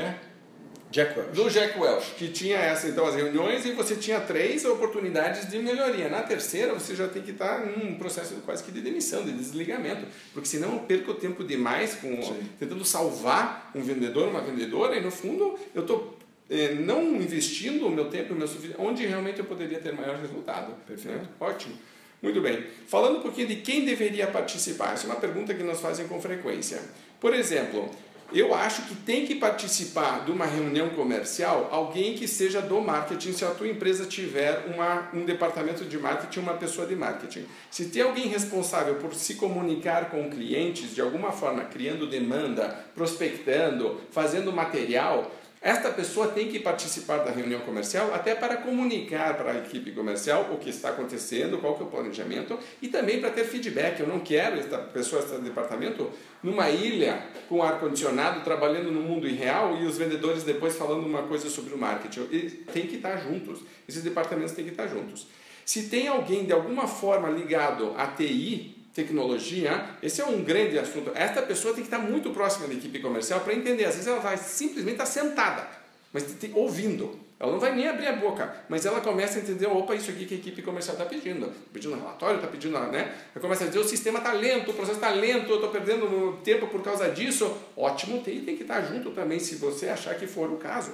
Jack 0.92 1.18
Welch. 1.18 1.32
Do 1.34 1.50
Jack 1.50 1.80
Welch, 1.80 2.16
que 2.16 2.28
tinha 2.28 2.58
essa, 2.58 2.88
então, 2.88 3.06
as 3.06 3.16
reuniões 3.16 3.66
e 3.66 3.72
você 3.72 3.96
tinha 3.96 4.20
três 4.20 4.66
oportunidades 4.66 5.50
de 5.50 5.58
melhoria. 5.58 6.10
Na 6.10 6.22
terceira, 6.22 6.74
você 6.74 6.94
já 6.96 7.08
tem 7.08 7.22
que 7.22 7.32
estar 7.32 7.66
num 7.66 7.96
processo 7.96 8.36
quase 8.46 8.64
que 8.64 8.72
de 8.72 8.82
demissão, 8.82 9.24
de 9.24 9.32
desligamento, 9.32 10.06
porque 10.34 10.48
senão 10.48 10.74
eu 10.74 10.80
perco 10.80 11.14
tempo 11.14 11.44
demais 11.44 11.96
com, 11.96 12.36
tentando 12.60 12.84
salvar 12.84 13.72
um 13.74 13.82
vendedor, 13.82 14.28
uma 14.28 14.42
vendedora, 14.42 14.98
e 14.98 15.02
no 15.02 15.10
fundo 15.10 15.58
eu 15.74 15.82
estou 15.82 16.18
é, 16.50 16.74
não 16.74 17.16
investindo 17.16 17.88
o 17.88 17.90
meu 17.90 18.10
tempo, 18.10 18.34
o 18.34 18.38
meu 18.38 18.48
onde 18.78 19.06
realmente 19.06 19.40
eu 19.40 19.46
poderia 19.46 19.80
ter 19.80 19.94
maior 19.94 20.18
resultado. 20.18 20.74
Perfeito. 20.86 21.18
Né? 21.18 21.28
Ótimo. 21.40 21.74
Muito 22.22 22.40
bem. 22.42 22.66
Falando 22.88 23.20
um 23.20 23.22
pouquinho 23.22 23.48
de 23.48 23.56
quem 23.58 23.86
deveria 23.86 24.28
participar, 24.28 24.94
essa 24.94 25.08
é 25.08 25.10
uma 25.10 25.16
pergunta 25.16 25.54
que 25.54 25.64
nos 25.64 25.80
fazem 25.80 26.08
com 26.08 26.22
frequência. 26.22 26.80
Por 27.20 27.34
exemplo, 27.34 27.90
Eu 28.34 28.54
acho 28.56 28.84
que 28.84 28.96
tem 28.96 29.26
que 29.26 29.36
participar 29.36 30.24
de 30.24 30.32
uma 30.32 30.46
reunião 30.46 30.90
comercial 30.92 31.68
alguém 31.72 32.16
que 32.16 32.28
seja 32.28 32.62
do 32.62 32.80
marketing, 32.80 33.34
se 33.34 33.44
a 33.44 33.52
tua 33.52 33.68
empresa 33.68 34.06
tiver 34.06 34.66
uma, 34.74 35.10
um 35.14 35.26
departamento 35.26 35.84
de 35.84 35.98
marketing, 35.98 36.40
uma 36.40 36.54
pessoa 36.54 36.88
de 36.88 36.96
marketing. 36.96 37.46
Se 37.70 37.86
tem 37.86 38.04
alguém 38.04 38.28
responsável 38.28 38.96
por 38.96 39.14
se 39.14 39.36
comunicar 39.36 40.10
com 40.10 40.30
clientes 40.30 40.96
de 40.96 41.02
alguma 41.02 41.32
forma, 41.32 41.66
criando 41.66 42.08
demanda, 42.08 42.70
prospectando, 42.96 44.00
fazendo 44.12 44.52
material, 44.54 45.30
esta 45.62 45.92
pessoa 45.92 46.28
tem 46.30 46.48
que 46.48 46.60
participar 46.60 47.20
da 47.20 47.30
reunião 47.30 47.60
comercial 47.60 48.12
até 48.16 48.34
para 48.34 48.58
comunicar 48.58 49.38
para 49.38 49.52
a 49.52 49.58
equipe 49.60 49.92
comercial 49.92 50.50
o 50.52 50.58
que 50.58 50.72
está 50.72 50.90
acontecendo, 50.90 51.60
qual 51.60 51.76
que 51.76 51.84
é 51.84 51.86
o 51.86 51.90
planejamento 51.90 52.58
e 52.82 52.88
também 52.88 53.22
para 53.22 53.30
ter 53.30 53.44
feedback. 53.44 54.00
Eu 54.00 54.08
não 54.08 54.22
quero 54.22 54.60
esta 54.60 54.80
pessoa, 54.80 55.22
este 55.22 55.38
departamento, 55.38 56.10
numa 56.42 56.68
ilha 56.72 57.28
com 57.48 57.62
ar-condicionado, 57.62 58.44
trabalhando 58.44 58.92
no 58.92 59.02
mundo 59.02 59.28
irreal 59.28 59.78
e 59.80 59.86
os 59.86 60.00
vendedores 60.00 60.42
depois 60.42 60.76
falando 60.76 61.06
uma 61.06 61.22
coisa 61.24 61.48
sobre 61.48 61.76
o 61.76 61.78
marketing. 61.78 62.28
Eles 62.32 62.54
têm 62.74 62.88
que 62.88 62.96
estar 62.96 63.18
juntos. 63.18 63.60
Esses 63.88 64.02
departamentos 64.02 64.54
têm 64.54 64.66
que 64.66 64.72
estar 64.72 64.88
juntos. 64.88 65.28
Se 65.64 65.90
tem 65.90 66.08
alguém 66.08 66.44
de 66.44 66.54
alguma 66.54 66.88
forma 66.88 67.30
ligado 67.30 67.94
à 67.96 68.08
TI, 68.08 68.81
tecnologia, 68.94 69.96
esse 70.02 70.22
é 70.22 70.26
um 70.26 70.44
grande 70.44 70.78
assunto. 70.78 71.12
Esta 71.16 71.42
pessoa 71.42 71.74
tem 71.74 71.84
que 71.84 71.88
estar 71.88 72.00
muito 72.00 72.32
próxima 72.32 72.68
da 72.68 72.74
equipe 72.74 73.00
comercial 73.00 73.40
para 73.42 73.54
entender. 73.54 73.86
Às 73.86 73.96
vezes 73.96 74.08
ela 74.08 74.20
vai 74.20 74.38
simplesmente 74.38 74.94
estar 74.94 75.06
sentada, 75.06 75.68
mas 76.14 76.26
ouvindo. 76.54 77.20
Ela 77.40 77.54
não 77.54 77.60
vai 77.60 77.76
nem 77.76 77.88
abrir 77.88 78.06
a 78.06 78.16
boca, 78.18 78.56
mas 78.70 78.86
ela 78.86 79.02
começa 79.02 79.40
a 79.40 79.42
entender, 79.42 79.66
opa, 79.66 79.96
isso 79.96 80.12
aqui 80.12 80.28
que 80.28 80.36
a 80.36 80.38
equipe 80.38 80.62
comercial 80.62 80.96
está 80.96 81.08
pedindo. 81.08 81.52
Pedindo 81.74 81.96
relatório, 81.96 82.36
está 82.36 82.48
pedindo, 82.48 82.80
né? 82.80 83.16
Ela 83.34 83.42
começa 83.42 83.64
a 83.64 83.68
dizer, 83.68 83.80
o 83.80 83.84
sistema 83.84 84.20
está 84.20 84.32
lento, 84.32 84.70
o 84.70 84.74
processo 84.76 85.00
está 85.00 85.10
lento, 85.10 85.50
eu 85.50 85.56
estou 85.56 85.72
perdendo 85.72 86.40
tempo 86.44 86.68
por 86.68 86.84
causa 86.84 87.10
disso. 87.10 87.52
Ótimo, 87.76 88.22
tem, 88.22 88.42
tem 88.42 88.56
que 88.56 88.62
estar 88.62 88.82
junto 88.82 89.10
também, 89.10 89.40
se 89.40 89.56
você 89.56 89.90
achar 89.90 90.14
que 90.14 90.28
for 90.28 90.52
o 90.52 90.58
caso. 90.58 90.92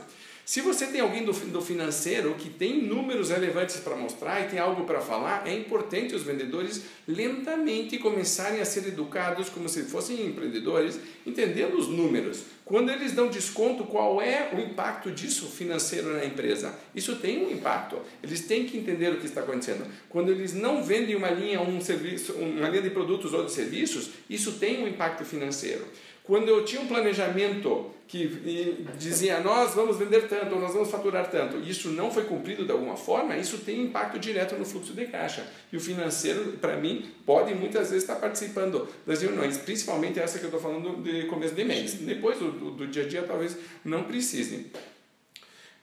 Se 0.47 0.61
você 0.61 0.87
tem 0.87 1.01
alguém 1.01 1.25
do, 1.25 1.33
do 1.33 1.61
financeiro 1.61 2.33
que 2.35 2.49
tem 2.49 2.81
números 2.81 3.31
relevantes 3.31 3.75
para 3.81 3.97
mostrar 3.97 4.39
e 4.39 4.47
tem 4.47 4.57
algo 4.57 4.85
para 4.85 5.01
falar, 5.01 5.45
é 5.45 5.53
importante 5.53 6.15
os 6.15 6.23
vendedores 6.23 6.83
lentamente 7.05 7.97
começarem 7.97 8.61
a 8.61 8.65
ser 8.65 8.87
educados 8.87 9.49
como 9.49 9.67
se 9.67 9.83
fossem 9.83 10.25
empreendedores, 10.25 11.01
entendendo 11.25 11.77
os 11.77 11.89
números. 11.89 12.43
Quando 12.63 12.89
eles 12.89 13.11
dão 13.11 13.27
desconto, 13.27 13.83
qual 13.83 14.21
é 14.21 14.49
o 14.53 14.59
impacto 14.59 15.11
disso 15.11 15.47
financeiro 15.47 16.13
na 16.13 16.23
empresa? 16.23 16.73
Isso 16.95 17.17
tem 17.17 17.45
um 17.45 17.51
impacto. 17.51 17.99
Eles 18.23 18.41
têm 18.41 18.65
que 18.65 18.77
entender 18.77 19.09
o 19.09 19.19
que 19.19 19.25
está 19.25 19.41
acontecendo. 19.41 19.85
Quando 20.07 20.31
eles 20.31 20.53
não 20.53 20.81
vendem 20.81 21.15
uma 21.15 21.29
linha, 21.29 21.59
um 21.59 21.81
serviço, 21.81 22.31
uma 22.33 22.69
linha 22.69 22.83
de 22.83 22.89
produtos 22.89 23.33
ou 23.33 23.43
de 23.43 23.51
serviços, 23.51 24.11
isso 24.29 24.53
tem 24.53 24.81
um 24.81 24.87
impacto 24.87 25.25
financeiro. 25.25 25.85
Quando 26.27 26.49
eu 26.49 26.65
tinha 26.65 26.81
um 26.81 26.87
planejamento 26.87 27.89
que 28.05 28.85
dizia 28.97 29.39
nós 29.39 29.73
vamos 29.73 29.97
vender 29.97 30.27
tanto, 30.27 30.55
nós 30.57 30.73
vamos 30.73 30.91
faturar 30.91 31.29
tanto, 31.31 31.57
e 31.57 31.69
isso 31.69 31.89
não 31.89 32.11
foi 32.11 32.25
cumprido 32.25 32.65
de 32.65 32.71
alguma 32.71 32.97
forma, 32.97 33.37
isso 33.37 33.59
tem 33.59 33.83
impacto 33.83 34.19
direto 34.19 34.55
no 34.55 34.65
fluxo 34.65 34.93
de 34.93 35.05
caixa. 35.05 35.47
E 35.71 35.77
o 35.77 35.79
financeiro, 35.79 36.57
para 36.59 36.75
mim, 36.75 37.09
pode 37.25 37.55
muitas 37.55 37.89
vezes 37.89 38.03
estar 38.03 38.17
participando 38.17 38.87
das 39.05 39.21
reuniões, 39.21 39.57
principalmente 39.57 40.19
essa 40.19 40.37
que 40.37 40.43
eu 40.43 40.49
estou 40.49 40.61
falando 40.61 41.01
de 41.01 41.27
começo 41.27 41.55
de 41.55 41.63
mês. 41.63 41.93
Depois 41.93 42.37
do, 42.37 42.51
do 42.71 42.87
dia 42.87 43.03
a 43.03 43.07
dia, 43.07 43.23
talvez 43.23 43.57
não 43.85 44.03
precise. 44.03 44.67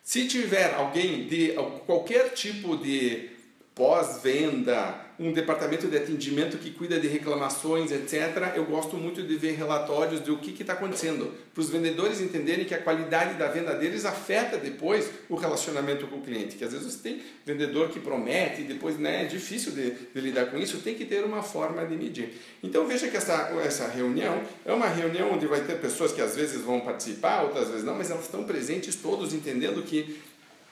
Se 0.03 0.29
tiver 0.29 0.75
alguém 0.75 1.27
de 1.27 1.55
qualquer 1.87 2.35
tipo 2.35 2.77
de 2.77 3.31
pós-venda, 3.75 4.95
um 5.19 5.33
departamento 5.33 5.89
de 5.89 5.97
atendimento 5.97 6.59
que 6.59 6.71
cuida 6.71 6.99
de 6.99 7.09
reclamações, 7.09 7.91
etc., 7.91 8.53
eu 8.55 8.65
gosto 8.65 8.97
muito 8.97 9.23
de 9.23 9.37
ver 9.37 9.53
relatórios 9.53 10.21
do 10.21 10.37
que 10.37 10.61
está 10.61 10.75
acontecendo, 10.75 11.33
para 11.53 11.61
os 11.61 11.71
vendedores 11.71 12.21
entenderem 12.21 12.65
que 12.65 12.75
a 12.75 12.79
qualidade 12.79 13.35
da 13.35 13.49
venda 13.49 13.75
deles 13.75 14.05
afeta 14.05 14.59
depois 14.59 15.11
o 15.29 15.35
relacionamento 15.35 16.07
com 16.07 16.17
o 16.17 16.21
cliente. 16.21 16.57
Que 16.57 16.65
às 16.65 16.73
vezes 16.73 16.93
você 16.93 16.99
tem 16.99 17.23
vendedor 17.45 17.89
que 17.89 17.99
promete 17.99 18.63
depois 18.63 18.99
né, 18.99 19.23
é 19.23 19.27
difícil 19.27 19.73
de, 19.73 19.91
de, 19.91 20.21
lidar 20.21 20.47
com 20.47 20.59
isso, 20.59 20.79
tem 20.79 20.95
que 20.95 21.05
ter 21.05 21.25
uma 21.25 21.43
forma 21.43 21.85
de 21.85 21.97
medir. 21.97 22.35
Então 22.63 22.87
veja 22.87 23.09
que 23.09 23.17
essa, 23.17 23.53
essa 23.65 23.89
reunião 23.89 24.43
é 24.65 24.73
uma 24.73 24.89
reunião 24.89 25.33
onde 25.33 25.47
vai 25.47 25.61
ter 25.61 25.81
pessoas 25.81 26.13
que 26.13 26.21
às 26.21 26.35
vezes 26.35 26.61
vão 26.61 26.81
participar, 26.81 27.43
outras 27.43 27.69
vezes 27.69 27.85
não, 27.85 27.95
mas 27.95 28.11
elas 28.11 28.25
estão 28.25 28.45
presentes 28.45 28.97
todos 28.97 29.33
entendendo 29.33 29.83
que 29.83 30.17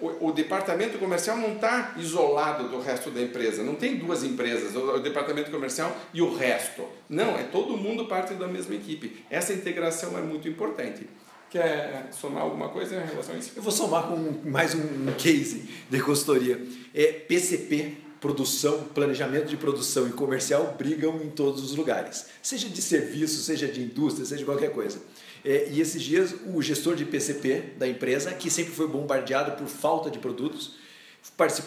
o, 0.03 0.29
o 0.29 0.33
departamento 0.33 0.99
comercial 0.99 1.37
não 1.37 1.55
está 1.55 1.95
isolado 1.97 2.69
do 2.69 2.81
resto 2.81 3.11
da 3.11 3.23
empresa, 3.23 3.63
não 3.63 3.77
tem 3.77 3.97
duas 3.97 4.25
empresas, 4.25 4.75
o, 4.75 4.97
o 4.97 5.01
departamento 5.01 5.51
comercial 5.51 5.97
e 6.13 6.21
o 6.21 6.35
resto. 6.35 6.85
Não, 7.09 7.39
é 7.39 7.45
todo 7.45 7.77
mundo 7.77 8.07
parte 8.07 8.35
da 8.35 8.49
mesma 8.49 8.75
equipe. 8.75 9.25
Essa 9.31 9.53
integração 9.53 10.19
é 10.19 10.21
muito 10.21 10.49
importante. 10.49 11.09
Quer 11.49 12.09
somar 12.13 12.43
alguma 12.43 12.71
coisa 12.71 12.97
em 12.97 13.07
relação 13.07 13.35
a 13.35 13.39
isso? 13.39 13.53
Eu 13.55 13.63
vou 13.63 13.71
somar 13.71 14.09
com 14.09 14.17
mais 14.49 14.75
um 14.75 15.13
case 15.17 15.69
de 15.89 16.01
consultoria. 16.01 16.61
É 16.95 17.13
PCP, 17.13 17.99
produção, 18.23 18.85
planejamento 18.95 19.49
de 19.49 19.57
produção 19.57 20.07
e 20.09 20.13
comercial 20.13 20.77
brigam 20.79 21.21
em 21.23 21.29
todos 21.29 21.63
os 21.63 21.77
lugares, 21.77 22.27
seja 22.41 22.69
de 22.69 22.81
serviço, 22.81 23.43
seja 23.43 23.67
de 23.67 23.83
indústria, 23.83 24.25
seja 24.25 24.39
de 24.39 24.45
qualquer 24.45 24.71
coisa. 24.73 25.01
É, 25.45 25.69
e 25.71 25.81
esses 25.81 26.01
dias 26.01 26.35
o 26.55 26.63
gestor 26.63 26.95
de 26.95 27.05
PCP 27.05 27.75
da 27.77 27.87
empresa, 27.89 28.33
que 28.33 28.51
sempre 28.51 28.73
foi 28.73 28.87
bombardeado 28.87 29.53
por 29.53 29.67
falta 29.67 30.11
de 30.11 30.19
produtos, 30.19 30.77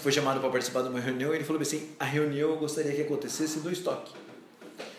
foi 0.01 0.11
chamado 0.11 0.39
para 0.39 0.49
participar 0.49 0.81
de 0.81 0.89
uma 0.89 0.99
reunião 0.99 1.33
e 1.33 1.38
ele 1.38 1.43
falou 1.43 1.61
assim: 1.61 1.89
a 1.99 2.05
reunião 2.05 2.49
eu 2.49 2.57
gostaria 2.57 2.93
que 2.93 3.01
acontecesse 3.01 3.59
no 3.59 3.71
estoque. 3.71 4.13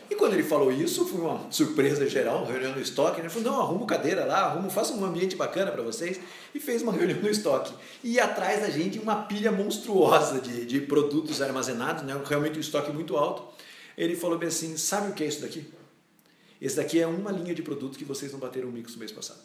E 0.08 0.14
quando 0.14 0.34
ele 0.34 0.44
falou 0.44 0.70
isso, 0.70 1.04
foi 1.04 1.20
uma 1.20 1.50
surpresa 1.50 2.08
geral, 2.08 2.44
reunião 2.44 2.72
no 2.72 2.80
estoque. 2.80 3.20
Ele 3.20 3.28
falou: 3.28 3.52
não, 3.52 3.60
arrumo 3.60 3.86
cadeira 3.86 4.24
lá, 4.24 4.46
arrumo, 4.46 4.70
faça 4.70 4.94
um 4.94 5.04
ambiente 5.04 5.36
bacana 5.36 5.70
para 5.70 5.82
vocês. 5.82 6.20
E 6.54 6.60
fez 6.60 6.82
uma 6.82 6.92
reunião 6.94 7.20
no 7.20 7.28
estoque. 7.28 7.74
E 8.04 8.20
atrás 8.20 8.60
da 8.60 8.70
gente 8.70 8.98
uma 8.98 9.22
pilha 9.24 9.50
monstruosa 9.50 10.40
de, 10.40 10.64
de 10.64 10.80
produtos 10.80 11.42
armazenados, 11.42 12.04
né? 12.04 12.18
realmente 12.24 12.56
um 12.56 12.60
estoque 12.60 12.92
muito 12.92 13.16
alto. 13.16 13.42
Ele 13.98 14.14
falou 14.14 14.38
bem 14.38 14.48
assim: 14.48 14.76
sabe 14.76 15.10
o 15.10 15.12
que 15.12 15.24
é 15.24 15.26
isso 15.26 15.40
daqui? 15.40 15.66
Esse 16.60 16.76
daqui 16.76 17.00
é 17.00 17.06
uma 17.06 17.30
linha 17.30 17.54
de 17.54 17.62
produto 17.62 17.98
que 17.98 18.04
vocês 18.04 18.32
não 18.32 18.38
bateram 18.38 18.68
o 18.68 18.72
mix 18.72 18.92
no 18.92 18.98
mês 18.98 19.12
passado. 19.12 19.40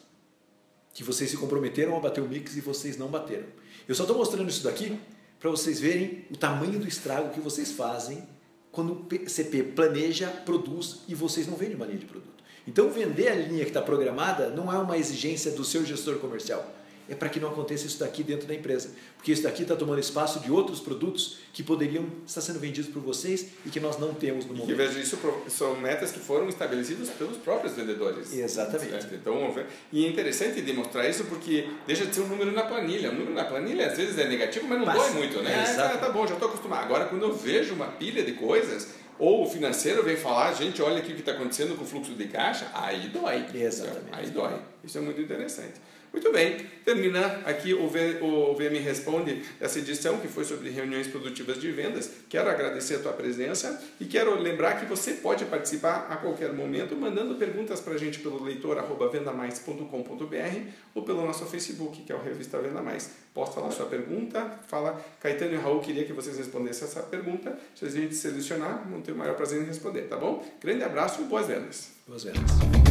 Que 0.93 1.03
vocês 1.03 1.29
se 1.29 1.37
comprometeram 1.37 1.95
a 1.95 1.99
bater 1.99 2.21
o 2.21 2.27
mix 2.27 2.55
e 2.55 2.61
vocês 2.61 2.97
não 2.97 3.07
bateram. 3.07 3.47
Eu 3.87 3.95
só 3.95 4.03
estou 4.03 4.17
mostrando 4.17 4.49
isso 4.49 4.63
daqui 4.63 4.99
para 5.39 5.49
vocês 5.49 5.79
verem 5.79 6.25
o 6.29 6.37
tamanho 6.37 6.79
do 6.79 6.87
estrago 6.87 7.33
que 7.33 7.39
vocês 7.39 7.71
fazem 7.71 8.27
quando 8.71 8.93
o 8.93 9.29
CP 9.29 9.63
planeja, 9.63 10.27
produz 10.27 10.99
e 11.07 11.15
vocês 11.15 11.47
não 11.47 11.57
vendem 11.57 11.75
uma 11.75 11.85
linha 11.85 11.99
de 11.99 12.05
produto. 12.05 12.41
Então, 12.67 12.89
vender 12.89 13.27
a 13.27 13.35
linha 13.35 13.63
que 13.63 13.71
está 13.71 13.81
programada 13.81 14.49
não 14.49 14.71
é 14.71 14.77
uma 14.77 14.97
exigência 14.97 15.51
do 15.51 15.65
seu 15.65 15.83
gestor 15.83 16.19
comercial 16.19 16.80
é 17.09 17.15
para 17.15 17.29
que 17.29 17.39
não 17.39 17.49
aconteça 17.49 17.85
isso 17.85 17.99
daqui 17.99 18.23
dentro 18.23 18.47
da 18.47 18.53
empresa. 18.53 18.91
Porque 19.17 19.31
isso 19.31 19.43
daqui 19.43 19.63
está 19.63 19.75
tomando 19.75 19.99
espaço 19.99 20.39
de 20.39 20.51
outros 20.51 20.79
produtos 20.79 21.37
que 21.53 21.61
poderiam 21.61 22.05
estar 22.25 22.41
sendo 22.41 22.59
vendidos 22.59 22.89
por 22.89 23.01
vocês 23.01 23.47
e 23.65 23.69
que 23.69 23.79
nós 23.79 23.99
não 23.99 24.13
temos 24.13 24.45
no 24.45 24.53
momento. 24.53 24.71
E 24.71 24.73
veja, 24.73 24.99
isso 24.99 25.17
são 25.49 25.75
metas 25.79 26.11
que 26.11 26.19
foram 26.19 26.47
estabelecidas 26.49 27.09
pelos 27.09 27.37
próprios 27.37 27.73
vendedores. 27.73 28.33
Exatamente. 28.33 29.13
Então, 29.13 29.53
e 29.91 30.05
é 30.05 30.09
interessante 30.09 30.61
demonstrar 30.61 31.09
isso 31.09 31.25
porque 31.25 31.67
deixa 31.85 32.05
de 32.05 32.15
ser 32.15 32.21
um 32.21 32.27
número 32.27 32.51
na 32.51 32.63
planilha. 32.63 33.09
O 33.09 33.13
número 33.13 33.33
na 33.33 33.45
planilha 33.45 33.87
às 33.87 33.97
vezes 33.97 34.17
é 34.17 34.27
negativo, 34.27 34.67
mas 34.67 34.79
não 34.79 34.85
Passa. 34.85 34.99
dói 34.99 35.11
muito, 35.13 35.41
né? 35.41 35.51
É, 35.51 35.81
ah, 35.81 35.97
tá 35.97 36.09
bom, 36.09 36.25
já 36.25 36.33
estou 36.33 36.49
acostumado. 36.49 36.85
Agora, 36.85 37.05
quando 37.05 37.23
eu 37.23 37.33
vejo 37.33 37.73
uma 37.73 37.87
pilha 37.87 38.23
de 38.23 38.33
coisas, 38.33 38.89
ou 39.21 39.43
o 39.43 39.47
financeiro 39.47 40.03
vem 40.03 40.17
falar, 40.17 40.51
gente, 40.53 40.81
olha 40.81 40.97
aqui 40.97 41.11
o 41.11 41.15
que 41.15 41.21
está 41.21 41.33
acontecendo 41.33 41.75
com 41.77 41.83
o 41.83 41.87
fluxo 41.87 42.13
de 42.13 42.27
caixa, 42.27 42.69
aí 42.73 43.07
dói. 43.09 43.45
Exatamente. 43.53 44.09
Aí 44.11 44.29
dói. 44.31 44.59
Isso 44.83 44.97
é 44.97 45.01
muito 45.01 45.21
interessante. 45.21 45.73
Muito 46.13 46.29
bem, 46.31 46.57
termina 46.83 47.41
aqui 47.45 47.73
o, 47.73 47.87
v, 47.87 48.19
o 48.21 48.53
VM 48.53 48.83
Responde, 48.83 49.43
essa 49.61 49.79
edição 49.79 50.17
que 50.17 50.27
foi 50.27 50.43
sobre 50.43 50.69
reuniões 50.69 51.07
produtivas 51.07 51.59
de 51.59 51.71
vendas. 51.71 52.11
Quero 52.27 52.49
agradecer 52.49 52.95
a 52.95 52.99
tua 52.99 53.13
presença 53.13 53.81
e 53.99 54.05
quero 54.05 54.37
lembrar 54.37 54.77
que 54.79 54.85
você 54.85 55.13
pode 55.13 55.45
participar 55.45 56.07
a 56.09 56.17
qualquer 56.17 56.51
momento 56.51 56.97
mandando 56.97 57.35
perguntas 57.35 57.79
para 57.79 57.93
a 57.93 57.97
gente 57.97 58.19
pelo 58.19 58.43
leitor 58.43 58.77
vendamais.com.br 59.09 60.69
ou 60.93 61.03
pelo 61.03 61.25
nosso 61.25 61.45
Facebook, 61.45 62.01
que 62.01 62.11
é 62.11 62.15
o 62.15 62.21
Revista 62.21 62.59
Venda 62.59 62.81
Mais. 62.81 63.11
Posta 63.33 63.61
lá 63.61 63.71
sua 63.71 63.85
pergunta, 63.85 64.59
fala, 64.67 65.01
Caetano 65.21 65.53
e 65.53 65.57
Raul 65.57 65.79
queria 65.79 66.03
que 66.03 66.11
vocês 66.11 66.37
respondessem 66.37 66.85
essa 66.85 67.01
pergunta. 67.03 67.57
Se 67.73 67.85
a 67.85 67.89
gente 67.89 68.15
selecionar, 68.15 68.85
vamos 68.89 69.05
ter 69.05 69.13
o 69.13 69.15
maior 69.15 69.35
prazer 69.35 69.61
em 69.61 69.65
responder, 69.65 70.01
tá 70.03 70.17
bom? 70.17 70.45
Grande 70.59 70.83
abraço 70.83 71.21
e 71.21 71.23
boas 71.23 71.47
vendas. 71.47 71.91
Boas 72.05 72.25
vendas. 72.25 72.90